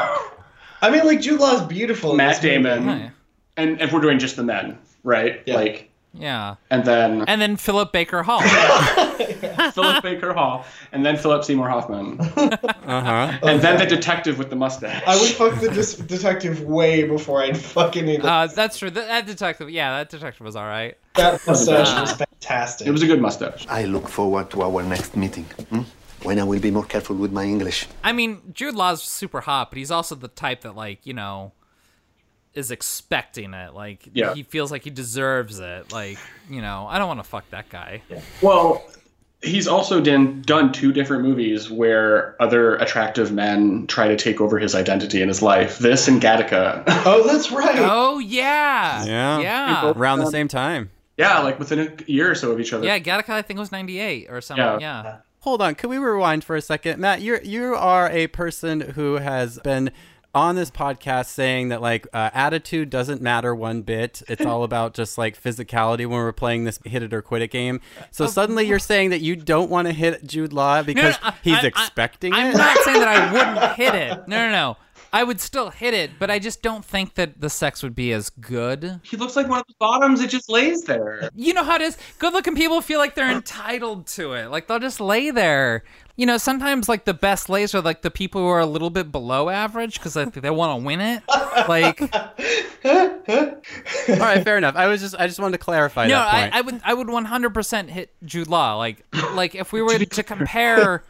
I 0.81 0.91
mean, 0.91 1.05
like 1.07 1.21
Jude 1.21 1.41
Law 1.41 1.55
is 1.55 1.63
beautiful. 1.63 2.15
Matt 2.15 2.41
this 2.41 2.43
movie. 2.43 2.55
Damon, 2.55 2.83
Hi. 2.89 3.11
and 3.57 3.81
if 3.81 3.93
we're 3.93 4.01
doing 4.01 4.19
just 4.19 4.37
the 4.37 4.43
men, 4.43 4.79
right? 5.03 5.43
Yeah. 5.47 5.57
Like, 5.57 5.91
Yeah. 6.17 6.55
and 6.71 6.85
then 6.85 7.25
And 7.27 7.41
then 7.41 7.57
Philip 7.57 7.93
Baker 7.93 8.23
Hall. 8.23 8.41
Philip 9.73 10.03
Baker 10.03 10.33
Hall, 10.33 10.65
and 10.93 11.05
then 11.05 11.17
Philip 11.17 11.45
Seymour 11.45 11.69
Hoffman, 11.69 12.21
Uh 12.21 12.57
huh. 12.87 13.39
and 13.43 13.61
then 13.61 13.79
the 13.79 13.87
detective 13.87 14.39
with 14.39 14.51
the 14.51 14.57
mustache. 14.57 15.03
I 15.07 15.17
would 15.19 15.29
fuck 15.31 15.61
the 15.61 15.71
dis- 15.71 15.97
detective 15.97 16.63
way 16.63 17.05
before 17.05 17.43
I'd 17.43 17.57
fucking 17.57 18.05
need 18.07 18.21
Uh, 18.25 18.47
that's 18.47 18.79
true. 18.79 18.91
That, 18.91 19.09
that 19.09 19.27
detective, 19.27 19.71
yeah, 19.71 19.99
that 19.99 20.11
detective 20.11 20.45
was 20.45 20.57
all 20.57 20.67
right. 20.67 20.97
that 21.15 21.45
mustache. 21.47 22.01
was 22.01 22.13
fantastic. 22.13 22.87
It 22.87 22.91
was 22.93 23.03
a 23.03 23.07
good 23.07 23.21
mustache. 23.21 23.67
I 23.69 23.85
look 23.85 24.09
forward 24.09 24.51
to 24.51 24.63
our 24.63 24.83
next 24.83 25.17
meeting. 25.17 25.45
hmm? 25.71 25.83
When 26.23 26.39
I 26.39 26.45
will 26.45 26.61
be 26.61 26.71
more 26.71 26.85
careful 26.87 27.17
with 27.17 27.33
my 27.33 27.45
English. 27.45 27.87
I 28.03 28.13
mean, 28.13 28.41
Jude 28.55 28.75
Law's 28.75 29.03
super 29.03 29.43
hot, 29.43 29.71
but 29.71 29.77
he's 29.79 29.91
also 29.91 30.15
the 30.15 30.29
type 30.29 30.63
that, 30.63 30.75
like, 30.75 31.05
you 31.07 31.13
know, 31.13 31.53
is 32.55 32.71
expecting 32.71 33.53
it. 33.55 33.75
Like, 33.75 34.09
Yeah. 34.13 34.35
he 34.35 34.43
feels 34.43 34.71
like 34.71 34.85
he 34.85 34.91
deserves 34.91 35.59
it. 35.59 35.93
Like, 35.93 36.19
you 36.49 36.63
know, 36.63 36.87
I 36.89 36.99
don't 36.99 37.09
want 37.09 37.21
to 37.21 37.25
fuck 37.29 37.49
that 37.51 37.69
guy. 37.69 38.03
Well, 38.43 38.85
he's 39.43 39.67
also 39.69 40.01
done 40.01 40.43
done 40.43 40.73
two 40.73 40.93
different 40.93 41.23
movies 41.25 41.71
where 41.71 42.35
other 42.41 42.77
attractive 42.77 43.31
men 43.33 43.87
try 43.89 44.09
to 44.09 44.17
take 44.17 44.41
over 44.41 44.59
his 44.59 44.75
identity 44.75 45.21
in 45.21 45.29
his 45.29 45.43
life. 45.43 45.79
This 45.79 46.09
and 46.09 46.21
Gattaca. 46.23 46.85
Oh, 47.07 47.27
that's 47.27 47.51
right. 47.53 47.77
Oh, 47.79 48.19
yeah. 48.19 49.05
Yeah. 49.05 49.41
Yeah. 49.41 49.93
Around 49.95 50.21
the 50.21 50.31
same 50.31 50.49
time. 50.49 50.91
yeah, 51.19 51.41
like 51.41 51.59
within 51.59 51.79
a 51.81 52.11
year 52.11 52.31
or 52.31 52.35
so 52.35 52.51
of 52.53 52.61
each 52.61 52.73
other. 52.73 52.87
Yeah, 52.87 52.99
Gattaca, 52.99 53.31
I 53.31 53.43
think, 53.43 53.59
was 53.59 53.71
98 53.71 54.29
or 54.31 54.41
something. 54.41 54.65
Yeah. 54.65 54.79
Yeah. 54.81 55.17
Hold 55.41 55.61
on, 55.61 55.75
can 55.75 55.91
we 55.91 55.99
rewind 55.99 56.43
for 56.43 56.57
a 56.57 56.63
second, 56.63 56.99
Matt? 57.01 57.21
You 57.21 57.39
you 57.45 57.75
are 57.75 58.09
a 58.11 58.29
person 58.29 58.81
who 58.81 59.17
has 59.17 59.59
been 59.59 59.91
on 60.35 60.57
this 60.57 60.71
podcast 60.71 61.27
saying 61.27 61.69
that 61.69 61.81
like 61.81 62.07
uh, 62.13 62.31
attitude 62.35 62.91
doesn't 62.91 63.23
matter 63.23 63.55
one 63.55 63.83
bit. 63.83 64.23
It's 64.29 64.45
all 64.45 64.65
about 64.65 64.95
just 64.95 65.17
like 65.17 65.41
physicality 65.41 66.01
when 66.01 66.11
we're 66.19 66.33
playing 66.33 66.65
this 66.65 66.79
hit 66.85 67.03
it 67.03 67.13
or 67.15 67.23
quit 67.23 67.43
it 67.43 67.51
game. 67.51 67.81
So 68.11 68.27
suddenly 68.27 68.67
you're 68.67 68.79
saying 68.79 69.11
that 69.11 69.21
you 69.21 69.37
don't 69.37 69.71
want 69.71 69.87
to 69.87 69.93
hit 69.93 70.27
Jude 70.27 70.53
Law 70.53 70.83
because 70.83 71.17
I- 71.23 71.35
he's 71.43 71.59
I- 71.63 71.67
expecting 71.67 72.33
I'm 72.33 72.57
not 72.57 72.77
saying 72.79 72.99
that 73.01 73.09
I 73.09 73.33
wouldn't 73.33 73.77
hit 73.77 73.95
it. 73.95 74.29
No, 74.29 74.37
no, 74.47 74.51
no. 74.51 74.77
I 75.13 75.23
would 75.23 75.41
still 75.41 75.71
hit 75.71 75.95
it, 75.95 76.11
but 76.19 76.29
I 76.29 76.41
just 76.41 76.61
don't 76.61 76.85
think 76.85 77.15
that 77.15 77.41
the 77.41 77.49
sex 77.49 77.85
would 77.85 77.95
be 77.95 78.13
as 78.13 78.31
good. 78.31 78.99
He 79.05 79.17
looks 79.17 79.37
like 79.37 79.49
one 79.49 79.61
of 79.61 79.65
the 79.69 79.75
bottoms. 79.79 80.21
that 80.21 80.29
just 80.29 80.51
lays 80.51 80.83
there. 80.83 81.31
You 81.37 81.55
know 81.55 81.63
how 81.63 81.77
it 81.77 81.83
is. 81.83 81.97
Good-looking 82.19 82.57
people 82.57 82.81
feel 82.81 82.99
like 82.99 83.15
they're 83.15 83.31
entitled 83.31 84.09
to 84.09 84.33
it. 84.33 84.51
Like 84.51 84.67
they'll 84.67 84.81
just 84.81 84.99
lay 85.01 85.31
there. 85.31 85.85
You 86.17 86.27
know, 86.27 86.39
sometimes 86.39 86.89
like 86.89 87.05
the 87.05 87.15
best 87.15 87.49
lays 87.49 87.75
are 87.75 87.81
like 87.81 88.03
the 88.03 88.11
people 88.11 88.41
who 88.41 88.47
are 88.47 88.61
a 88.61 88.67
little 88.67 88.91
bit 88.91 89.11
below 89.11 89.49
average 89.49 89.95
because 89.95 90.15
like, 90.15 90.33
they 90.33 90.51
want 90.51 90.81
to 90.81 90.87
win 90.87 91.01
it. 91.01 91.23
Like, 91.69 92.01
all 92.85 94.19
right, 94.19 94.45
fair 94.45 94.57
enough. 94.57 94.77
I 94.77 94.87
was 94.87 95.01
just 95.01 95.17
I 95.19 95.27
just 95.27 95.41
wanted 95.41 95.59
to 95.59 95.65
clarify 95.65 96.07
no, 96.07 96.15
that 96.15 96.55
I. 96.55 96.59
I 96.59 96.61
would, 96.61 96.81
I 96.85 96.95
would 96.95 97.09
100% 97.09 97.89
hit 97.89 98.11
Jude 98.25 98.47
Law. 98.47 98.77
Like, 98.77 99.05
like 99.33 99.57
if 99.57 99.73
we 99.73 99.83
were 99.83 99.99
to 99.99 100.23
compare 100.23 101.03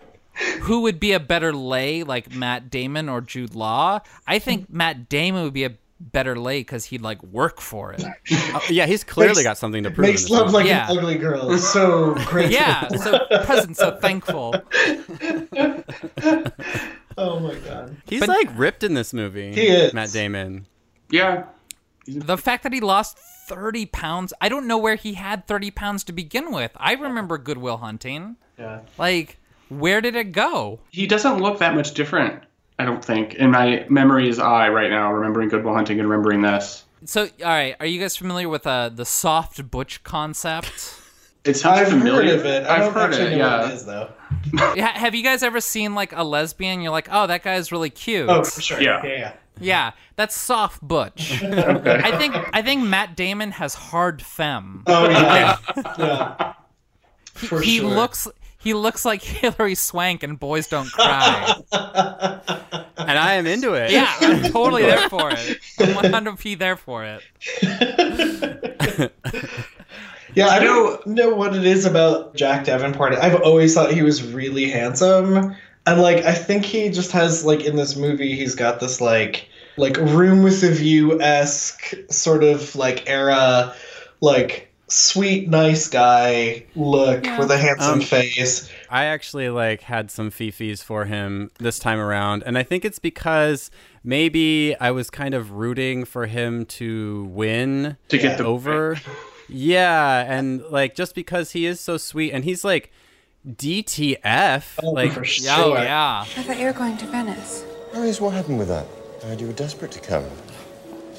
who 0.62 0.80
would 0.82 0.98
be 0.98 1.12
a 1.12 1.20
better 1.20 1.52
lay, 1.52 2.02
like 2.02 2.34
Matt 2.34 2.70
Damon 2.70 3.08
or 3.08 3.20
Jude 3.20 3.54
Law, 3.54 4.00
I 4.26 4.38
think 4.38 4.70
Matt 4.70 5.08
Damon 5.08 5.44
would 5.44 5.52
be 5.52 5.64
a 5.64 5.74
better 6.12 6.36
late 6.38 6.66
because 6.66 6.84
he'd 6.84 7.00
like 7.02 7.22
work 7.24 7.60
for 7.60 7.92
it. 7.92 8.04
Uh, 8.04 8.60
yeah, 8.70 8.86
he's 8.86 9.02
clearly 9.04 9.30
Makes- 9.36 9.42
got 9.44 9.58
something 9.58 9.82
to 9.84 9.90
prove. 9.90 10.08
Makes 10.08 10.28
love 10.30 10.46
movie. 10.46 10.58
like 10.58 10.66
Yeah. 10.66 10.90
an 10.90 10.98
ugly 10.98 11.16
girl. 11.18 11.50
It's 11.52 11.68
so 11.72 12.14
great. 12.26 12.50
yeah, 12.50 12.88
so 12.88 13.18
present, 13.44 13.76
so 13.76 13.96
thankful. 13.96 14.54
Oh 17.16 17.38
my 17.38 17.54
god. 17.54 17.96
He's 18.08 18.20
But- 18.20 18.28
like 18.28 18.48
ripped 18.58 18.82
in 18.82 18.94
this 18.94 19.12
movie. 19.12 19.52
He 19.54 19.68
is. 19.68 19.92
Matt 19.94 20.10
Damon. 20.12 20.66
Yeah. 21.10 21.44
The 22.08 22.36
fact 22.36 22.64
that 22.64 22.72
he 22.72 22.80
lost 22.80 23.16
30 23.48 23.86
pounds, 23.86 24.32
I 24.40 24.48
don't 24.48 24.66
know 24.66 24.78
where 24.78 24.96
he 24.96 25.14
had 25.14 25.46
30 25.46 25.70
pounds 25.70 26.02
to 26.04 26.12
begin 26.12 26.50
with. 26.52 26.72
I 26.76 26.94
remember 26.94 27.38
Good 27.38 27.58
Will 27.58 27.76
Hunting. 27.78 28.36
Yeah. 28.58 28.80
Like, 28.98 29.38
where 29.68 30.00
did 30.00 30.16
it 30.16 30.32
go? 30.32 30.80
He 30.90 31.06
doesn't 31.06 31.38
look 31.40 31.58
that 31.60 31.74
much 31.74 31.94
different, 31.94 32.42
I 32.78 32.84
don't 32.84 33.04
think, 33.04 33.34
in 33.34 33.50
my 33.50 33.86
memory's 33.88 34.38
eye 34.38 34.68
right 34.68 34.90
now, 34.90 35.12
remembering 35.12 35.48
Good 35.48 35.64
Will 35.64 35.74
Hunting 35.74 36.00
and 36.00 36.08
remembering 36.08 36.42
this. 36.42 36.84
So, 37.04 37.22
all 37.22 37.28
right, 37.46 37.76
are 37.80 37.86
you 37.86 38.00
guys 38.00 38.16
familiar 38.16 38.48
with 38.48 38.66
uh, 38.66 38.88
the 38.88 39.04
soft 39.04 39.70
butch 39.70 40.02
concept? 40.02 41.00
It's 41.44 41.60
sounds 41.60 41.80
I've 41.80 41.88
familiar. 41.88 42.30
heard 42.30 42.40
of 42.40 42.46
it. 42.46 42.66
I 42.66 42.76
I've 42.76 42.80
don't 42.80 42.94
heard 42.94 43.12
actually 43.12 43.34
it, 43.34 43.36
know 43.36 43.46
yeah. 43.46 43.60
what 43.60 43.70
it 43.70 43.74
is 43.74 43.84
though. 43.84 44.10
Have 44.82 45.14
you 45.14 45.22
guys 45.22 45.42
ever 45.42 45.60
seen 45.60 45.94
like 45.94 46.14
a 46.14 46.24
lesbian? 46.24 46.80
You're 46.80 46.90
like, 46.90 47.08
oh, 47.12 47.26
that 47.26 47.42
guy's 47.42 47.70
really 47.70 47.90
cute. 47.90 48.30
Oh, 48.30 48.42
for 48.42 48.62
sure. 48.62 48.80
Yeah. 48.80 49.04
Yeah. 49.04 49.18
yeah. 49.18 49.32
Yeah, 49.60 49.92
that's 50.16 50.34
soft 50.34 50.82
butch. 50.82 51.42
okay. 51.44 52.00
I 52.02 52.16
think 52.18 52.34
I 52.52 52.62
think 52.62 52.82
Matt 52.82 53.14
Damon 53.14 53.52
has 53.52 53.74
hard 53.74 54.20
femme. 54.20 54.82
Oh 54.86 55.08
yeah. 55.08 55.58
yeah. 55.98 56.54
For 57.34 57.60
he 57.60 57.78
sure. 57.78 57.90
looks 57.90 58.26
he 58.64 58.74
looks 58.74 59.04
like 59.04 59.22
Hilary 59.22 59.74
Swank 59.76 60.22
and 60.22 60.40
Boys 60.40 60.66
Don't 60.66 60.90
Cry. 60.90 61.60
And 62.96 63.18
I 63.18 63.34
am 63.34 63.46
into 63.46 63.74
it. 63.74 63.90
yeah, 63.90 64.10
I'm 64.20 64.50
totally 64.50 64.82
there 64.84 65.08
for 65.10 65.30
it. 65.30 65.58
I'm 65.78 65.88
100p 65.88 66.58
there 66.58 66.76
for 66.76 67.04
it. 67.04 67.22
Yeah, 70.34 70.48
I 70.48 70.58
don't 70.58 71.06
know 71.06 71.34
what 71.34 71.54
it 71.54 71.64
is 71.64 71.84
about 71.84 72.34
Jack 72.34 72.64
Davenport. 72.64 73.12
I've 73.14 73.40
always 73.42 73.74
thought 73.74 73.92
he 73.92 74.02
was 74.02 74.22
really 74.22 74.70
handsome. 74.70 75.54
And 75.86 76.00
like 76.00 76.24
I 76.24 76.32
think 76.32 76.64
he 76.64 76.88
just 76.88 77.12
has 77.12 77.44
like 77.44 77.64
in 77.64 77.76
this 77.76 77.94
movie 77.94 78.34
he's 78.34 78.54
got 78.54 78.80
this 78.80 79.00
like 79.00 79.48
like 79.76 79.96
room 79.98 80.42
with 80.42 80.62
a 80.62 80.70
view 80.70 81.20
esque 81.20 81.94
sort 82.10 82.42
of 82.42 82.74
like 82.74 83.08
era 83.08 83.74
like 84.20 84.72
sweet 84.88 85.48
nice 85.48 85.88
guy 85.88 86.64
look 86.76 87.22
with 87.38 87.50
a 87.50 87.58
handsome 87.58 87.94
Um, 87.94 88.00
face. 88.00 88.68
I 88.90 89.04
actually 89.06 89.48
like 89.50 89.82
had 89.82 90.10
some 90.10 90.30
fifis 90.30 90.82
for 90.82 91.04
him 91.06 91.50
this 91.58 91.78
time 91.78 91.98
around, 91.98 92.42
and 92.44 92.56
I 92.58 92.62
think 92.62 92.84
it's 92.84 92.98
because 92.98 93.70
maybe 94.02 94.76
I 94.80 94.90
was 94.90 95.10
kind 95.10 95.34
of 95.34 95.52
rooting 95.52 96.04
for 96.04 96.26
him 96.26 96.66
to 96.66 97.24
win 97.30 97.96
To 98.08 98.18
get 98.18 98.38
the- 98.38 98.44
over. 98.44 98.98
Yeah, 99.48 100.24
and 100.26 100.62
like 100.70 100.94
just 100.94 101.14
because 101.14 101.50
he 101.52 101.66
is 101.66 101.80
so 101.80 101.96
sweet, 101.96 102.32
and 102.32 102.44
he's 102.44 102.64
like 102.64 102.90
DTF, 103.46 104.82
like 104.82 105.12
for 105.12 105.24
Yeah, 105.24 105.56
oh, 105.62 105.74
yeah. 105.74 106.20
I 106.22 106.42
thought 106.42 106.58
you 106.58 106.66
were 106.66 106.72
going 106.72 106.96
to 106.98 107.06
Venice. 107.06 107.64
Marius, 107.92 108.20
what 108.20 108.32
happened 108.34 108.58
with 108.58 108.68
that? 108.68 108.86
I 109.22 109.26
heard 109.28 109.40
you 109.40 109.46
were 109.46 109.52
desperate 109.52 109.92
to 109.92 110.00
come. 110.00 110.24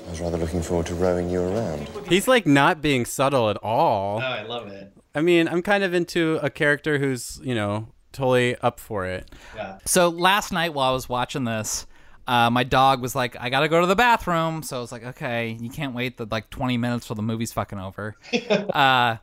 I 0.05 0.09
was 0.09 0.21
rather 0.21 0.37
looking 0.37 0.61
forward 0.61 0.85
to 0.87 0.95
rowing 0.95 1.29
you 1.29 1.41
around. 1.41 1.89
he's 2.07 2.27
like 2.27 2.45
not 2.45 2.81
being 2.81 3.05
subtle 3.05 3.49
at 3.49 3.57
all. 3.57 4.19
Oh, 4.19 4.25
I 4.25 4.43
love 4.43 4.67
it. 4.67 4.91
I 5.13 5.21
mean, 5.21 5.47
I'm 5.47 5.61
kind 5.61 5.83
of 5.83 5.93
into 5.93 6.39
a 6.41 6.49
character 6.49 6.99
who's 6.99 7.39
you 7.43 7.55
know 7.55 7.87
totally 8.11 8.55
up 8.57 8.79
for 8.79 9.05
it. 9.05 9.29
Yeah. 9.55 9.79
So 9.85 10.09
last 10.09 10.51
night 10.51 10.73
while 10.73 10.89
I 10.89 10.93
was 10.93 11.09
watching 11.09 11.43
this, 11.43 11.87
uh, 12.27 12.49
my 12.49 12.63
dog 12.63 13.01
was 13.01 13.15
like, 13.15 13.35
"I 13.39 13.49
gotta 13.49 13.67
go 13.67 13.81
to 13.81 13.87
the 13.87 13.95
bathroom." 13.95 14.61
So 14.63 14.77
I 14.77 14.79
was 14.79 14.91
like, 14.91 15.03
"Okay, 15.03 15.57
you 15.59 15.69
can't 15.69 15.95
wait 15.95 16.17
the 16.17 16.27
like 16.29 16.49
20 16.49 16.77
minutes 16.77 17.07
till 17.07 17.15
the 17.15 17.21
movie's 17.23 17.53
fucking 17.53 17.79
over." 17.79 18.15
uh, 18.49 19.17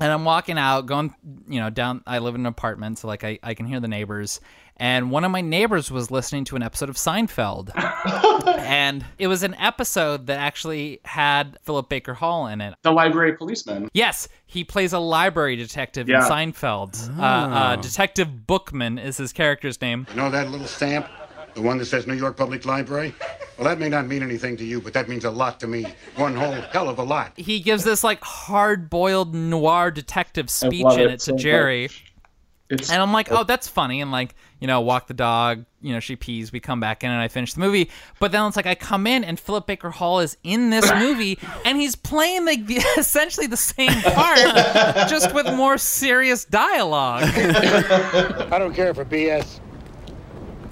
and 0.00 0.10
I'm 0.12 0.24
walking 0.24 0.58
out, 0.58 0.86
going, 0.86 1.14
you 1.48 1.60
know, 1.60 1.70
down. 1.70 2.02
I 2.06 2.18
live 2.18 2.34
in 2.34 2.42
an 2.42 2.46
apartment, 2.46 2.98
so 2.98 3.08
like 3.08 3.22
I, 3.24 3.38
I 3.42 3.54
can 3.54 3.66
hear 3.66 3.80
the 3.80 3.88
neighbors. 3.88 4.40
And 4.76 5.10
one 5.10 5.24
of 5.24 5.30
my 5.30 5.42
neighbors 5.42 5.90
was 5.90 6.10
listening 6.10 6.44
to 6.46 6.56
an 6.56 6.62
episode 6.62 6.88
of 6.88 6.96
Seinfeld, 6.96 7.70
and 8.60 9.04
it 9.18 9.26
was 9.26 9.42
an 9.42 9.54
episode 9.56 10.26
that 10.28 10.38
actually 10.38 11.00
had 11.04 11.58
Philip 11.64 11.90
Baker 11.90 12.14
Hall 12.14 12.46
in 12.46 12.62
it. 12.62 12.74
The 12.82 12.90
library 12.92 13.34
policeman. 13.34 13.90
Yes, 13.92 14.26
he 14.46 14.64
plays 14.64 14.94
a 14.94 14.98
library 14.98 15.56
detective 15.56 16.08
Yeah. 16.08 16.24
in 16.24 16.30
Seinfeld. 16.30 17.18
Uh, 17.18 17.22
uh, 17.22 17.76
detective 17.76 18.46
Bookman 18.46 18.98
is 18.98 19.18
his 19.18 19.34
character's 19.34 19.78
name. 19.82 20.06
You 20.10 20.16
know 20.16 20.30
that 20.30 20.48
little 20.50 20.66
stamp? 20.66 21.06
The 21.54 21.62
one 21.62 21.78
that 21.78 21.86
says 21.86 22.06
New 22.06 22.14
York 22.14 22.36
Public 22.36 22.64
Library? 22.64 23.14
Well, 23.58 23.68
that 23.68 23.78
may 23.78 23.88
not 23.88 24.06
mean 24.06 24.22
anything 24.22 24.56
to 24.58 24.64
you, 24.64 24.80
but 24.80 24.92
that 24.94 25.08
means 25.08 25.24
a 25.24 25.30
lot 25.30 25.60
to 25.60 25.66
me. 25.66 25.86
One 26.16 26.34
whole 26.34 26.52
hell 26.52 26.88
of 26.88 26.98
a 26.98 27.02
lot. 27.02 27.32
he 27.36 27.60
gives 27.60 27.84
this 27.84 28.02
like 28.02 28.22
hard-boiled 28.22 29.34
noir 29.34 29.90
detective 29.90 30.48
speech 30.50 30.86
in 30.94 31.00
it 31.00 31.10
it 31.10 31.20
to 31.20 31.32
Jerry. 31.34 31.90
It's 32.70 32.88
And 32.90 33.02
I'm 33.02 33.12
like, 33.12 33.32
oh, 33.32 33.42
that's 33.42 33.66
funny. 33.66 34.00
And 34.00 34.12
like, 34.12 34.36
you 34.60 34.68
know, 34.68 34.80
walk 34.80 35.08
the 35.08 35.14
dog, 35.14 35.64
you 35.82 35.92
know, 35.92 35.98
she 35.98 36.14
pees, 36.14 36.52
we 36.52 36.60
come 36.60 36.78
back 36.78 37.02
in 37.02 37.10
and 37.10 37.20
I 37.20 37.26
finish 37.26 37.54
the 37.54 37.60
movie. 37.60 37.90
But 38.20 38.30
then 38.30 38.46
it's 38.46 38.54
like 38.54 38.66
I 38.66 38.76
come 38.76 39.08
in 39.08 39.24
and 39.24 39.40
Philip 39.40 39.66
Baker 39.66 39.90
Hall 39.90 40.20
is 40.20 40.36
in 40.44 40.70
this 40.70 40.88
movie 40.94 41.38
and 41.64 41.78
he's 41.78 41.96
playing 41.96 42.46
like 42.46 42.66
the, 42.66 42.76
essentially 42.96 43.48
the 43.48 43.56
same 43.56 43.90
part, 44.02 44.38
just 45.08 45.34
with 45.34 45.52
more 45.54 45.78
serious 45.78 46.44
dialogue. 46.44 47.24
I 47.34 48.56
don't 48.58 48.74
care 48.74 48.94
for 48.94 49.04
BS. 49.04 49.58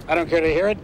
I 0.09 0.15
don't 0.15 0.29
care 0.29 0.41
to 0.41 0.53
hear 0.53 0.69
it. 0.69 0.79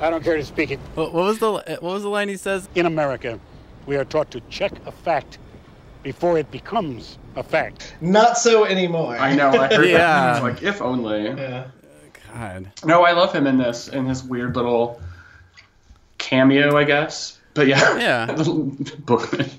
I 0.00 0.08
don't 0.10 0.22
care 0.22 0.36
to 0.36 0.44
speak 0.44 0.70
it. 0.70 0.78
What, 0.94 1.12
what 1.12 1.24
was 1.24 1.38
the 1.38 1.52
what 1.52 1.82
was 1.82 2.02
the 2.02 2.08
line 2.08 2.28
he 2.28 2.36
says? 2.36 2.68
In 2.74 2.86
America, 2.86 3.38
we 3.86 3.96
are 3.96 4.04
taught 4.04 4.30
to 4.32 4.40
check 4.50 4.72
a 4.86 4.92
fact 4.92 5.38
before 6.02 6.38
it 6.38 6.50
becomes 6.50 7.18
a 7.34 7.42
fact. 7.42 7.94
Not 8.00 8.38
so 8.38 8.64
anymore. 8.64 9.16
I 9.16 9.34
know. 9.34 9.48
I 9.50 9.74
heard 9.74 9.86
Yeah. 9.90 9.98
that. 9.98 10.36
I 10.36 10.40
like, 10.40 10.62
if 10.62 10.80
only. 10.80 11.24
Yeah. 11.24 11.66
God. 12.32 12.70
No, 12.84 13.02
I 13.04 13.12
love 13.12 13.32
him 13.32 13.46
in 13.46 13.56
this, 13.58 13.88
in 13.88 14.04
his 14.06 14.22
weird 14.22 14.54
little 14.56 15.00
cameo, 16.18 16.76
I 16.76 16.84
guess. 16.84 17.38
But 17.54 17.66
yeah, 17.66 17.96
Yeah. 17.98 18.34
little 18.36 18.64
bookman. 19.00 19.50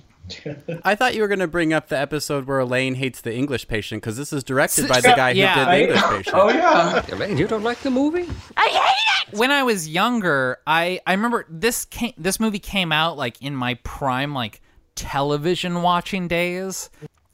I 0.83 0.95
thought 0.95 1.15
you 1.15 1.21
were 1.21 1.27
going 1.27 1.39
to 1.39 1.47
bring 1.47 1.73
up 1.73 1.87
the 1.89 1.97
episode 1.97 2.45
where 2.45 2.59
Elaine 2.59 2.95
hates 2.95 3.21
the 3.21 3.33
English 3.33 3.67
patient 3.67 4.01
because 4.01 4.17
this 4.17 4.31
is 4.33 4.43
directed 4.43 4.87
by 4.87 5.01
the 5.01 5.09
guy 5.09 5.33
who 5.33 5.39
Yeah. 5.39 5.55
did 5.55 5.67
the 5.67 5.81
English 5.81 6.01
patient. 6.03 6.35
Oh 6.35 6.49
yeah. 6.49 7.05
Elaine, 7.11 7.37
you 7.37 7.47
don't 7.47 7.63
like 7.63 7.79
the 7.79 7.91
movie? 7.91 8.27
I 8.55 8.67
hate 8.67 9.31
it. 9.33 9.37
When 9.37 9.51
I 9.51 9.63
was 9.63 9.87
younger, 9.87 10.57
I 10.65 10.99
I 11.05 11.13
remember 11.13 11.45
this 11.49 11.85
came, 11.85 12.13
this 12.17 12.39
movie 12.39 12.59
came 12.59 12.91
out 12.91 13.17
like 13.17 13.41
in 13.41 13.55
my 13.55 13.75
prime 13.83 14.33
like 14.33 14.61
television 14.95 15.81
watching 15.81 16.27
days. 16.27 16.89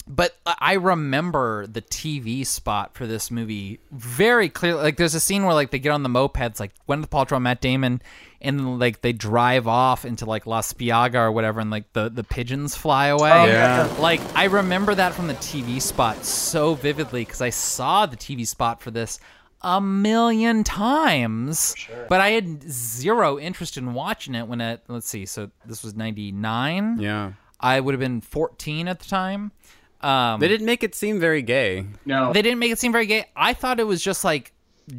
But 0.06 0.36
I 0.46 0.56
I 0.60 0.74
remember 0.74 1.66
the 1.68 1.82
TV 1.82 2.46
spot 2.46 2.94
for 2.96 3.06
this 3.08 3.30
movie 3.32 3.80
very 3.92 4.50
clearly. 4.50 4.82
Like, 4.82 4.98
there's 4.98 5.14
a 5.16 5.20
scene 5.20 5.44
where 5.46 5.54
like 5.54 5.72
they 5.72 5.80
get 5.80 5.92
on 5.92 6.04
the 6.04 6.10
mopeds, 6.10 6.60
like 6.60 6.72
Gwyneth 6.90 7.08
Paltrow, 7.10 7.36
and 7.38 7.44
Matt 7.44 7.62
Damon, 7.62 8.02
and 8.44 8.80
like 8.80 9.02
they 9.02 9.14
drive 9.14 9.68
off 9.68 10.06
into 10.06 10.26
like 10.26 10.46
La 10.46 10.62
Spiaga 10.62 11.16
or 11.16 11.32
whatever, 11.32 11.60
and 11.60 11.70
like 11.72 11.92
the 11.94 12.10
the 12.10 12.24
pigeons 12.24 12.76
fly 12.76 13.08
away. 13.08 13.32
Oh, 13.32 13.46
yeah. 13.46 13.96
Like 14.00 14.22
I 14.36 14.46
remember 14.46 14.94
that 14.96 15.14
from 15.14 15.28
the 15.28 15.34
TV 15.36 15.82
spot 15.82 16.24
so 16.26 16.76
vividly 16.76 17.26
because 17.26 17.42
I 17.42 17.50
saw 17.50 18.06
the 18.06 18.18
TV 18.18 18.48
spot 18.48 18.82
for 18.82 18.92
this 18.92 19.20
a 19.62 19.80
million 19.80 20.64
times. 20.64 21.74
Sure. 21.78 22.06
But 22.10 22.22
I 22.22 22.30
had 22.32 22.64
zero 22.70 23.40
interest 23.40 23.78
in 23.78 23.94
watching 23.94 24.36
it 24.36 24.48
when 24.48 24.62
it. 24.62 24.84
Let's 24.88 25.08
see. 25.08 25.26
So 25.26 25.50
this 25.66 25.84
was 25.84 25.96
'99. 25.96 27.00
Yeah. 27.00 27.34
I 27.60 27.80
would 27.80 27.94
have 27.94 28.00
been 28.00 28.20
14 28.20 28.90
at 28.90 29.00
the 29.00 29.06
time. 29.06 29.54
Um, 30.02 30.42
They 30.42 30.50
didn't 30.50 30.66
make 30.66 30.84
it 30.84 30.94
seem 30.96 31.22
very 31.22 31.42
gay. 31.42 31.86
No. 32.06 32.34
they 32.34 32.42
didn't 32.42 32.60
make 32.60 32.72
it 32.74 32.80
seem 32.80 32.92
very 32.92 33.06
gay. 33.06 33.24
I 33.38 33.54
thought 33.54 33.80
it 33.80 33.88
was 33.88 34.04
just 34.04 34.26
like 34.26 34.52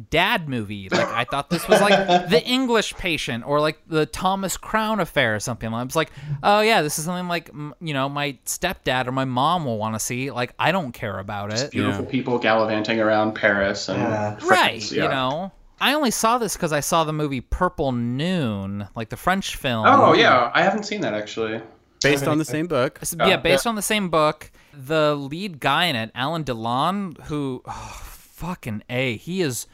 dad 0.09 0.49
movie. 0.49 0.89
Like 0.89 1.07
I 1.07 1.23
thought 1.25 1.49
this 1.49 1.67
was 1.67 1.81
like 1.81 2.07
the 2.29 2.43
English 2.45 2.93
Patient 2.95 3.45
or 3.45 3.59
like 3.59 3.79
the 3.87 4.05
Thomas 4.05 4.57
Crown 4.57 4.99
Affair 4.99 5.35
or 5.35 5.39
something. 5.39 5.73
I 5.73 5.83
was 5.83 5.95
like, 5.95 6.11
oh 6.43 6.61
yeah, 6.61 6.81
this 6.81 6.97
is 6.99 7.05
something 7.05 7.27
like 7.27 7.49
you 7.81 7.93
know 7.93 8.09
my 8.09 8.37
stepdad 8.45 9.07
or 9.07 9.11
my 9.11 9.25
mom 9.25 9.65
will 9.65 9.77
want 9.77 9.95
to 9.95 9.99
see. 9.99 10.31
Like 10.31 10.53
I 10.59 10.71
don't 10.71 10.91
care 10.91 11.19
about 11.19 11.53
it. 11.53 11.71
Beautiful 11.71 12.05
people 12.05 12.37
gallivanting 12.39 12.99
around 12.99 13.33
Paris 13.35 13.89
and 13.89 13.99
Yeah. 13.99 14.35
France, 14.37 14.43
Right, 14.49 14.91
yeah. 14.91 15.03
you 15.03 15.09
know. 15.09 15.51
I 15.81 15.93
only 15.93 16.11
saw 16.11 16.37
this 16.37 16.55
because 16.55 16.71
I 16.71 16.79
saw 16.79 17.03
the 17.03 17.11
movie 17.13 17.41
Purple 17.41 17.91
Noon, 17.91 18.87
like 18.95 19.09
the 19.09 19.17
French 19.17 19.55
film. 19.57 19.85
Oh 19.85 20.13
yeah, 20.13 20.49
I 20.53 20.63
haven't 20.63 20.83
seen 20.83 21.01
that 21.01 21.13
actually. 21.13 21.61
Based 22.01 22.27
on 22.27 22.37
the 22.37 22.45
same 22.45 22.67
book. 22.67 22.99
S- 23.01 23.15
yeah, 23.17 23.37
based 23.37 23.65
on 23.65 23.75
the 23.75 23.81
same 23.81 24.09
book. 24.09 24.51
The 24.73 25.15
lead 25.15 25.59
guy 25.59 25.85
in 25.85 25.95
it, 25.95 26.11
Alain 26.13 26.43
Delon, 26.43 27.19
who 27.25 27.61
oh, 27.65 28.01
fucking 28.03 28.83
a, 28.89 29.17
he 29.17 29.41
is 29.41 29.67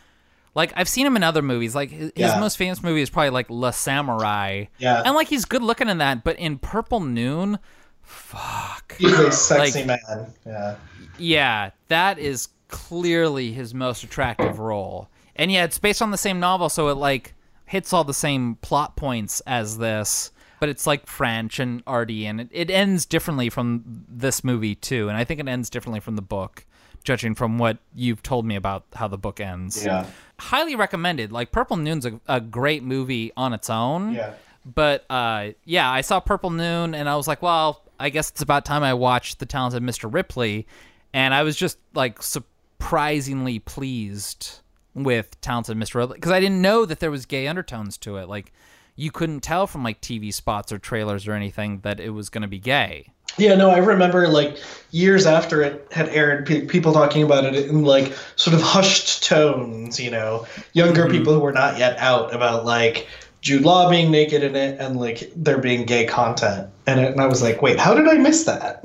like 0.53 0.73
I've 0.75 0.89
seen 0.89 1.05
him 1.05 1.15
in 1.15 1.23
other 1.23 1.41
movies. 1.41 1.73
Like 1.75 1.91
his, 1.91 2.11
Yeah. 2.15 2.39
most 2.39 2.57
famous 2.57 2.81
movie 2.83 3.01
is 3.01 3.09
probably 3.09 3.29
like 3.31 3.47
La 3.49 3.71
Samurai. 3.71 4.65
Yeah. 4.77 5.01
and 5.05 5.15
like 5.15 5.27
he's 5.27 5.45
good 5.45 5.61
looking 5.63 5.89
in 5.89 5.99
that, 5.99 6.23
but 6.23 6.37
in 6.37 6.57
Purple 6.57 6.99
Noon, 6.99 7.59
fuck. 8.01 8.95
He's 8.97 9.11
a 9.17 9.31
sexy 9.31 9.83
Like- 9.85 9.87
man. 10.07 10.33
Yeah. 10.45 10.75
Yeah, 11.17 11.69
that 11.89 12.17
is 12.19 12.49
clearly 12.67 13.51
his 13.51 13.73
most 13.73 14.03
attractive 14.03 14.59
role. 14.59 15.09
And 15.35 15.51
yeah, 15.51 15.63
it's 15.65 15.77
based 15.79 16.01
on 16.01 16.11
the 16.11 16.17
same 16.17 16.39
novel, 16.39 16.69
so 16.69 16.87
it 16.89 16.95
like 16.95 17.33
hits 17.65 17.93
all 17.93 18.03
the 18.03 18.13
same 18.13 18.55
plot 18.55 18.95
points 18.95 19.41
as 19.47 19.77
this. 19.77 20.31
but 20.59 20.69
it's 20.69 20.85
like 20.85 21.07
French 21.07 21.57
and 21.59 21.81
arty, 21.87 22.27
and 22.27 22.39
it, 22.39 22.47
it 22.51 22.69
ends 22.69 23.07
differently 23.07 23.49
from 23.49 23.83
this 24.07 24.43
movie 24.43 24.75
too. 24.75 25.09
And 25.09 25.17
I 25.17 25.23
think 25.23 25.39
it 25.39 25.47
ends 25.47 25.71
differently 25.71 25.99
from 25.99 26.15
the 26.15 26.21
book, 26.21 26.65
judging 27.03 27.35
from 27.35 27.57
what 27.57 27.77
you've 27.95 28.21
told 28.23 28.45
me 28.45 28.55
about 28.55 28.83
how 28.93 29.07
the 29.07 29.17
book 29.17 29.39
ends. 29.39 29.83
Yeah. 29.85 30.05
highly 30.39 30.75
recommended. 30.75 31.31
Like 31.31 31.51
Purple 31.51 31.77
Noon's 31.77 32.05
a, 32.05 32.19
a 32.27 32.39
great 32.41 32.83
movie 32.83 33.31
on 33.37 33.53
its 33.53 33.69
own. 33.69 34.13
Yeah. 34.13 34.33
But 34.65 35.05
uh, 35.09 35.49
yeah, 35.65 35.89
I 35.89 36.01
saw 36.01 36.19
Purple 36.19 36.49
Noon 36.51 36.93
and 36.93 37.09
I 37.09 37.15
was 37.15 37.27
like, 37.27 37.41
well, 37.41 37.81
I 37.99 38.09
guess 38.09 38.29
it's 38.29 38.41
about 38.41 38.65
time 38.65 38.83
I 38.83 38.93
watched 38.93 39.39
The 39.39 39.45
Talented 39.45 39.83
Mr. 39.83 40.11
Ripley, 40.11 40.65
and 41.13 41.33
I 41.35 41.43
was 41.43 41.55
just 41.55 41.77
like 41.93 42.21
surprisingly 42.23 43.59
pleased 43.59 44.59
with 44.93 45.39
Talented 45.41 45.77
Mr. 45.77 45.95
Ripley 45.95 46.15
because 46.15 46.31
I 46.31 46.39
didn't 46.39 46.61
know 46.61 46.85
that 46.85 46.99
there 46.99 47.11
was 47.11 47.25
gay 47.25 47.47
undertones 47.47 47.97
to 47.99 48.17
it. 48.17 48.27
Like 48.27 48.51
you 48.95 49.11
couldn't 49.11 49.41
tell 49.41 49.67
from 49.67 49.83
like 49.83 50.01
TV 50.01 50.33
spots 50.33 50.71
or 50.71 50.79
trailers 50.79 51.27
or 51.27 51.33
anything 51.33 51.79
that 51.81 51.99
it 51.99 52.09
was 52.09 52.29
going 52.29 52.41
to 52.41 52.47
be 52.47 52.59
gay. 52.59 53.13
Yeah, 53.37 53.55
no, 53.55 53.69
I 53.69 53.77
remember 53.77 54.27
like 54.27 54.57
years 54.91 55.25
after 55.25 55.61
it 55.61 55.87
had 55.91 56.09
aired, 56.09 56.45
pe- 56.45 56.65
people 56.65 56.93
talking 56.93 57.23
about 57.23 57.45
it 57.45 57.55
in 57.55 57.83
like 57.83 58.13
sort 58.35 58.53
of 58.53 58.61
hushed 58.61 59.23
tones, 59.23 59.99
you 59.99 60.11
know, 60.11 60.45
younger 60.73 61.03
mm-hmm. 61.03 61.11
people 61.11 61.33
who 61.33 61.39
were 61.39 61.53
not 61.53 61.77
yet 61.77 61.97
out 61.97 62.33
about 62.33 62.65
like 62.65 63.07
Jude 63.41 63.63
Law 63.63 63.89
being 63.89 64.11
naked 64.11 64.43
in 64.43 64.55
it 64.55 64.79
and 64.79 64.99
like 64.99 65.31
there 65.35 65.57
being 65.57 65.85
gay 65.85 66.05
content. 66.05 66.69
And, 66.85 66.99
it, 66.99 67.11
and 67.11 67.21
I 67.21 67.25
was 67.25 67.41
like, 67.41 67.61
wait, 67.61 67.79
how 67.79 67.93
did 67.93 68.07
I 68.07 68.15
miss 68.15 68.43
that? 68.43 68.81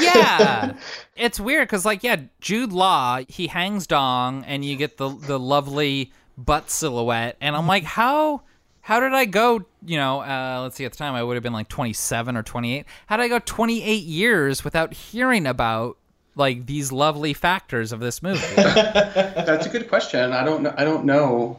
yeah. 0.00 0.74
It's 1.14 1.38
weird 1.38 1.68
because 1.68 1.84
like 1.84 2.02
yeah 2.02 2.16
jude 2.40 2.72
law 2.72 3.20
he 3.28 3.46
hangs 3.46 3.86
dong 3.86 4.44
and 4.46 4.64
you 4.64 4.76
get 4.76 4.96
the 4.96 5.10
the 5.10 5.38
lovely 5.38 6.10
butt 6.38 6.70
silhouette. 6.70 7.36
And 7.38 7.54
i'm 7.54 7.62
mm-hmm. 7.62 7.68
like 7.68 7.84
how 7.84 8.42
how 8.82 9.00
did 9.00 9.14
i 9.14 9.24
go 9.24 9.64
you 9.84 9.96
know 9.96 10.20
uh, 10.20 10.60
let's 10.62 10.76
see 10.76 10.84
at 10.84 10.92
the 10.92 10.98
time 10.98 11.14
i 11.14 11.22
would 11.22 11.34
have 11.34 11.42
been 11.42 11.52
like 11.52 11.68
27 11.68 12.36
or 12.36 12.42
28 12.42 12.84
how 13.06 13.16
did 13.16 13.22
i 13.24 13.28
go 13.28 13.38
28 13.38 14.04
years 14.04 14.64
without 14.64 14.92
hearing 14.92 15.46
about 15.46 15.96
like 16.36 16.66
these 16.66 16.92
lovely 16.92 17.32
factors 17.34 17.92
of 17.92 18.00
this 18.00 18.22
movie 18.22 18.40
That's 18.56 19.66
a 19.66 19.68
good 19.68 19.88
question. 19.88 20.32
I 20.32 20.44
don't 20.44 20.62
know. 20.62 20.74
I 20.76 20.84
don't 20.84 21.04
know. 21.04 21.58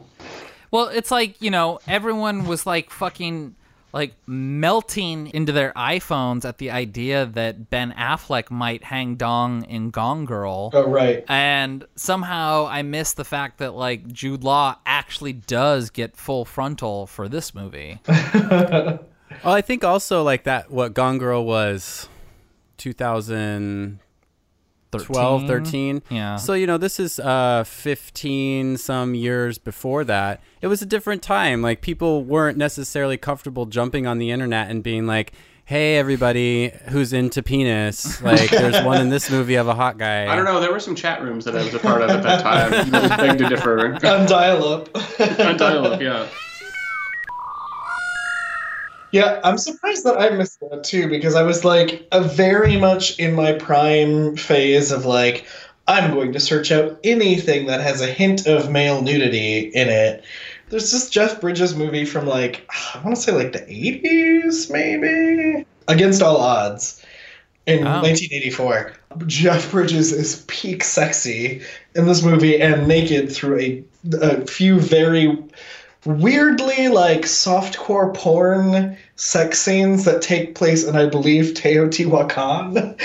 Well, 0.70 0.88
it's 0.88 1.10
like, 1.10 1.40
you 1.40 1.50
know, 1.50 1.78
everyone 1.86 2.46
was 2.46 2.66
like 2.66 2.90
fucking 2.90 3.54
like 3.94 4.14
melting 4.26 5.28
into 5.28 5.52
their 5.52 5.72
iPhones 5.72 6.44
at 6.44 6.58
the 6.58 6.72
idea 6.72 7.24
that 7.26 7.70
Ben 7.70 7.92
Affleck 7.92 8.50
might 8.50 8.82
hang 8.82 9.14
dong 9.14 9.62
in 9.64 9.90
Gone 9.90 10.24
Girl. 10.24 10.70
Oh, 10.72 10.88
right. 10.88 11.24
And 11.28 11.86
somehow 11.94 12.66
I 12.66 12.82
missed 12.82 13.16
the 13.16 13.24
fact 13.24 13.58
that 13.58 13.74
like 13.74 14.08
Jude 14.12 14.42
Law 14.42 14.76
actually 14.84 15.32
does 15.32 15.90
get 15.90 16.16
full 16.16 16.44
frontal 16.44 17.06
for 17.06 17.28
this 17.28 17.54
movie. 17.54 18.00
Well, 19.42 19.54
I 19.54 19.62
think 19.62 19.82
also 19.84 20.22
like 20.22 20.44
that 20.44 20.70
what 20.70 20.94
Gone 20.94 21.18
Girl 21.18 21.44
was 21.44 22.08
2012, 22.76 23.98
13. 25.00 26.02
Yeah. 26.10 26.36
So, 26.36 26.54
you 26.54 26.66
know, 26.66 26.78
this 26.78 26.98
is 27.00 27.18
uh 27.18 27.64
15 27.64 28.76
some 28.76 29.14
years 29.14 29.58
before 29.58 30.04
that. 30.04 30.42
It 30.60 30.66
was 30.68 30.82
a 30.82 30.86
different 30.86 31.22
time. 31.22 31.62
Like 31.62 31.80
people 31.80 32.24
weren't 32.24 32.58
necessarily 32.58 33.16
comfortable 33.16 33.66
jumping 33.66 34.06
on 34.06 34.18
the 34.18 34.30
internet 34.30 34.70
and 34.70 34.82
being 34.82 35.06
like, 35.06 35.32
"Hey 35.66 35.96
everybody 35.96 36.72
who's 36.88 37.12
into 37.12 37.42
penis, 37.42 38.20
like 38.22 38.50
there's 38.50 38.82
one 38.84 39.00
in 39.00 39.08
this 39.10 39.30
movie 39.30 39.56
of 39.56 39.68
a 39.68 39.74
hot 39.74 39.98
guy." 39.98 40.30
I 40.30 40.36
don't 40.36 40.44
know. 40.44 40.60
There 40.60 40.72
were 40.72 40.80
some 40.80 40.94
chat 40.94 41.22
rooms 41.22 41.44
that 41.44 41.56
I 41.56 41.62
was 41.64 41.74
a 41.74 41.78
part 41.78 42.02
of 42.02 42.10
at 42.10 42.22
that 42.22 42.42
time. 42.42 42.90
Beg 43.18 43.38
to 43.38 43.48
differ. 43.48 43.94
On 44.06 44.26
dial 44.26 44.64
up. 44.66 44.88
On 45.40 45.56
dial-up, 45.56 46.00
yeah. 46.00 46.26
Yeah, 49.14 49.40
I'm 49.44 49.58
surprised 49.58 50.02
that 50.06 50.18
I 50.18 50.30
missed 50.30 50.58
that 50.58 50.82
too 50.82 51.08
because 51.08 51.36
I 51.36 51.44
was 51.44 51.64
like 51.64 52.04
a 52.10 52.20
very 52.20 52.76
much 52.76 53.16
in 53.20 53.32
my 53.34 53.52
prime 53.52 54.36
phase 54.36 54.90
of 54.90 55.04
like 55.06 55.46
I'm 55.86 56.12
going 56.12 56.32
to 56.32 56.40
search 56.40 56.72
out 56.72 56.98
anything 57.04 57.66
that 57.66 57.80
has 57.80 58.00
a 58.00 58.08
hint 58.08 58.48
of 58.48 58.72
male 58.72 59.02
nudity 59.02 59.70
in 59.72 59.88
it. 59.88 60.24
There's 60.68 60.90
this 60.90 61.10
Jeff 61.10 61.40
Bridges 61.40 61.76
movie 61.76 62.04
from 62.04 62.26
like 62.26 62.68
I 62.92 63.00
want 63.04 63.14
to 63.14 63.22
say 63.22 63.30
like 63.30 63.52
the 63.52 63.60
80s 63.60 64.68
maybe 64.72 65.64
against 65.86 66.20
all 66.20 66.38
odds 66.38 67.00
in 67.66 67.86
Oh. 67.86 68.02
1984. 68.02 68.94
Jeff 69.28 69.70
Bridges 69.70 70.10
is 70.10 70.44
peak 70.48 70.82
sexy 70.82 71.62
in 71.94 72.06
this 72.06 72.24
movie 72.24 72.60
and 72.60 72.88
naked 72.88 73.30
through 73.30 73.60
a, 73.60 73.84
a 74.20 74.44
few 74.44 74.80
very 74.80 75.38
weirdly 76.04 76.88
like 76.88 77.22
softcore 77.22 78.12
porn 78.12 78.96
sex 79.16 79.60
scenes 79.60 80.04
that 80.04 80.22
take 80.22 80.54
place 80.54 80.84
in 80.84 80.96
I 80.96 81.06
believe 81.06 81.54
Teotihuacan. 81.54 82.98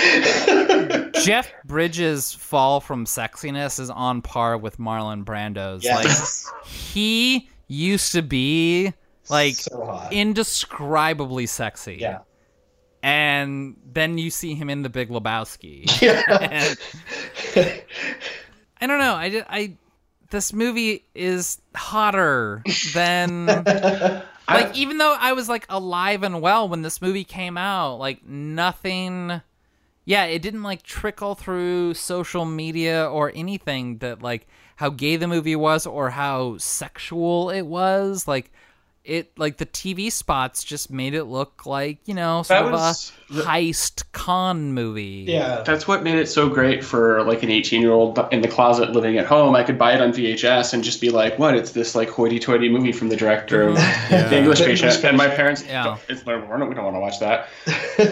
Jeff 1.23 1.51
Bridges' 1.65 2.33
fall 2.33 2.79
from 2.81 3.05
sexiness 3.05 3.79
is 3.79 3.89
on 3.89 4.21
par 4.21 4.57
with 4.57 4.77
Marlon 4.77 5.23
Brando's. 5.23 5.83
Yes. 5.83 6.45
Like 6.51 6.65
he 6.67 7.49
used 7.67 8.11
to 8.13 8.21
be 8.21 8.93
like 9.29 9.55
So 9.55 10.07
indescribably 10.11 11.45
sexy. 11.45 11.97
Yeah. 11.99 12.19
And 13.01 13.77
then 13.93 14.17
you 14.17 14.29
see 14.29 14.55
him 14.55 14.69
in 14.69 14.81
The 14.81 14.89
Big 14.89 15.09
Lebowski. 15.09 15.85
Yeah. 16.01 16.21
And- 16.51 16.77
I 18.81 18.87
don't 18.87 18.99
know. 18.99 19.13
I, 19.15 19.43
I 19.49 19.73
this 20.31 20.53
movie 20.53 21.03
is 21.13 21.59
hotter 21.75 22.63
than 22.93 23.45
like 24.53 24.75
even 24.75 24.97
though 24.97 25.15
I 25.19 25.33
was 25.33 25.49
like 25.49 25.65
alive 25.69 26.23
and 26.23 26.41
well 26.41 26.67
when 26.67 26.81
this 26.81 27.01
movie 27.01 27.23
came 27.23 27.57
out, 27.57 27.95
like 27.95 28.25
nothing 28.25 29.41
yeah, 30.09 30.25
it 30.25 30.41
didn't 30.41 30.63
like 30.63 30.81
trickle 30.81 31.35
through 31.35 31.93
social 31.93 32.43
media 32.43 33.05
or 33.07 33.31
anything 33.35 33.99
that 33.99 34.23
like 34.23 34.47
how 34.77 34.89
gay 34.89 35.17
the 35.17 35.27
movie 35.27 35.55
was 35.55 35.85
or 35.85 36.09
how 36.09 36.57
sexual 36.57 37.51
it 37.51 37.61
was. 37.61 38.27
Like 38.27 38.51
it 39.09 39.37
like 39.37 39.57
the 39.57 39.65
TV 39.65 40.11
spots 40.11 40.63
just 40.63 40.91
made 40.91 41.15
it 41.15 41.23
look 41.23 41.65
like, 41.65 41.97
you 42.05 42.13
know, 42.13 42.43
sort 42.43 42.59
That 42.59 42.65
of 42.65 42.71
was 42.71 43.11
a 43.31 43.33
heist 43.33 44.03
con 44.11 44.73
movie. 44.73 45.25
Yeah, 45.27 45.63
that's 45.63 45.87
what 45.87 46.03
made 46.03 46.19
it 46.19 46.27
so 46.27 46.47
great 46.47 46.83
for 46.83 47.23
like 47.23 47.41
an 47.41 47.49
18 47.49 47.81
year 47.81 47.91
old 47.91 48.19
in 48.31 48.41
the 48.41 48.47
closet 48.47 48.91
living 48.91 49.17
at 49.17 49.25
home. 49.25 49.55
I 49.55 49.63
could 49.63 49.79
buy 49.79 49.93
it 49.93 50.01
on 50.01 50.13
VHS 50.13 50.73
and 50.73 50.83
just 50.83 51.01
be 51.01 51.09
like, 51.09 51.39
what? 51.39 51.55
It's 51.55 51.71
this 51.71 51.95
like 51.95 52.09
hoity 52.09 52.39
toity 52.39 52.69
movie 52.69 52.91
from 52.91 53.09
the 53.09 53.15
director 53.15 53.63
of 53.63 53.77
mm-hmm. 53.77 54.11
The 54.29 54.37
English 54.37 54.59
The 54.59 54.65
Patient. 54.65 54.91
English 54.93 55.03
And 55.03 55.17
my 55.17 55.27
parents, 55.27 55.63
Yeah. 55.65 55.97
it's, 56.07 56.23
we're 56.25 56.57
not, 56.57 56.69
we 56.69 56.75
don't 56.75 56.85
want 56.85 56.95
to 56.95 56.99
watch 56.99 57.19
that. 57.19 57.47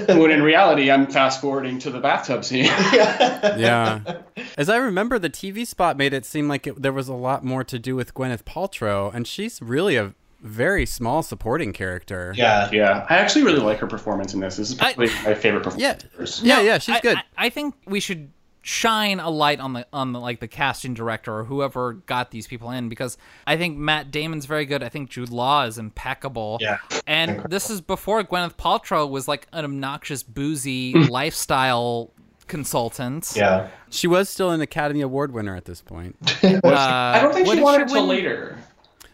when 0.17 0.31
in 0.31 0.41
reality, 0.41 0.89
I'm 0.89 1.05
fast 1.05 1.41
forwarding 1.41 1.77
to 1.79 1.91
the 1.91 1.99
bathtub 1.99 2.43
scene. 2.43 2.65
yeah. 2.93 4.21
As 4.57 4.67
I 4.67 4.77
remember, 4.77 5.19
the 5.19 5.29
TV 5.29 5.65
spot 5.67 5.95
made 5.95 6.13
it 6.13 6.25
seem 6.25 6.47
like 6.47 6.65
it, 6.65 6.81
there 6.81 6.93
was 6.93 7.07
a 7.07 7.13
lot 7.13 7.43
more 7.43 7.63
to 7.63 7.77
do 7.77 7.95
with 7.95 8.15
Gwyneth 8.15 8.43
Paltrow, 8.43 9.13
and 9.13 9.27
she's 9.27 9.61
really 9.61 9.95
a 9.95 10.15
very 10.47 10.85
small 10.85 11.23
supporting 11.23 11.73
character. 11.73 12.33
Yeah. 12.35 12.69
yeah. 12.71 13.05
I 13.09 13.17
actually 13.17 13.43
really 13.43 13.59
like 13.59 13.79
her 13.79 13.87
performance 13.87 14.33
in 14.33 14.39
this. 14.39 14.57
This 14.57 14.69
is 14.69 14.75
probably 14.75 15.07
my 15.23 15.33
favorite 15.33 15.63
performance. 15.63 16.41
Yeah, 16.41 16.59
yeah, 16.59 16.61
yeah. 16.61 16.77
she's 16.77 16.95
I, 16.95 16.99
good. 17.01 17.17
I, 17.17 17.47
I 17.47 17.49
think 17.49 17.75
we 17.85 17.99
should 17.99 18.31
shine 18.67 19.21
a 19.21 19.29
light 19.29 19.61
on 19.61 19.71
the 19.71 19.87
on 19.93 20.11
the 20.11 20.19
like 20.19 20.41
the 20.41 20.47
casting 20.47 20.93
director 20.93 21.33
or 21.37 21.45
whoever 21.45 21.93
got 21.93 22.31
these 22.31 22.47
people 22.47 22.69
in 22.69 22.89
because 22.89 23.17
I 23.45 23.55
think 23.55 23.77
Matt 23.77 24.11
Damon's 24.11 24.45
very 24.45 24.65
good. 24.65 24.83
I 24.83 24.89
think 24.89 25.09
Jude 25.09 25.29
Law 25.29 25.63
is 25.63 25.77
impeccable. 25.77 26.57
Yeah. 26.59 26.79
And 27.05 27.43
this 27.49 27.69
is 27.69 27.79
before 27.79 28.23
Gwyneth 28.23 28.55
Paltrow 28.55 29.09
was 29.09 29.27
like 29.27 29.47
an 29.53 29.63
obnoxious 29.63 30.21
boozy 30.21 30.93
lifestyle 31.09 32.11
consultant. 32.47 33.33
Yeah. 33.35 33.69
She 33.89 34.07
was 34.07 34.27
still 34.27 34.51
an 34.51 34.59
Academy 34.59 35.01
Award 35.01 35.31
winner 35.31 35.55
at 35.55 35.63
this 35.63 35.81
point. 35.81 36.17
Uh, 36.43 36.59
I 36.65 37.21
don't 37.21 37.33
think 37.33 37.47
she 37.47 37.55
did 37.55 37.63
won 37.63 37.81
it 37.81 37.89
later. 37.89 38.57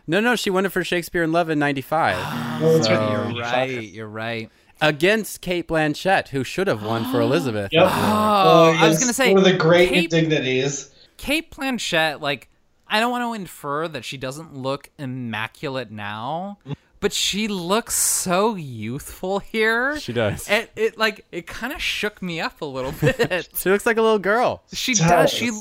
No, 0.06 0.20
no, 0.20 0.36
she 0.36 0.49
won 0.49 0.66
it 0.66 0.72
for 0.72 0.84
Shakespeare 0.84 1.24
in 1.24 1.32
Love 1.32 1.49
in 1.49 1.60
'95 1.60 2.16
Oh, 2.62 2.78
that's 2.78 2.88
You're 2.89 2.97
right. 2.99 3.39
right. 3.39 3.84
You're 3.84 4.08
right. 4.08 4.49
against 4.82 5.41
Cate 5.41 5.68
Blanchett, 5.68 6.30
who 6.30 6.43
should 6.43 6.68
have 6.68 6.84
won 6.84 7.10
for 7.12 7.22
Elizabeth. 7.22 7.72
Yep. 7.72 7.84
Oh, 7.86 8.76
I 8.80 8.88
was 8.88 8.99
gonna 8.99 9.14
say 9.14 9.30
one 9.34 9.39
of 9.39 9.43
the 9.51 9.58
great 9.58 9.89
Kate- 9.89 10.04
indignities. 10.14 10.89
Cate 11.18 11.51
Blanchett, 11.51 12.20
like, 12.22 12.49
I 12.88 12.99
don't 12.99 13.12
want 13.12 13.24
to 13.24 13.34
infer 13.39 13.88
that 13.88 14.04
she 14.04 14.18
doesn't 14.18 14.54
look 14.56 14.89
immaculate 14.99 15.89
now, 15.89 16.58
but 16.99 17.14
she 17.14 17.47
looks 17.47 17.95
so 17.95 18.56
youthful 18.56 19.39
here. 19.39 19.97
She 19.99 20.12
does. 20.12 20.49
It, 20.49 20.70
it 20.76 20.97
like 20.97 21.26
it 21.32 21.47
kind 21.47 21.72
of 21.72 21.82
shook 21.82 22.22
me 22.22 22.41
up 22.41 22.62
a 22.62 22.66
little 22.66 22.91
bit. 23.01 23.49
She 23.56 23.70
looks 23.70 23.86
like 23.86 23.97
a 23.97 24.01
little 24.01 24.20
girl. 24.20 24.64
she 24.74 24.93
does. 24.95 25.08
does. 25.10 25.32
She 25.32 25.51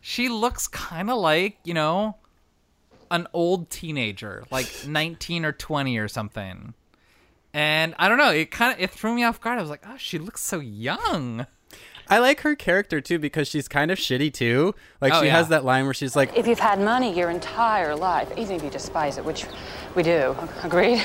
she 0.00 0.28
looks 0.28 0.68
kind 0.68 1.10
of 1.10 1.18
like 1.18 1.58
you 1.64 1.74
know 1.74 2.16
an 3.10 3.26
old 3.32 3.70
teenager, 3.70 4.44
like 4.50 4.68
nineteen 4.86 5.44
or 5.44 5.52
twenty 5.52 5.98
or 5.98 6.08
something. 6.08 6.74
And 7.54 7.94
I 7.98 8.08
don't 8.08 8.18
know. 8.18 8.30
It 8.30 8.50
kind 8.50 8.74
of 8.74 8.80
it 8.80 8.90
threw 8.90 9.14
me 9.14 9.24
off 9.24 9.40
guard. 9.40 9.58
I 9.58 9.60
was 9.60 9.70
like, 9.70 9.82
oh, 9.86 9.96
she 9.96 10.18
looks 10.18 10.42
so 10.42 10.60
young. 10.60 11.46
I 12.10 12.18
like 12.20 12.40
her 12.40 12.54
character 12.54 13.00
too 13.02 13.18
because 13.18 13.48
she's 13.48 13.68
kind 13.68 13.90
of 13.90 13.98
shitty 13.98 14.32
too. 14.32 14.74
Like 15.00 15.12
Oh, 15.12 15.20
she 15.20 15.26
yeah. 15.26 15.32
has 15.36 15.48
that 15.48 15.62
line 15.64 15.84
where 15.84 15.92
she's 15.92 16.16
like, 16.16 16.34
If 16.36 16.46
you've 16.46 16.58
had 16.58 16.80
money 16.80 17.14
your 17.14 17.28
entire 17.28 17.94
life, 17.94 18.30
even 18.38 18.56
if 18.56 18.62
you 18.62 18.70
despise 18.70 19.18
it, 19.18 19.24
which 19.26 19.44
we 19.94 20.02
do, 20.02 20.34
agreed? 20.62 21.02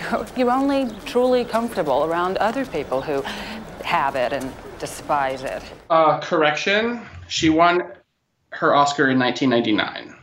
You're, 0.00 0.26
you're 0.36 0.50
only 0.50 0.90
truly 1.06 1.44
comfortable 1.44 2.04
around 2.04 2.36
other 2.38 2.66
people 2.66 3.00
who 3.00 3.22
have 3.84 4.16
it 4.16 4.32
and 4.32 4.52
despise 4.80 5.42
it. 5.44 5.62
Uh, 5.88 6.18
correction. 6.18 7.00
She 7.28 7.48
won 7.48 7.82
her 8.50 8.74
Oscar 8.74 9.10
in 9.10 9.18
1999. 9.20 10.16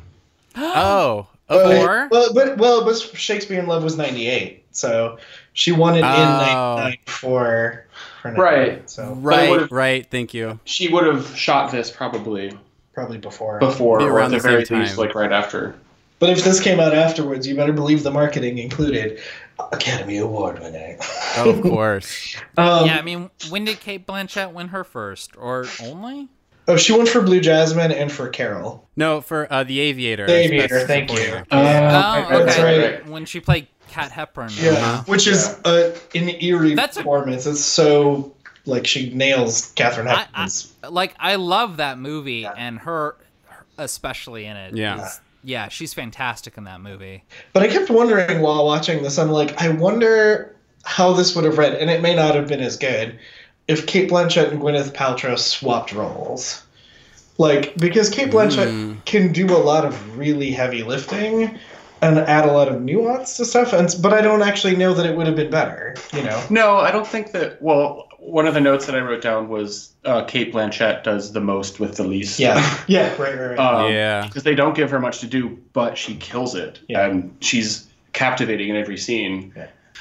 "Oh, 0.56 1.28
Well, 1.50 2.08
well, 2.12 2.34
but 2.34 2.58
well, 2.58 2.86
but 2.86 2.98
Shakespeare 2.98 3.60
in 3.60 3.68
Love 3.68 3.84
was 3.84 3.98
'98, 3.98 4.64
so 4.72 5.18
she 5.54 5.72
won 5.72 5.96
it 5.96 6.00
in 6.00 6.04
Oh. 6.06 6.76
'99 6.78 6.98
for, 7.08 7.86
for 8.22 8.32
Right. 8.34 8.90
So 8.90 9.14
right, 9.16 9.70
right, 9.72 10.06
thank 10.10 10.34
you." 10.34 10.60
She 10.66 10.88
would 10.88 11.06
have 11.06 11.36
shot 11.36 11.72
this 11.72 11.92
probably 11.92 12.58
probably 12.94 13.18
before. 13.18 13.60
before, 13.60 14.00
Be 14.00 14.06
or 14.06 14.12
around 14.14 14.34
at 14.34 14.42
the 14.42 14.48
the 14.48 14.50
very 14.50 14.66
same 14.66 14.80
least, 14.80 14.96
time. 14.96 15.06
like 15.06 15.16
right 15.16 15.32
after. 15.32 15.76
But 16.20 16.30
if 16.30 16.44
this 16.44 16.60
came 16.60 16.80
out 16.80 16.94
afterwards, 16.94 17.48
you 17.48 17.56
better 17.56 17.74
believe 17.74 18.04
the 18.04 18.12
marketing 18.12 18.60
included 18.60 19.20
Academy 19.72 20.18
Award 20.18 20.60
winning. 20.60 20.98
Oh, 21.38 21.50
of 21.50 21.62
course. 21.64 22.36
Um, 22.58 22.86
yeah, 22.86 22.98
I 22.98 23.02
mean, 23.02 23.30
when 23.50 23.66
did 23.66 23.80
Cate 23.80 24.06
Blanchett 24.06 24.52
win 24.54 24.68
her 24.68 24.84
first, 24.84 25.32
or 25.38 25.66
only? 25.82 26.28
Oh, 26.72 26.78
she 26.78 26.94
won 26.94 27.06
for 27.06 27.22
Blue 27.22 27.40
Jasmine 27.42 27.92
and 27.92 28.12
for 28.12 28.30
Carol. 28.30 28.88
No, 28.96 29.20
for 29.22 29.52
uh, 29.52 29.64
the 29.64 29.80
Aviator. 29.80 30.26
The 30.26 30.34
Aviator, 30.36 30.80
thank 30.88 31.10
supporting 31.10 31.34
you. 31.34 31.40
actress. 31.52 32.26
oh, 32.32 32.36
okay. 32.36 32.46
that's 32.46 32.60
right. 32.60 33.08
When 33.10 33.26
she 33.26 33.40
played 33.40 33.68
Kat 33.90 34.12
Hepburn. 34.12 34.52
Yeah, 34.56 34.72
Uh-huh. 34.72 35.04
which 35.08 35.28
is 35.28 35.60
uh, 35.66 35.96
an 36.16 36.30
eerie 36.42 36.76
performance. 36.76 37.46
It's 37.46 37.60
so 37.60 38.34
like 38.66 38.88
she 38.88 39.14
nails 39.14 39.72
Katharine 39.76 40.08
I- 40.08 40.22
Hepburn's. 40.24 40.74
like 40.90 41.14
I 41.20 41.36
love 41.36 41.78
that 41.78 41.98
movie 42.00 42.46
and 42.46 42.80
her, 42.80 43.16
her 43.48 43.66
especially 43.78 44.46
in 44.46 44.56
it. 44.56 44.76
Yeah. 44.76 45.06
is- 45.06 45.20
yeah, 45.44 45.70
she's 45.70 45.94
fantastic 45.94 46.56
in 46.58 46.66
that 46.66 46.82
movie. 46.82 47.24
But 47.52 47.64
I 47.64 47.68
kept 47.68 47.90
wondering 47.90 48.42
while 48.42 48.64
watching 48.64 49.02
this, 49.02 49.18
I'm 49.18 49.32
like, 49.32 49.60
I 49.60 49.70
wonder 49.70 50.56
how 50.84 51.14
this 51.14 51.36
would 51.36 51.46
have 51.46 51.58
read, 51.58 51.74
and 51.74 51.90
it 51.90 52.02
may 52.02 52.14
not 52.16 52.36
have 52.36 52.48
been 52.48 52.60
as 52.62 52.78
good 52.78 53.20
if 53.72 53.88
Cate 53.88 54.10
Blanchett 54.10 54.52
and 54.52 54.62
Gwyneth 54.62 54.92
Paltrow 54.94 55.38
swapped 55.40 55.94
roles. 55.94 56.62
Like, 57.38 57.76
because 57.78 58.10
Cate 58.10 58.30
Blanchett 58.30 58.68
Mm. 58.68 59.06
can 59.06 59.32
do 59.32 59.48
a 59.56 59.58
lot 59.58 59.86
of 59.86 60.18
really 60.18 60.52
heavy 60.52 60.84
lifting 60.84 61.58
and 62.02 62.18
add 62.20 62.46
a 62.46 62.52
lot 62.52 62.68
of 62.68 62.82
nuance 62.82 63.38
to 63.38 63.46
stuff, 63.46 63.74
and 63.74 63.96
but 64.02 64.14
I 64.14 64.22
don't 64.22 64.42
actually 64.42 64.76
know 64.76 64.94
that 64.94 65.06
it 65.06 65.16
would 65.16 65.28
have 65.28 65.36
been 65.36 65.50
better. 65.50 65.96
You 66.14 66.24
know? 66.24 66.44
No, 66.50 66.78
I 66.78 66.92
don't 66.92 67.08
think 67.08 67.32
that. 67.32 67.62
Well, 67.62 68.08
one 68.20 68.46
of 68.48 68.54
the 68.54 68.60
notes 68.62 68.86
that 68.88 68.96
I 68.96 69.00
wrote 69.00 69.22
down 69.22 69.50
was 69.50 69.94
uh, 70.06 70.24
Cate 70.26 70.54
Blanchett 70.54 71.04
does 71.04 71.32
the 71.32 71.42
most 71.42 71.80
with 71.80 71.96
the 71.98 72.04
least. 72.04 72.38
Yeah, 72.40 72.60
yeah, 72.88 73.10
right, 73.22 73.40
right, 73.40 73.58
right. 73.58 73.60
Um, 73.60 73.92
Yeah. 73.92 74.26
because 74.28 74.44
they 74.44 74.56
don't 74.56 74.76
give 74.76 74.92
her 74.92 75.00
much 75.00 75.20
to 75.20 75.28
do, 75.28 75.58
but 75.74 75.98
she 75.98 76.16
kills 76.16 76.54
it, 76.56 76.80
and 76.90 77.36
she's 77.40 77.88
captivating 78.14 78.70
in 78.70 78.76
every 78.76 78.98
scene. 78.98 79.54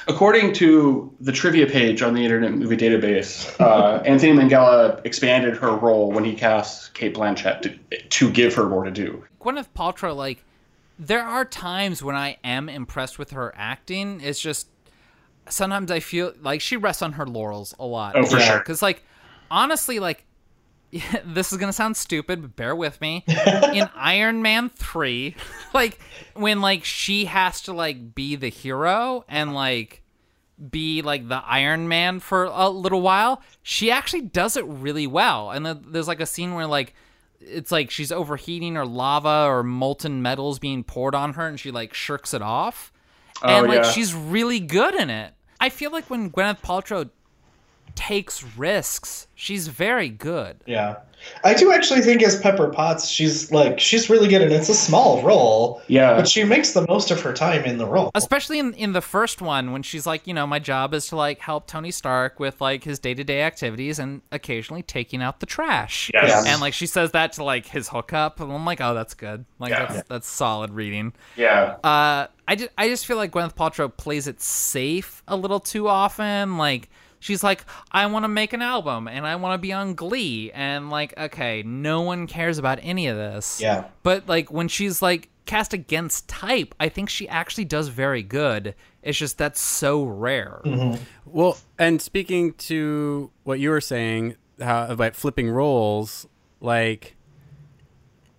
According 0.07 0.53
to 0.53 1.13
the 1.19 1.31
trivia 1.31 1.67
page 1.67 2.01
on 2.01 2.13
the 2.13 2.23
Internet 2.23 2.53
Movie 2.53 2.77
Database, 2.77 3.59
uh, 3.59 4.01
Anthony 4.05 4.33
Minghella 4.33 5.03
expanded 5.05 5.57
her 5.57 5.75
role 5.75 6.11
when 6.11 6.23
he 6.23 6.33
cast 6.33 6.93
Cate 6.93 7.13
Blanchett 7.13 7.61
to, 7.61 8.01
to 8.01 8.31
give 8.31 8.53
her 8.55 8.67
more 8.67 8.83
to 8.83 8.91
do. 8.91 9.23
Gwyneth 9.39 9.69
Paltrow, 9.75 10.15
like, 10.15 10.43
there 10.97 11.23
are 11.23 11.45
times 11.45 12.03
when 12.03 12.15
I 12.15 12.37
am 12.43 12.69
impressed 12.69 13.17
with 13.17 13.31
her 13.31 13.53
acting. 13.55 14.21
It's 14.21 14.39
just 14.39 14.67
sometimes 15.49 15.91
I 15.91 15.99
feel 15.99 16.33
like 16.41 16.61
she 16.61 16.77
rests 16.77 17.01
on 17.01 17.13
her 17.13 17.25
laurels 17.25 17.73
a 17.79 17.85
lot. 17.85 18.15
Oh, 18.15 18.25
for 18.25 18.39
sure. 18.39 18.59
Because, 18.59 18.81
like, 18.81 19.03
honestly, 19.49 19.99
like, 19.99 20.25
this 21.25 21.51
is 21.51 21.57
gonna 21.57 21.73
sound 21.73 21.97
stupid, 21.97 22.41
but 22.41 22.55
bear 22.55 22.75
with 22.75 22.99
me. 23.01 23.23
In 23.27 23.89
Iron 23.95 24.41
Man 24.41 24.69
three, 24.69 25.35
like 25.73 25.99
when 26.33 26.61
like 26.61 26.83
she 26.83 27.25
has 27.25 27.61
to 27.61 27.73
like 27.73 28.13
be 28.13 28.35
the 28.35 28.49
hero 28.49 29.25
and 29.27 29.53
like 29.53 30.03
be 30.69 31.01
like 31.01 31.27
the 31.27 31.41
Iron 31.45 31.87
Man 31.87 32.19
for 32.19 32.45
a 32.45 32.69
little 32.69 33.01
while, 33.01 33.41
she 33.63 33.89
actually 33.89 34.21
does 34.21 34.57
it 34.57 34.65
really 34.65 35.07
well. 35.07 35.51
And 35.51 35.65
then 35.65 35.85
there's 35.87 36.07
like 36.07 36.21
a 36.21 36.25
scene 36.25 36.53
where 36.53 36.67
like 36.67 36.93
it's 37.39 37.71
like 37.71 37.89
she's 37.89 38.11
overheating 38.11 38.77
or 38.77 38.85
lava 38.85 39.45
or 39.47 39.63
molten 39.63 40.21
metals 40.21 40.59
being 40.59 40.83
poured 40.83 41.15
on 41.15 41.33
her 41.33 41.47
and 41.47 41.59
she 41.59 41.71
like 41.71 41.93
shirks 41.93 42.33
it 42.33 42.41
off. 42.41 42.91
Oh, 43.41 43.47
and 43.47 43.67
like 43.67 43.83
yeah. 43.83 43.91
she's 43.91 44.13
really 44.13 44.59
good 44.59 44.93
in 44.93 45.09
it. 45.09 45.33
I 45.59 45.69
feel 45.69 45.91
like 45.91 46.09
when 46.09 46.31
Gwyneth 46.31 46.61
Paltrow 46.61 47.09
takes 47.95 48.43
risks, 48.57 49.27
she's 49.35 49.67
very 49.67 50.09
good. 50.09 50.57
Yeah. 50.65 50.97
I 51.43 51.53
do 51.53 51.71
actually 51.71 52.01
think 52.01 52.23
as 52.23 52.39
Pepper 52.41 52.69
Potts, 52.69 53.07
she's 53.07 53.51
like 53.51 53.79
she's 53.79 54.09
really 54.09 54.27
good, 54.27 54.41
and 54.41 54.51
it's 54.51 54.69
a 54.69 54.73
small 54.73 55.21
role. 55.21 55.79
Yeah. 55.87 56.15
but 56.15 56.27
she 56.27 56.43
makes 56.43 56.73
the 56.73 56.83
most 56.87 57.11
of 57.11 57.21
her 57.21 57.31
time 57.31 57.63
in 57.63 57.77
the 57.77 57.85
role. 57.85 58.09
Especially 58.15 58.57
in, 58.57 58.73
in 58.73 58.93
the 58.93 59.01
first 59.01 59.39
one 59.39 59.71
when 59.71 59.83
she's 59.83 60.07
like, 60.07 60.25
you 60.25 60.33
know, 60.33 60.47
my 60.47 60.57
job 60.57 60.95
is 60.95 61.05
to 61.09 61.15
like 61.15 61.39
help 61.39 61.67
Tony 61.67 61.91
Stark 61.91 62.39
with 62.39 62.59
like 62.59 62.83
his 62.83 62.97
day 62.97 63.13
to 63.13 63.23
day 63.23 63.43
activities 63.43 63.99
and 63.99 64.23
occasionally 64.31 64.81
taking 64.81 65.21
out 65.21 65.41
the 65.41 65.45
trash. 65.45 66.09
Yes. 66.11 66.43
And 66.47 66.59
like 66.59 66.73
she 66.73 66.87
says 66.87 67.11
that 67.11 67.33
to 67.33 67.43
like 67.43 67.67
his 67.67 67.87
hookup, 67.89 68.39
and 68.39 68.51
I'm 68.51 68.65
like, 68.65 68.81
oh, 68.81 68.95
that's 68.95 69.13
good. 69.13 69.45
Like 69.59 69.69
Yeah. 69.71 69.85
that's 69.93 70.07
that's 70.09 70.27
solid 70.27 70.71
reading. 70.71 71.13
Yeah. 71.35 71.75
Uh, 71.83 72.27
I 72.47 72.55
just 72.55 72.71
I 72.79 72.89
just 72.89 73.05
feel 73.05 73.17
like 73.17 73.31
Gwyneth 73.31 73.53
Paltrow 73.55 73.95
plays 73.95 74.25
it 74.27 74.41
safe 74.41 75.21
a 75.27 75.35
little 75.35 75.59
too 75.59 75.87
often. 75.87 76.57
Like 76.57 76.89
she's 77.21 77.41
like, 77.41 77.63
I 77.93 78.05
want 78.07 78.25
to 78.25 78.27
make 78.27 78.51
an 78.51 78.61
album 78.61 79.07
and 79.07 79.25
I 79.25 79.37
want 79.37 79.53
to 79.53 79.57
be 79.57 79.71
on 79.71 79.95
Glee, 79.95 80.51
and 80.51 80.89
like, 80.89 81.17
okay, 81.17 81.63
no 81.63 82.01
one 82.01 82.27
cares 82.27 82.57
about 82.57 82.79
any 82.81 83.07
of 83.07 83.15
this. 83.15 83.61
Yeah. 83.61 83.85
But 84.03 84.27
like 84.27 84.51
when 84.51 84.67
she's 84.67 85.01
like 85.01 85.29
cast 85.45 85.73
against 85.73 86.27
type, 86.27 86.75
I 86.79 86.89
think 86.89 87.09
she 87.09 87.29
actually 87.29 87.65
does 87.65 87.87
very 87.87 88.23
good. 88.23 88.75
It's 89.01 89.17
just 89.17 89.37
that's 89.37 89.61
so 89.61 90.03
rare. 90.03 90.61
Mm-hmm. 90.65 91.01
Well, 91.25 91.57
and 91.79 92.01
speaking 92.01 92.53
to 92.53 93.31
what 93.43 93.59
you 93.59 93.69
were 93.69 93.81
saying 93.81 94.35
how, 94.59 94.87
about 94.87 95.15
flipping 95.15 95.49
roles, 95.49 96.27
like 96.59 97.15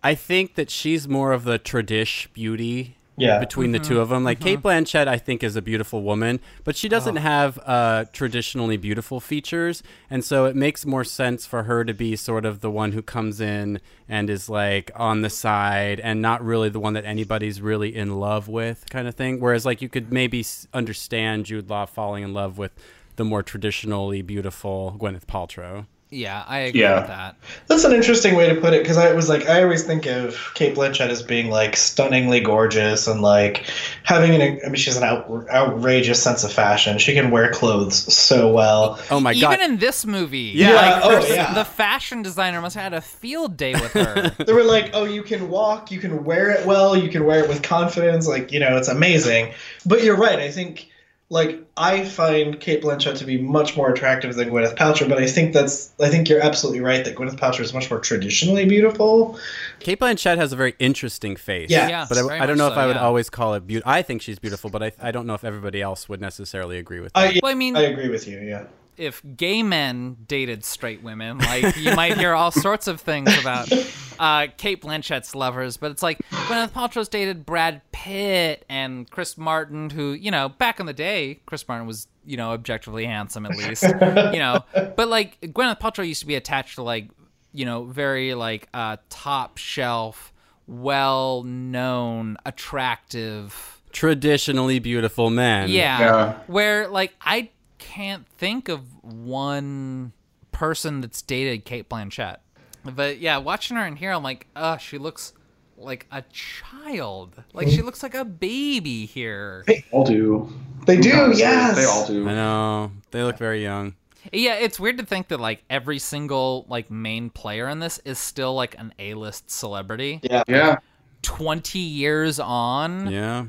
I 0.03 0.15
think 0.15 0.57
that 0.57 0.71
she's 0.71 1.09
more 1.09 1.33
of 1.33 1.45
the 1.45 1.59
tradish 1.59 2.33
beauty 2.33 2.97
Yeah. 3.17 3.39
between 3.41 3.73
the 3.73 3.79
Mm-hmm. 3.79 3.89
two 3.95 4.01
of 4.01 4.09
them. 4.09 4.25
Like 4.25 4.41
Cate 4.41 4.61
Blanchett, 4.63 5.07
I 5.07 5.19
think 5.19 5.43
is 5.43 5.55
a 5.55 5.61
beautiful 5.63 6.03
woman, 6.03 6.41
but 6.65 6.77
she 6.77 6.89
Oh. 6.89 6.91
doesn't 6.91 7.17
have 7.17 7.59
uh, 7.67 8.07
traditionally 8.13 8.77
beautiful 8.79 9.21
features, 9.21 9.83
and 10.09 10.25
so 10.25 10.47
it 10.47 10.57
makes 10.57 10.87
more 10.87 11.05
sense 11.05 11.45
for 11.45 11.65
her 11.65 11.85
to 11.85 11.93
be 11.93 12.17
sort 12.17 12.47
of 12.47 12.61
the 12.61 12.71
one 12.71 12.93
who 12.93 13.03
comes 13.03 13.39
in 13.41 13.81
and 14.09 14.31
is 14.31 14.49
like 14.49 14.91
on 14.97 15.21
the 15.21 15.29
side 15.31 16.01
and 16.01 16.23
not 16.23 16.43
really 16.43 16.71
the 16.71 16.81
one 16.81 16.95
that 16.95 17.05
anybody's 17.05 17.61
really 17.61 17.95
in 17.95 18.19
love 18.19 18.49
with, 18.49 18.89
kind 18.89 19.07
of 19.07 19.15
thing. 19.15 19.41
Whereas 19.41 19.67
like 19.67 19.83
you 19.83 19.89
could 19.91 20.11
maybe 20.11 20.45
understand 20.73 21.45
Jude 21.47 21.69
Law 21.69 21.85
falling 21.85 22.25
in 22.25 22.33
love 22.33 22.57
with 22.57 22.73
the 23.17 23.25
more 23.25 23.43
traditionally 23.43 24.23
beautiful 24.23 24.97
Gwyneth 24.99 25.27
Paltrow. 25.27 25.87
Yeah, 26.13 26.45
I 26.47 26.59
agree 26.59 26.83
Yeah. 26.83 26.99
with 27.01 27.07
that. 27.09 27.37
That's 27.69 27.85
an 27.85 27.93
interesting 27.93 28.35
way 28.35 28.47
to 28.55 28.61
put 28.61 28.75
it 28.75 28.83
because 28.83 28.99
I 28.99 29.13
was 29.15 29.31
like, 29.31 29.49
I 29.49 29.63
always 29.63 29.83
think 29.83 30.05
of 30.05 30.37
Cate 30.55 30.75
Blanchett 30.77 31.09
as 31.09 31.23
being 31.23 31.49
like 31.49 31.75
stunningly 31.75 32.41
gorgeous 32.41 33.07
and 33.07 33.23
like 33.23 33.65
having 34.05 34.35
an. 34.35 34.61
I 34.65 34.67
mean, 34.67 34.75
she's 34.75 34.97
an 34.99 35.05
out, 35.05 35.27
outrageous 35.49 36.23
sense 36.23 36.45
of 36.45 36.53
fashion. 36.53 36.99
She 36.99 37.15
can 37.15 37.31
wear 37.31 37.51
clothes 37.51 38.15
so 38.15 38.53
well. 38.53 39.01
Oh 39.11 39.21
my 39.21 39.33
God. 39.33 39.55
Even 39.55 39.73
in 39.73 39.79
this 39.79 40.05
movie, 40.05 40.53
Yeah, 40.55 40.73
like, 40.75 41.01
oh, 41.05 41.23
her- 41.27 41.35
yeah. 41.35 41.55
the 41.55 41.65
fashion 41.65 42.21
designer 42.21 42.61
must 42.61 42.75
have 42.75 42.85
had 42.85 42.93
a 42.93 43.01
field 43.01 43.57
day 43.57 43.73
with 43.73 43.93
her. 43.95 44.35
They 44.45 44.53
were 44.53 44.65
like, 44.65 44.91
oh, 44.93 45.05
you 45.05 45.23
can 45.23 45.49
walk, 45.49 45.91
you 45.91 45.99
can 45.99 46.25
wear 46.25 46.51
it 46.51 46.67
well, 46.67 46.95
you 46.95 47.09
can 47.09 47.25
wear 47.25 47.43
it 47.43 47.49
with 47.49 47.63
confidence. 47.63 48.29
Like, 48.29 48.53
you 48.53 48.61
know, 48.61 48.77
it's 48.77 48.89
amazing. 48.89 49.55
But 49.87 50.03
you're 50.05 50.17
right. 50.17 50.39
I 50.39 50.51
think, 50.51 50.89
like, 51.33 51.65
I 51.79 52.05
find 52.05 52.61
Cate 52.61 52.83
Blanchett 52.83 53.17
to 53.17 53.25
be 53.25 53.39
much 53.39 53.75
more 53.75 53.91
attractive 53.91 54.35
than 54.35 54.51
Gwyneth 54.51 54.77
Paltrow. 54.77 55.09
But 55.09 55.17
I 55.17 55.27
think 55.27 55.55
that's, 55.55 55.91
I 55.99 56.11
think 56.11 56.29
you're 56.29 56.43
absolutely 56.43 56.81
right 56.83 57.03
that 57.07 57.17
Gwyneth 57.17 57.39
Paltrow 57.39 57.61
is 57.61 57.73
much 57.73 57.91
more 57.91 57.99
traditionally 57.99 58.67
beautiful. 58.67 59.39
Cate 59.81 59.99
Blanchett 59.99 60.37
has 60.37 60.53
a 60.53 60.57
very 60.57 60.75
interesting 60.79 61.35
face. 61.37 61.71
Yeah. 61.71 61.89
Yeah, 61.89 62.07
but 62.07 62.19
I, 62.19 62.21
I 62.21 62.47
don't 62.47 62.51
much 62.51 62.59
know 62.59 62.67
if 62.69 62.75
so, 62.75 62.81
I 62.81 62.87
would 62.87 62.97
yeah. 62.97 63.03
always 63.03 63.31
call 63.31 63.55
it 63.55 63.67
beautiful. 63.67 63.91
I 63.91 64.03
think 64.03 64.21
she's 64.21 64.39
beautiful, 64.39 64.69
but 64.69 64.83
I, 64.83 64.93
I 65.01 65.11
don't 65.11 65.27
know 65.27 65.33
if 65.33 65.43
everybody 65.43 65.81
else 65.81 66.07
would 66.07 66.21
necessarily 66.21 66.77
agree 66.77 67.01
with 67.01 67.15
that. 67.15 67.19
I, 67.19 67.41
Well, 67.43 67.51
I 67.51 67.55
mean- 67.55 67.77
I 67.77 67.85
agree 67.85 68.11
with 68.11 68.29
you. 68.29 68.39
Yeah. 68.39 68.67
If 68.97 69.23
gay 69.37 69.63
men 69.63 70.17
dated 70.27 70.65
straight 70.65 71.03
women, 71.03 71.39
like 71.39 71.77
you 71.77 71.95
might 71.97 72.19
hear 72.19 72.35
all 72.35 72.51
sorts 72.51 72.87
of 72.89 73.01
things 73.01 73.37
about 73.41 73.73
uh, 74.19 74.47
Cate 74.57 74.81
Blanchett's 74.83 75.35
lovers, 75.35 75.77
but 75.77 75.91
it's 75.91 76.03
like 76.03 76.19
Gwyneth 76.31 76.71
Paltrow's 76.71 77.09
dated 77.09 77.47
Brad 77.47 77.81
Pitt 77.93 78.65
and 78.69 79.11
Chris 79.11 79.39
Martin, 79.39 79.91
who 79.91 80.13
you 80.13 80.31
know 80.31 80.49
back 80.49 80.79
in 80.79 80.87
the 80.87 80.93
day, 80.93 81.41
Chris 81.47 81.67
Martin 81.67 81.87
was 81.87 82.07
you 82.25 82.37
know 82.37 82.51
objectively 82.51 83.05
handsome 83.07 83.47
at 83.47 83.57
least, 83.57 83.83
you 83.83 84.39
know, 84.39 84.61
but 84.75 85.09
like 85.09 85.41
Gwyneth 85.41 85.81
Paltrow 85.81 86.07
used 86.07 86.21
to 86.21 86.27
be 86.27 86.35
attached 86.35 86.77
to 86.77 86.83
like 86.83 87.09
you 87.53 87.65
know 87.65 87.85
very 87.85 88.35
like 88.35 88.69
uh, 88.75 88.97
top 89.09 89.59
shelf, 89.59 90.33
well 90.67 91.43
known, 91.45 92.37
attractive. 92.45 93.81
Traditionally 93.93 94.79
beautiful 94.79 95.29
men. 95.31 95.69
Yeah. 95.69 96.01
Yeah. 96.01 96.39
Where 96.47 96.89
like 96.89 97.15
I 97.21 97.51
can't 97.83 98.27
think 98.27 98.69
of 98.69 99.03
one 99.03 100.13
person 100.53 101.01
that's 101.01 101.21
dated 101.21 101.65
Cate 101.65 101.89
Blanchett. 101.89 102.37
But 102.85 103.19
yeah, 103.19 103.39
watching 103.39 103.77
her 103.77 103.87
in 103.87 103.97
here, 103.97 104.13
I'm 104.13 104.23
like, 104.23 104.47
uh, 104.55 104.77
she 104.77 104.99
looks 104.99 105.33
like 105.77 106.07
a 106.13 106.23
child. 106.33 107.43
Like 107.53 107.69
she 107.69 107.83
looks 107.83 108.03
like 108.03 108.15
a 108.15 108.25
baby 108.25 109.05
here. 109.07 109.65
They 109.67 109.85
all 109.91 110.05
do. 110.05 110.53
They 110.87 110.97
do, 110.97 111.13
Honestly, 111.13 111.43
yes. 111.43 111.77
They 111.77 111.85
all 111.85 112.07
do. 112.07 112.29
I 112.29 112.35
know 112.35 112.93
they 113.11 113.23
look 113.23 113.39
very 113.39 113.63
young. 113.63 113.95
Yeah, 114.33 114.55
it's 114.55 114.79
weird 114.79 114.99
to 114.99 115.05
think 115.05 115.29
that 115.29 115.41
like 115.41 115.65
every 115.69 115.99
single 115.99 116.67
like 116.69 116.91
main 116.91 117.31
player 117.31 117.69
in 117.69 117.81
this 117.81 117.99
is 118.05 118.19
still 118.19 118.55
like 118.55 118.77
an 118.79 118.95
A-list 118.99 119.51
celebrity. 119.51 120.21
Yeah. 120.23 120.45
Yeah. 120.47 120.79
20 121.23 121.79
years 121.79 122.39
on. 122.39 123.11
Yeah. 123.11 123.47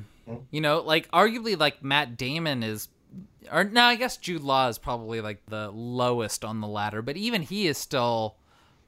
You 0.51 0.61
know, 0.61 0.81
like 0.81 1.09
arguably 1.11 1.59
like 1.59 1.83
Matt 1.83 2.17
Damon 2.17 2.63
is 2.63 2.87
or 3.51 3.63
no, 3.63 3.83
I 3.83 3.95
guess 3.95 4.17
Jude 4.17 4.41
Law 4.41 4.67
is 4.67 4.77
probably 4.77 5.21
like 5.21 5.45
the 5.47 5.69
lowest 5.71 6.43
on 6.45 6.61
the 6.61 6.67
ladder, 6.67 7.01
but 7.01 7.17
even 7.17 7.41
he 7.41 7.67
is 7.67 7.77
still 7.77 8.35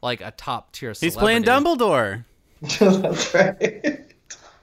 like 0.01 0.21
a 0.21 0.31
top 0.31 0.71
tier 0.71 0.93
He's 0.99 1.15
playing. 1.15 1.43
Dumbledore. 1.43 2.25
That's 2.79 3.33
right. 3.33 4.01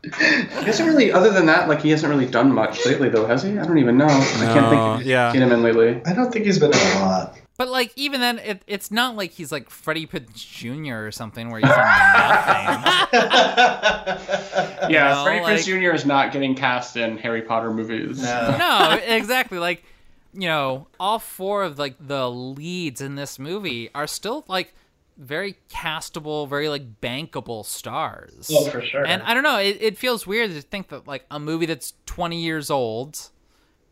He 0.05 0.11
hasn't 0.11 0.89
really, 0.89 1.13
other 1.13 1.31
than 1.31 1.47
that, 1.47 1.69
like 1.69 1.81
he 1.81 1.91
hasn't 1.91 2.11
really 2.11 2.27
done 2.27 2.53
much 2.53 2.85
lately, 2.85 3.09
though, 3.09 3.25
has 3.25 3.45
he? 3.45 3.57
I 3.57 3.65
don't 3.65 3.79
even 3.79 3.97
know. 3.97 4.09
I 4.09 4.47
can't 4.53 4.69
think 4.69 4.81
of 4.81 5.03
yeah. 5.05 5.31
seen 5.31 5.43
him 5.43 5.53
in 5.53 5.63
lately. 5.63 6.03
I 6.05 6.13
don't 6.13 6.33
think 6.33 6.45
he's 6.45 6.59
been 6.59 6.73
in 6.73 6.97
a 6.97 7.01
lot. 7.03 7.39
But 7.59 7.69
like 7.69 7.93
even 7.97 8.21
then 8.21 8.39
it, 8.39 8.63
it's 8.67 8.91
not 8.91 9.15
like 9.17 9.33
he's 9.33 9.53
like 9.53 9.69
Freddie 9.71 10.07
Prinze 10.07 10.35
Jr. 10.35 11.07
or 11.07 11.13
something 11.13 11.51
where 11.51 11.61
he's 11.61 11.71
in 11.71 11.77
nothing. 11.77 13.13
Yeah, 14.91 15.15
know, 15.15 15.25
Freddie 15.25 15.43
like- 15.45 15.59
Prinze 15.59 15.65
Jr. 15.65 15.95
is 15.95 16.05
not 16.07 16.33
getting 16.33 16.55
cast 16.55 16.97
in 16.97 17.19
Harry 17.19 17.43
Potter 17.43 17.71
movies. 17.73 18.23
no, 18.23 18.99
exactly. 19.07 19.59
Like, 19.59 19.85
you 20.33 20.49
know, 20.49 20.89
all 20.99 21.19
four 21.19 21.63
of 21.63 21.79
like 21.79 21.97
the 22.01 22.31
leads 22.31 23.01
in 23.01 23.15
this 23.15 23.39
movie 23.39 23.91
are 23.95 24.07
still 24.07 24.45
like 24.49 24.75
very 25.19 25.57
castable, 25.71 26.49
very 26.49 26.69
like 26.69 27.01
bankable 27.01 27.65
stars. 27.65 28.51
Oh, 28.53 28.65
for 28.71 28.81
sure. 28.83 29.07
And 29.07 29.23
I 29.23 29.35
don't 29.35 29.43
know, 29.45 29.59
it, 29.59 29.77
it 29.81 29.99
feels 29.99 30.27
weird 30.27 30.51
to 30.53 30.63
think 30.63 30.89
that 30.89 31.07
like 31.07 31.27
a 31.31 31.39
movie 31.39 31.67
that's 31.67 31.93
20 32.07 32.43
years 32.43 32.71
old 32.71 33.29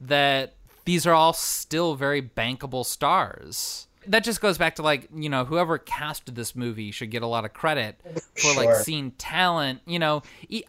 that 0.00 0.54
these 0.84 1.06
are 1.06 1.12
all 1.14 1.32
still 1.32 1.94
very 1.94 2.22
bankable 2.22 2.84
stars. 2.84 3.86
That 4.06 4.24
just 4.24 4.40
goes 4.40 4.56
back 4.56 4.76
to 4.76 4.82
like, 4.82 5.08
you 5.14 5.28
know, 5.28 5.44
whoever 5.44 5.76
casted 5.78 6.34
this 6.34 6.56
movie 6.56 6.90
should 6.90 7.10
get 7.10 7.22
a 7.22 7.26
lot 7.26 7.44
of 7.44 7.52
credit 7.52 8.00
for 8.40 8.54
like 8.54 8.68
Sure. 8.70 8.82
seeing 8.82 9.10
talent. 9.12 9.80
You 9.86 9.98
know, 9.98 10.22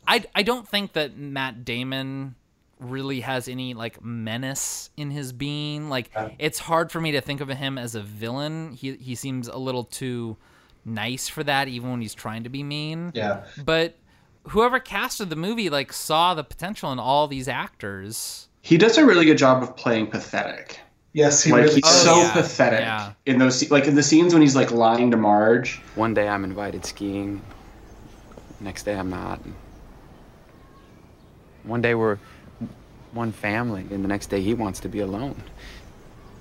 I, 0.07 0.25
I 0.35 0.43
don't 0.43 0.67
think 0.67 0.93
that 0.93 1.17
Matt 1.17 1.63
Damon 1.63 2.35
really 2.79 3.21
has 3.21 3.47
any 3.47 3.73
like 3.73 4.03
menace 4.03 4.89
in 4.97 5.11
his 5.11 5.31
being. 5.31 5.87
Like 5.89 6.11
it's 6.39 6.59
hard 6.59 6.91
for 6.91 6.99
me 6.99 7.11
to 7.13 7.21
think 7.21 7.39
of 7.39 7.47
him 7.47 7.77
as 7.77 7.95
a 7.95 8.01
villain. 8.01 8.73
He 8.73 8.95
he 8.97 9.15
seems 9.15 9.47
a 9.47 9.57
little 9.57 9.85
too 9.85 10.35
nice 10.83 11.27
for 11.29 11.43
that 11.43 11.67
even 11.69 11.91
when 11.91 12.01
he's 12.01 12.13
trying 12.15 12.43
to 12.43 12.49
be 12.49 12.63
mean. 12.63 13.11
Yeah. 13.15 13.43
But 13.63 13.95
whoever 14.49 14.79
casted 14.79 15.29
the 15.29 15.35
movie 15.35 15.69
like 15.69 15.93
saw 15.93 16.33
the 16.33 16.43
potential 16.43 16.91
in 16.91 16.99
all 16.99 17.27
these 17.27 17.47
actors. 17.47 18.49
He 18.61 18.77
does 18.77 18.97
a 18.97 19.05
really 19.05 19.25
good 19.25 19.37
job 19.37 19.63
of 19.63 19.75
playing 19.75 20.07
pathetic. 20.07 20.79
Yes, 21.13 21.43
he 21.43 21.51
like 21.51 21.63
really 21.63 21.75
he's 21.75 21.83
does. 21.83 22.03
so 22.03 22.13
oh, 22.13 22.21
yeah, 22.21 22.33
pathetic 22.33 22.79
yeah. 22.79 23.13
in 23.25 23.37
those 23.37 23.61
sce- 23.61 23.71
like 23.71 23.85
in 23.85 23.95
the 23.95 24.03
scenes 24.03 24.33
when 24.33 24.41
he's 24.41 24.55
like 24.55 24.71
lying 24.71 25.11
to 25.11 25.17
Marge. 25.17 25.81
One 25.95 26.13
day 26.13 26.27
I'm 26.27 26.43
invited 26.43 26.85
skiing. 26.85 27.41
Next 28.61 28.83
day 28.83 28.95
I'm 28.95 29.09
not. 29.09 29.41
One 31.63 31.81
day 31.81 31.95
we're 31.95 32.17
one 33.11 33.31
family, 33.33 33.85
and 33.91 34.03
the 34.03 34.07
next 34.07 34.27
day 34.27 34.41
he 34.41 34.53
wants 34.53 34.79
to 34.81 34.89
be 34.89 34.99
alone. 34.99 35.41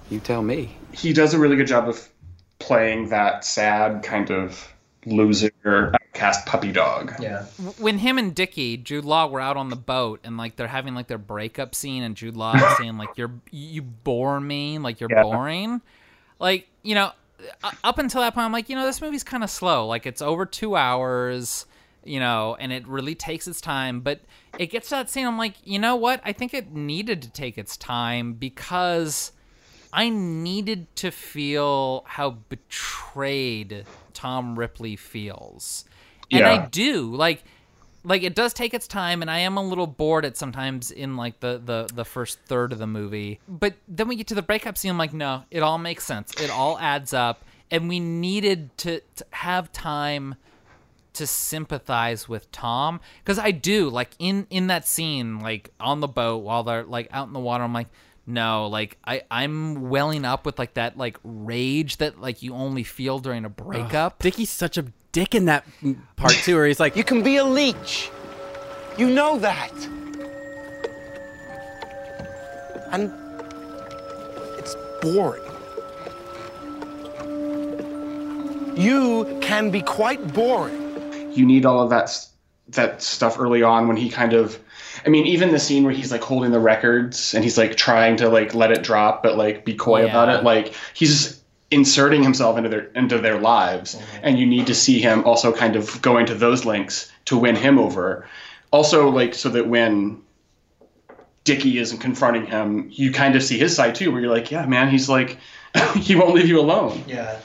You 0.09 0.21
tell 0.21 0.43
me. 0.43 0.77
He 0.93 1.13
does 1.13 1.35
a 1.35 1.39
really 1.39 1.57
good 1.57 1.67
job 1.67 1.89
of 1.89 2.09
playing 2.59 3.09
that 3.09 3.45
sad 3.45 4.03
kind 4.03 4.31
of 4.31 4.73
loser 5.07 5.51
outcast 5.95 6.47
puppy 6.47 6.73
dog. 6.73 7.15
Yeah. 7.21 7.45
when 7.79 7.99
him 7.99 8.19
and 8.19 8.35
Dickie, 8.35 8.77
Jude 8.77 9.05
Law, 9.05 9.27
were 9.27 9.41
out 9.41 9.57
on 9.57 9.71
the 9.71 9.77
boat 9.77 10.21
and 10.25 10.37
like 10.37 10.57
they're 10.57 10.67
having 10.69 10.95
like 10.95 11.07
their 11.09 11.19
breakup 11.19 11.75
scene, 11.75 12.03
and 12.03 12.15
Jude 12.17 12.37
Law 12.37 12.55
is 12.57 12.73
saying 12.77 12.99
like 12.99 13.17
you're 13.17 13.33
you 13.51 13.83
bore 13.83 14.41
me, 14.41 14.79
like 14.79 15.01
you're 15.01 15.11
Yeah. 15.11 15.23
boring. 15.23 15.81
Like 16.39 16.69
you 16.83 16.95
know, 16.95 17.13
up 17.85 17.99
until 17.99 18.21
that 18.21 18.35
point, 18.35 18.45
I'm 18.45 18.53
like 18.53 18.69
you 18.69 18.77
know 18.77 18.85
this 18.87 19.01
movie's 19.01 19.25
kind 19.25 19.43
of 19.45 19.51
slow. 19.51 19.87
Like 19.87 20.07
it's 20.07 20.21
over 20.23 20.45
two 20.47 20.77
hours, 20.77 21.67
you 22.05 22.21
know, 22.21 22.57
and 22.61 22.73
it 22.73 22.87
really 22.87 23.15
takes 23.15 23.49
its 23.49 23.61
time. 23.61 24.01
But 24.01 24.21
it 24.59 24.67
gets 24.67 24.89
to 24.91 24.97
that 24.97 25.09
scene, 25.09 25.27
I'm 25.27 25.39
like, 25.39 25.55
you 25.65 25.79
know 25.79 25.97
what? 25.97 26.21
I 26.25 26.33
think 26.33 26.53
it 26.53 26.73
needed 26.73 27.23
to 27.23 27.31
take 27.31 27.57
its 27.59 27.77
time 27.77 28.35
because. 28.35 29.33
I 29.93 30.09
needed 30.09 30.87
to 30.99 31.11
feel 31.11 32.05
how 32.07 32.31
betrayed 32.49 33.85
Tom 34.15 34.59
Ripley 34.59 34.97
feels. 34.97 35.85
And 36.31 36.45
I 36.45 36.67
do. 36.67 37.15
Like 37.15 37.43
like 38.03 38.23
it 38.23 38.35
does 38.35 38.55
take 38.55 38.73
its 38.73 38.87
time 38.87 39.21
and 39.21 39.31
I 39.31 39.41
am 39.41 39.57
a 39.57 39.63
little 39.63 39.87
bored 39.87 40.25
at 40.25 40.37
sometimes 40.37 40.91
in 40.91 41.17
like 41.17 41.41
the 41.41 41.61
the 41.65 41.89
the 41.93 42.05
first 42.05 42.39
third 42.47 42.73
of 42.73 42.79
the 42.79 42.87
movie. 42.87 43.41
But 43.49 43.75
then 43.89 44.09
we 44.09 44.17
get 44.17 44.27
to 44.29 44.35
the 44.35 44.43
breakup 44.43 44.79
scene 44.79 44.91
I'm 44.91 44.99
like, 44.99 45.13
no, 45.13 45.45
it 45.51 45.63
all 45.63 45.79
makes 45.79 46.05
sense. 46.05 46.33
It 46.41 46.51
all 46.51 46.79
adds 46.79 47.13
up 47.13 47.45
and 47.71 47.89
we 47.89 48.01
needed 48.01 48.77
to, 48.79 49.01
to 49.17 49.27
have 49.31 49.71
time 49.73 50.35
to 51.13 51.27
sympathize 51.27 52.29
with 52.29 52.51
Tom 52.53 53.01
because 53.23 53.39
I 53.39 53.51
do 53.51 53.91
like 53.91 54.11
in 54.19 54.47
in 54.49 54.69
that 54.69 54.87
scene 54.87 55.41
like 55.41 55.71
on 55.81 56.01
the 56.01 56.09
boat 56.09 56.39
while 56.39 56.63
they're 56.63 56.85
like 56.85 57.09
out 57.11 57.27
in 57.27 57.33
the 57.33 57.41
water 57.41 57.65
I'm 57.65 57.75
like 57.75 57.89
no 58.33 58.67
like 58.69 58.99
I 59.05 59.23
I'm 59.31 59.91
welling 59.91 60.25
up 60.25 60.47
with 60.47 60.59
like 60.59 60.75
that 60.75 60.97
like 60.97 61.19
rage 61.25 61.99
that 61.99 62.21
like 62.21 62.43
you 62.43 62.55
only 62.55 62.85
feel 62.85 63.19
during 63.19 63.45
a 63.45 63.49
breakup 63.49 64.19
Dickie's 64.21 64.51
such 64.51 64.79
a 64.79 64.87
dick 65.13 65.35
in 65.35 65.47
that 65.47 65.65
part 66.17 66.33
too, 66.33 66.57
where 66.57 66.67
he's 66.67 66.81
like, 66.81 66.97
You 66.97 67.05
can 67.05 67.23
be 67.23 67.37
a 67.37 67.45
leech. 67.45 68.11
You 68.97 69.09
know 69.11 69.39
that. 69.39 69.73
And 72.93 73.13
it's 74.59 74.75
boring. 75.01 75.43
You 78.77 79.39
can 79.41 79.71
be 79.71 79.83
quite 79.83 80.33
boring. 80.33 81.33
You 81.33 81.47
need 81.47 81.65
all 81.65 81.81
of 81.83 81.91
that 81.91 82.27
that 82.69 83.03
stuff 83.03 83.39
early 83.39 83.63
on 83.63 83.89
when 83.89 83.97
he 83.97 84.09
kind 84.09 84.33
of 84.33 84.59
I 85.05 85.09
mean 85.09 85.27
even 85.27 85.53
the 85.53 85.59
scene 85.59 85.85
where 85.85 85.93
he's 85.93 86.13
like 86.13 86.23
holding 86.23 86.51
the 86.51 86.61
records 86.61 87.35
and 87.35 87.45
he's 87.45 87.59
like 87.59 87.77
trying 87.77 88.17
to 88.17 88.29
like 88.29 88.55
let 88.55 88.71
it 88.71 88.83
drop 88.83 89.23
but 89.23 89.37
like 89.37 89.65
be 89.65 89.75
coy 89.75 90.05
about 90.05 90.29
it 90.29 90.45
like 90.45 90.75
he's 90.95 91.41
inserting 91.71 92.23
himself 92.23 92.57
into 92.57 92.69
their 92.69 92.87
into 92.95 93.19
their 93.19 93.39
lives. 93.39 93.95
Mm-hmm. 93.95 94.19
And 94.23 94.39
you 94.39 94.47
need 94.47 94.67
to 94.67 94.75
see 94.75 95.01
him 95.01 95.25
also 95.25 95.53
kind 95.53 95.77
of 95.77 96.01
going 96.03 96.27
to 96.27 96.35
those 96.35 96.65
links 96.65 97.11
to 97.27 97.37
win 97.37 97.57
him 97.57 97.79
over. 97.79 98.29
Also 98.73 99.09
like 99.09 99.35
so 99.35 99.49
that 99.51 99.69
when 99.69 100.23
Dickie 101.45 101.79
isn't 101.79 101.99
confronting 101.99 102.47
him 102.47 102.89
you 102.91 103.13
kind 103.13 103.37
of 103.37 103.43
see 103.43 103.59
his 103.59 103.75
side 103.75 103.95
too 103.95 104.11
where 104.11 104.21
you're 104.21 104.35
like 104.35 104.51
yeah 104.51 104.67
man 104.67 104.91
he's 104.91 105.09
like 105.09 105.39
he 105.97 106.17
won't 106.17 106.35
leave 106.35 106.49
you 106.49 106.59
alone. 106.61 107.05
Yeah. 107.07 107.39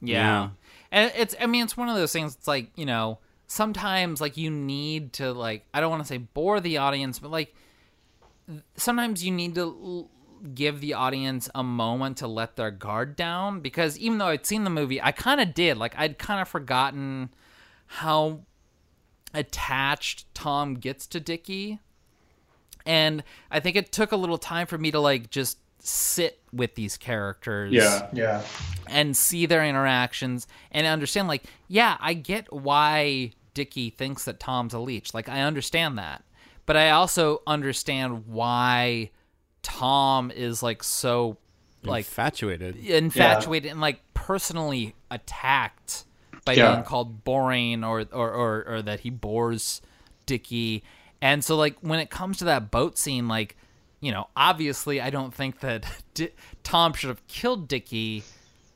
Yeah. 0.00 0.50
And 0.90 1.12
it's 1.16 1.34
I 1.40 1.46
mean 1.46 1.64
it's 1.64 1.76
one 1.76 1.88
of 1.88 1.96
those 1.96 2.12
things 2.12 2.34
it's 2.34 2.48
like, 2.48 2.70
you 2.76 2.86
know, 2.86 3.18
sometimes 3.46 4.20
like 4.20 4.36
you 4.36 4.50
need 4.50 5.12
to 5.14 5.32
like 5.32 5.64
I 5.72 5.80
don't 5.80 5.90
want 5.90 6.02
to 6.02 6.08
say 6.08 6.18
bore 6.18 6.60
the 6.60 6.78
audience, 6.78 7.18
but 7.18 7.30
like 7.30 7.54
sometimes 8.76 9.24
you 9.24 9.32
need 9.32 9.54
to 9.54 9.60
l- 9.62 10.10
give 10.54 10.80
the 10.80 10.94
audience 10.94 11.48
a 11.54 11.62
moment 11.62 12.18
to 12.18 12.26
let 12.26 12.56
their 12.56 12.70
guard 12.70 13.16
down 13.16 13.60
because 13.60 13.98
even 13.98 14.18
though 14.18 14.26
I'd 14.26 14.46
seen 14.46 14.64
the 14.64 14.70
movie, 14.70 15.00
I 15.00 15.12
kind 15.12 15.40
of 15.40 15.54
did. 15.54 15.76
Like 15.76 15.94
I'd 15.96 16.18
kind 16.18 16.40
of 16.40 16.48
forgotten 16.48 17.30
how 17.86 18.40
attached 19.32 20.32
Tom 20.34 20.74
gets 20.74 21.06
to 21.08 21.20
Dickie. 21.20 21.80
And 22.84 23.24
I 23.50 23.60
think 23.60 23.76
it 23.76 23.90
took 23.90 24.12
a 24.12 24.16
little 24.16 24.38
time 24.38 24.66
for 24.66 24.78
me 24.78 24.90
to 24.92 25.00
like 25.00 25.30
just 25.30 25.58
sit 25.86 26.38
with 26.52 26.74
these 26.74 26.96
characters 26.96 27.72
Yeah. 27.72 28.08
Yeah. 28.12 28.42
and 28.88 29.16
see 29.16 29.46
their 29.46 29.64
interactions 29.64 30.46
and 30.72 30.86
understand 30.86 31.28
like 31.28 31.44
yeah 31.68 31.96
i 32.00 32.14
get 32.14 32.52
why 32.52 33.32
dickie 33.54 33.90
thinks 33.90 34.24
that 34.24 34.40
tom's 34.40 34.74
a 34.74 34.78
leech 34.78 35.14
like 35.14 35.28
i 35.28 35.40
understand 35.42 35.98
that 35.98 36.24
but 36.66 36.76
i 36.76 36.90
also 36.90 37.42
understand 37.46 38.26
why 38.26 39.10
tom 39.62 40.30
is 40.30 40.62
like 40.62 40.82
so 40.82 41.36
like 41.82 42.04
infatuated. 42.06 42.76
infatuated 42.76 43.70
and 43.70 43.80
like 43.80 44.00
personally 44.14 44.94
attacked 45.10 46.04
by 46.44 46.54
Yeah. 46.54 46.72
being 46.72 46.84
called 46.84 47.22
boring 47.24 47.84
or, 47.84 48.06
or 48.12 48.30
or 48.32 48.64
or 48.66 48.82
that 48.82 49.00
he 49.00 49.10
bores 49.10 49.80
Dickie. 50.26 50.82
And 51.22 51.44
so 51.44 51.56
like 51.56 51.76
when 51.80 51.98
it 52.00 52.10
comes 52.10 52.38
to 52.38 52.44
that 52.46 52.70
boat 52.72 52.98
scene, 52.98 53.28
like 53.28 53.56
you 54.00 54.12
know, 54.12 54.28
obviously 54.36 55.00
I 55.00 55.10
don't 55.10 55.34
think 55.34 55.60
that 55.60 55.84
Di- 56.14 56.32
Tom 56.62 56.92
should 56.92 57.08
have 57.08 57.26
killed 57.28 57.68
Dickie, 57.68 58.22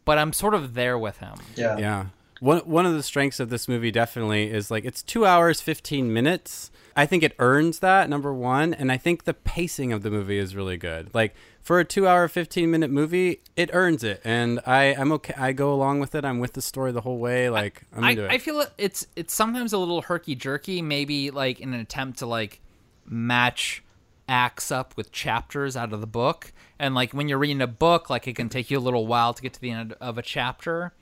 but 0.05 0.19
I'm 0.19 0.33
sort 0.33 0.55
of 0.55 0.75
there 0.75 0.99
with 0.99 1.19
him. 1.19 1.35
Yeah. 1.57 1.79
Yeah. 1.79 2.07
One 2.41 2.61
one 2.61 2.87
of 2.87 2.95
the 2.95 3.03
strengths 3.03 3.39
of 3.39 3.51
this 3.51 3.69
movie 3.69 3.91
definitely 3.91 4.51
is 4.51 4.71
like 4.71 4.87
it's 4.87 5.03
two 5.03 5.27
hours 5.27 5.61
fifteen 5.61 6.13
minutes. 6.13 6.71
I 6.97 7.05
think 7.05 7.23
it 7.23 7.35
earns 7.39 7.81
that 7.81 8.09
number 8.09 8.33
one, 8.33 8.73
and 8.73 8.91
I 8.91 8.97
think 8.97 9.25
the 9.25 9.35
pacing 9.35 9.93
of 9.93 10.03
the 10.03 10.11
movie 10.11 10.39
is 10.39 10.57
really 10.57 10.79
good. 10.79 11.15
Like 11.15 11.35
for 11.61 11.79
a 11.79 11.85
two 11.85 12.09
hour 12.09 12.29
fifteen 12.29 12.71
minute 12.71 12.91
movie, 12.91 13.43
it 13.57 13.69
earns 13.75 14.03
it, 14.03 14.23
and 14.25 14.59
I 14.67 14.95
I'm 14.95 15.13
okay. 15.13 15.35
I 15.37 15.53
go 15.53 15.73
along 15.75 16.01
with 16.01 16.15
it. 16.15 16.25
I'm 16.25 16.39
with 16.39 16.55
the 16.55 16.63
story 16.63 16.93
the 16.93 17.03
whole 17.03 17.19
way. 17.19 17.51
Like 17.51 17.83
I'm 17.95 18.05
I, 18.05 18.11
into 18.13 18.25
it. 18.25 18.31
I 18.31 18.39
feel 18.39 18.65
it's 18.79 19.07
it's 19.17 19.35
sometimes 19.35 19.75
a 19.75 19.79
little 19.79 20.01
herky 20.01 20.35
jerky, 20.35 20.81
maybe 20.81 21.31
like 21.31 21.61
in 21.61 21.75
an 21.75 21.81
attempt 21.81 22.21
to 22.21 22.27
like 22.27 22.61
match 23.05 23.85
acts 24.31 24.71
up 24.71 24.97
with 24.97 25.11
chapters 25.13 25.77
out 25.77 25.93
of 25.93 26.01
the 26.01 26.07
book. 26.07 26.53
And 26.79 26.95
like 26.95 27.13
when 27.13 27.29
you're 27.29 27.39
reading 27.39 27.61
a 27.61 27.67
book, 27.67 28.09
like 28.09 28.27
it 28.29 28.37
can 28.37 28.49
take 28.49 28.71
you 28.71 28.79
a 28.79 28.81
little 28.81 29.07
while 29.07 29.35
to 29.35 29.43
get 29.43 29.53
to 29.55 29.61
the 29.61 29.71
end 29.73 29.95
of 30.01 30.17
a 30.17 30.23
chapter. 30.23 30.93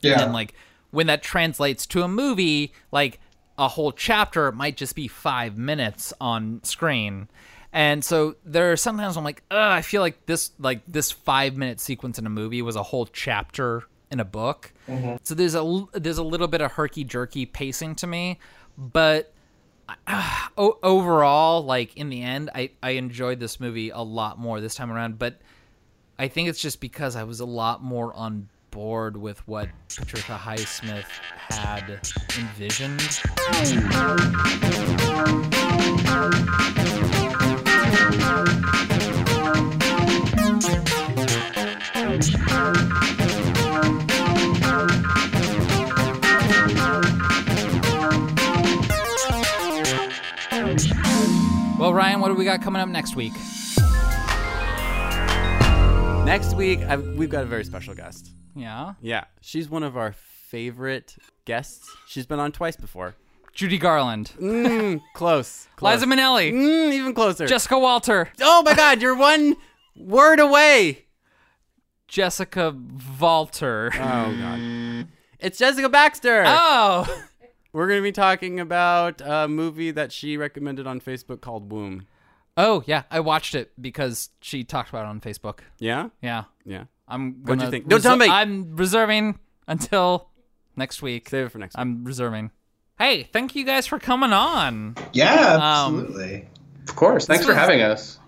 Yeah. 0.00 0.22
And 0.22 0.32
like 0.32 0.54
when 0.92 1.08
that 1.08 1.22
translates 1.22 1.84
to 1.88 2.02
a 2.02 2.08
movie, 2.08 2.72
like 2.92 3.20
a 3.58 3.68
whole 3.68 3.92
chapter 3.92 4.52
might 4.52 4.76
just 4.76 4.94
be 4.94 5.08
five 5.08 5.58
minutes 5.58 6.14
on 6.20 6.60
screen. 6.62 7.28
And 7.72 8.02
so 8.04 8.36
there 8.44 8.72
are 8.72 8.76
sometimes 8.76 9.16
I'm 9.16 9.24
like, 9.24 9.42
Ugh, 9.50 9.58
I 9.58 9.82
feel 9.82 10.00
like 10.00 10.24
this 10.26 10.52
like 10.58 10.80
this 10.86 11.10
five 11.10 11.56
minute 11.56 11.80
sequence 11.80 12.18
in 12.18 12.24
a 12.24 12.30
movie 12.30 12.62
was 12.62 12.76
a 12.76 12.82
whole 12.84 13.06
chapter 13.06 13.84
in 14.10 14.20
a 14.20 14.24
book. 14.24 14.72
Mhm. 14.88 15.18
So 15.24 15.34
there's 15.34 15.54
a 15.56 15.84
there's 15.92 16.16
a 16.18 16.22
little 16.22 16.48
bit 16.48 16.60
of 16.60 16.72
herky 16.72 17.04
jerky 17.04 17.44
pacing 17.44 17.96
to 17.96 18.06
me, 18.06 18.38
but 18.78 19.34
uh, 20.06 20.48
overall, 20.56 21.64
like 21.64 21.96
in 21.96 22.10
the 22.10 22.22
end, 22.22 22.50
I 22.54 22.70
I 22.82 22.90
enjoyed 22.90 23.40
this 23.40 23.60
movie 23.60 23.90
a 23.90 24.00
lot 24.00 24.38
more 24.38 24.60
this 24.60 24.74
time 24.74 24.90
around. 24.90 25.18
But 25.18 25.40
I 26.18 26.28
think 26.28 26.48
it's 26.48 26.60
just 26.60 26.80
because 26.80 27.16
I 27.16 27.24
was 27.24 27.40
a 27.40 27.46
lot 27.46 27.82
more 27.82 28.12
on 28.14 28.48
board 28.70 29.16
with 29.16 29.46
what 29.48 29.68
Patricia 29.96 30.36
Highsmith 30.36 31.06
had 31.48 32.00
envisioned. 32.38 33.20
Well, 42.48 43.27
Ryan, 51.98 52.20
what 52.20 52.28
do 52.28 52.34
we 52.34 52.44
got 52.44 52.62
coming 52.62 52.80
up 52.80 52.88
next 52.88 53.16
week? 53.16 53.32
Next 56.24 56.54
week, 56.54 56.78
I've, 56.82 57.04
we've 57.16 57.28
got 57.28 57.42
a 57.42 57.46
very 57.46 57.64
special 57.64 57.92
guest. 57.92 58.30
Yeah. 58.54 58.94
Yeah, 59.00 59.24
she's 59.40 59.68
one 59.68 59.82
of 59.82 59.96
our 59.96 60.12
favorite 60.12 61.16
guests. 61.44 61.90
She's 62.06 62.24
been 62.24 62.38
on 62.38 62.52
twice 62.52 62.76
before. 62.76 63.16
Judy 63.52 63.78
Garland. 63.78 64.30
Mm, 64.40 65.02
close. 65.14 65.66
close. 65.76 65.94
Liza 65.94 66.06
Minnelli. 66.06 66.52
Mm, 66.52 66.92
even 66.92 67.14
closer. 67.14 67.48
Jessica 67.48 67.76
Walter. 67.76 68.30
Oh 68.40 68.62
my 68.62 68.74
God, 68.74 69.02
you're 69.02 69.16
one 69.16 69.56
word 69.96 70.38
away. 70.38 71.06
Jessica 72.06 72.76
Walter. 73.18 73.90
Oh 73.94 73.98
God. 73.98 75.08
It's 75.40 75.58
Jessica 75.58 75.88
Baxter. 75.88 76.44
Oh. 76.46 77.24
We're 77.78 77.86
going 77.86 78.00
to 78.00 78.02
be 78.02 78.10
talking 78.10 78.58
about 78.58 79.22
a 79.24 79.46
movie 79.46 79.92
that 79.92 80.10
she 80.10 80.36
recommended 80.36 80.88
on 80.88 81.00
Facebook 81.00 81.40
called 81.40 81.70
Womb. 81.70 82.08
Oh 82.56 82.82
yeah, 82.86 83.04
I 83.08 83.20
watched 83.20 83.54
it 83.54 83.70
because 83.80 84.30
she 84.40 84.64
talked 84.64 84.88
about 84.88 85.04
it 85.04 85.08
on 85.10 85.20
Facebook. 85.20 85.60
Yeah? 85.78 86.08
Yeah. 86.20 86.44
Yeah. 86.64 86.86
I'm. 87.06 87.34
What'd 87.44 87.60
you 87.60 87.66
gonna 87.66 87.70
think? 87.70 87.86
Don't 87.86 88.02
tell 88.02 88.16
me. 88.16 88.26
I'm 88.28 88.74
reserving 88.74 89.38
until 89.68 90.28
next 90.74 91.02
week. 91.02 91.28
Save 91.28 91.46
it 91.46 91.48
for 91.50 91.58
next 91.58 91.76
week. 91.76 91.80
I'm 91.82 92.04
reserving. 92.04 92.50
Hey, 92.98 93.22
thank 93.32 93.54
you 93.54 93.64
guys 93.64 93.86
for 93.86 94.00
coming 94.00 94.32
on. 94.32 94.96
Yeah, 95.12 95.54
Um, 95.54 96.00
absolutely. 96.00 96.48
Of 96.88 96.96
course. 96.96 97.26
Thanks 97.26 97.46
for 97.46 97.54
having 97.54 97.80
us. 97.80 98.18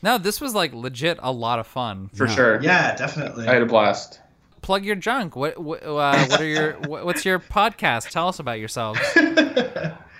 No, 0.00 0.16
this 0.16 0.40
was 0.40 0.54
like 0.54 0.72
legit 0.72 1.18
a 1.20 1.30
lot 1.30 1.58
of 1.58 1.66
fun. 1.66 2.08
For 2.14 2.26
sure. 2.26 2.62
Yeah, 2.62 2.96
definitely. 2.96 3.46
I 3.46 3.52
had 3.52 3.60
a 3.60 3.66
blast. 3.66 4.20
Plug 4.62 4.84
your 4.84 4.96
junk. 4.96 5.36
What 5.36 5.58
what, 5.58 5.82
uh, 5.82 6.26
what 6.26 6.40
are 6.40 6.46
your 6.46 6.72
what's 6.86 7.24
your 7.24 7.38
podcast? 7.38 8.10
Tell 8.10 8.28
us 8.28 8.38
about 8.38 8.58
yourselves. 8.58 9.00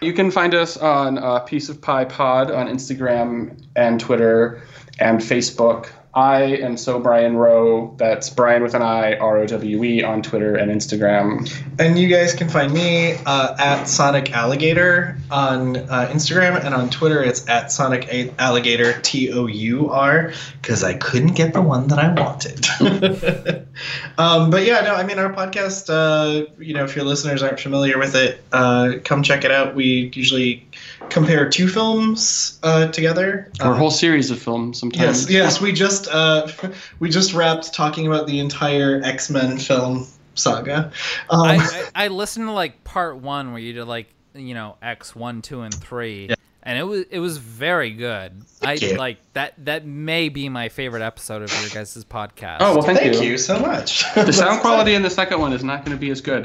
You 0.03 0.15
can 0.15 0.31
find 0.31 0.55
us 0.55 0.79
on 0.79 1.19
uh, 1.19 1.41
Piece 1.41 1.69
of 1.69 1.83
Pie 1.83 2.07
Pod 2.07 2.51
on 2.51 2.69
Instagram 2.69 3.55
and 3.77 4.01
Twitter 4.01 4.63
and 4.99 5.21
Facebook. 5.21 5.91
I 6.13 6.43
am 6.43 6.77
so 6.77 6.99
Brian 6.99 7.37
Rowe. 7.37 7.95
That's 7.97 8.31
Brian 8.31 8.65
with 8.65 8.75
an 8.75 8.83
I, 8.83 9.17
R 9.17 9.39
O 9.39 9.47
W 9.47 9.85
E 9.85 10.03
on 10.03 10.23
Twitter 10.23 10.57
and 10.57 10.71
Instagram. 10.71 11.49
And 11.79 11.97
you 11.97 12.09
guys 12.09 12.35
can 12.35 12.49
find 12.49 12.73
me 12.73 13.13
uh, 13.27 13.57
at 13.59 13.85
Sonic 13.85 14.33
Alligator 14.33 15.17
on 15.31 15.77
uh, 15.77 16.11
Instagram 16.13 16.65
and 16.65 16.75
on 16.75 16.91
Twitter. 16.91 17.23
It's 17.23 17.49
at 17.49 17.71
Sonic 17.71 18.09
A- 18.13 18.35
Alligator 18.41 19.01
T 19.01 19.33
O 19.33 19.47
U 19.47 19.91
R 19.91 20.33
because 20.61 20.83
I 20.83 20.95
couldn't 20.95 21.35
get 21.35 21.53
the 21.55 21.63
one 21.63 21.87
that 21.89 22.01
I 22.01 22.13
wanted. 22.13 22.67
um, 24.19 24.51
but 24.51 24.65
yeah, 24.65 24.81
no, 24.81 24.97
I 24.97 25.05
mean 25.05 25.21
our 25.21 25.33
podcast. 25.33 25.89
Uh, 25.89 26.51
you 26.59 26.75
know, 26.75 26.85
if 26.85 26.97
your 26.97 27.05
listeners 27.05 27.41
aren't 27.41 27.61
familiar 27.61 27.99
with 27.99 28.17
it, 28.17 28.43
uh, 28.51 28.95
come 29.05 29.23
check 29.23 29.45
it 29.45 29.53
out. 29.53 29.77
We 29.77 30.11
usually 30.13 30.69
compare 31.11 31.49
two 31.49 31.69
films 31.69 32.59
uh, 32.63 32.89
together. 32.89 33.51
Or 33.63 33.73
a 33.73 33.77
whole 33.77 33.91
series 33.91 34.31
of 34.31 34.41
films 34.41 34.81
sometimes. 34.81 35.23
Yes, 35.23 35.31
yes. 35.31 35.61
We 35.61 35.73
just 35.73 36.00
uh, 36.09 36.51
we 37.01 37.11
just 37.11 37.35
wrapped 37.35 37.73
talking 37.75 38.07
about 38.07 38.27
the 38.27 38.39
entire 38.41 39.01
X 39.05 39.31
Men 39.31 39.59
film 39.59 40.07
saga. 40.35 40.93
Um, 41.31 41.43
I, 41.43 41.57
I 41.95 42.05
I 42.05 42.09
listened 42.09 42.47
to 42.49 42.53
like 42.53 42.85
part 42.85 43.17
one 43.19 43.53
where 43.53 43.61
you 43.61 43.73
did 43.73 43.85
like 43.85 44.07
you 44.35 44.55
know 44.55 44.77
X 44.83 45.15
one, 45.15 45.43
two, 45.43 45.63
and 45.63 45.75
three, 45.75 46.29
Yeah. 46.29 46.35
and 46.63 46.79
it 46.79 46.85
was 46.85 47.05
it 47.11 47.19
was 47.19 47.37
very 47.39 47.91
good. 47.91 48.43
I 48.63 48.75
you. 48.75 48.97
like 48.97 49.19
that. 49.33 49.55
That 49.65 49.87
may 49.87 50.29
be 50.29 50.49
my 50.49 50.69
favorite 50.69 51.03
episode 51.03 51.43
of 51.43 51.51
your 51.61 51.71
guys' 51.71 52.05
podcast. 52.05 52.59
Oh, 52.61 52.75
well, 52.75 52.83
thank, 52.83 52.99
thank 52.99 53.23
you 53.23 53.39
so 53.39 53.59
much. 53.59 54.05
The 54.15 54.33
sound 54.33 54.61
quality 54.61 54.95
in 54.95 55.03
the 55.03 55.11
second 55.11 55.41
one 55.41 55.53
is 55.53 55.65
not 55.65 55.85
going 55.85 55.97
to 55.97 56.01
be 56.01 56.11
as 56.11 56.21
good. 56.21 56.45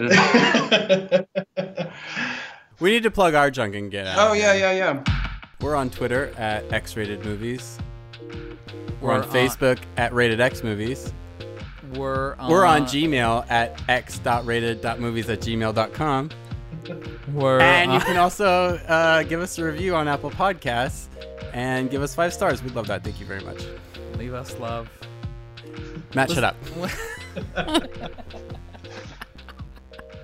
We 2.80 2.92
need 2.92 3.04
to 3.04 3.12
plug 3.12 3.36
our 3.36 3.50
junk 3.52 3.74
and 3.76 3.90
get 3.90 4.06
out. 4.08 4.18
oh, 4.30 4.34
yeah, 4.34 4.54
yeah, 4.54 4.72
yeah. 4.74 5.04
We're 5.62 5.76
on 5.76 5.90
Twitter 5.90 6.34
at 6.38 6.72
X 6.74 6.98
Rated 6.98 7.24
Movies. 7.24 7.78
We're, 9.02 9.10
We're 9.10 9.14
on 9.16 9.22
on- 9.24 9.30
Facebook 9.30 9.80
at 9.98 10.14
Rated 10.14 10.40
X 10.42 10.64
Movies. 10.64 11.14
we're 11.94 12.36
on, 12.36 12.50
We're 12.52 12.66
on 12.66 12.84
Gmail 12.84 13.50
at 13.50 13.82
x.rated.movies 13.90 15.30
at 15.30 15.40
gmail.com. 15.40 16.30
We're 17.34 17.60
And 17.62 17.94
you 17.94 18.00
can 18.00 18.18
also 18.18 18.78
uh, 18.88 19.24
give 19.24 19.42
us 19.42 19.58
a 19.58 19.64
review 19.66 19.96
on 19.96 20.08
Apple 20.08 20.30
Podcasts 20.32 21.08
and 21.54 21.90
give 21.90 22.02
us 22.02 22.14
five 22.14 22.34
stars. 22.34 22.62
We'd 22.64 22.76
love 22.76 22.88
that. 22.88 23.04
Thank 23.04 23.20
you 23.20 23.26
very 23.26 23.42
much. 23.42 23.64
leave 24.18 24.34
us 24.34 24.58
love. 24.60 24.90
Matt, 26.14 26.30
shut 26.32 26.44
up. 26.44 26.56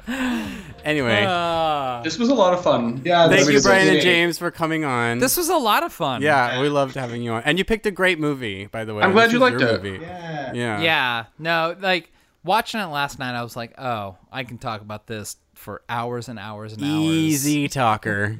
Anyway, 0.83 1.25
Ah. 1.27 2.01
This 2.03 2.17
was 2.17 2.29
a 2.29 2.33
lot 2.33 2.53
of 2.53 2.63
fun. 2.63 3.01
yeah, 3.05 3.27
thank 3.29 3.49
you, 3.49 3.61
Brian 3.61 3.87
and. 3.89 4.01
James, 4.01 4.37
for 4.37 4.51
coming 4.51 4.83
on. 4.85 5.19
this 5.19 5.37
was 5.37 5.49
a 5.49 5.57
lot 5.57 5.83
of 5.83 5.91
fun. 5.93 6.21
yeah, 6.21 6.61
we 6.61 6.69
loved 6.69 6.95
having 6.95 7.21
you 7.21 7.31
on. 7.33 7.43
And 7.43 7.57
you 7.57 7.65
picked 7.65 7.85
a 7.85 7.91
great 7.91 8.19
movie, 8.19 8.65
by 8.67 8.83
the 8.85 8.93
way. 8.95 9.03
I'm 9.03 9.11
glad 9.11 9.27
This 9.27 9.33
you 9.33 9.39
liked 9.39 9.59
your 9.59 9.69
it. 9.69 9.83
Movie. 9.83 9.99
Yeah. 10.03 10.53
Yeah. 10.53 10.81
Yeah. 10.81 11.25
No, 11.39 11.75
like 11.79 12.11
watching 12.43 12.79
it 12.79 12.85
last 12.87 13.19
night, 13.19 13.35
I 13.37 13.43
was 13.43 13.55
like, 13.55 13.79
oh, 13.79 14.17
I 14.31 14.43
can 14.43 14.57
talk 14.57 14.81
about 14.81 15.07
this 15.07 15.37
for 15.55 15.81
hours 15.87 16.27
and 16.29 16.39
hours 16.39 16.73
and 16.73 16.81
hours. 16.83 16.89
Easy 16.91 17.67
talker. 17.67 18.37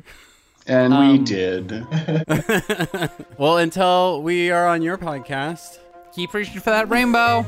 And 0.67 0.93
we 0.93 1.17
Um, 1.17 1.23
did. 1.23 1.71
well, 3.37 3.57
until 3.57 4.21
we 4.21 4.51
are 4.51 4.67
on 4.67 4.81
your 4.81 4.97
podcast, 4.97 5.77
Keep 6.13 6.33
reaching 6.33 6.59
for 6.59 6.71
that 6.71 6.89
rainbow. 6.89 7.45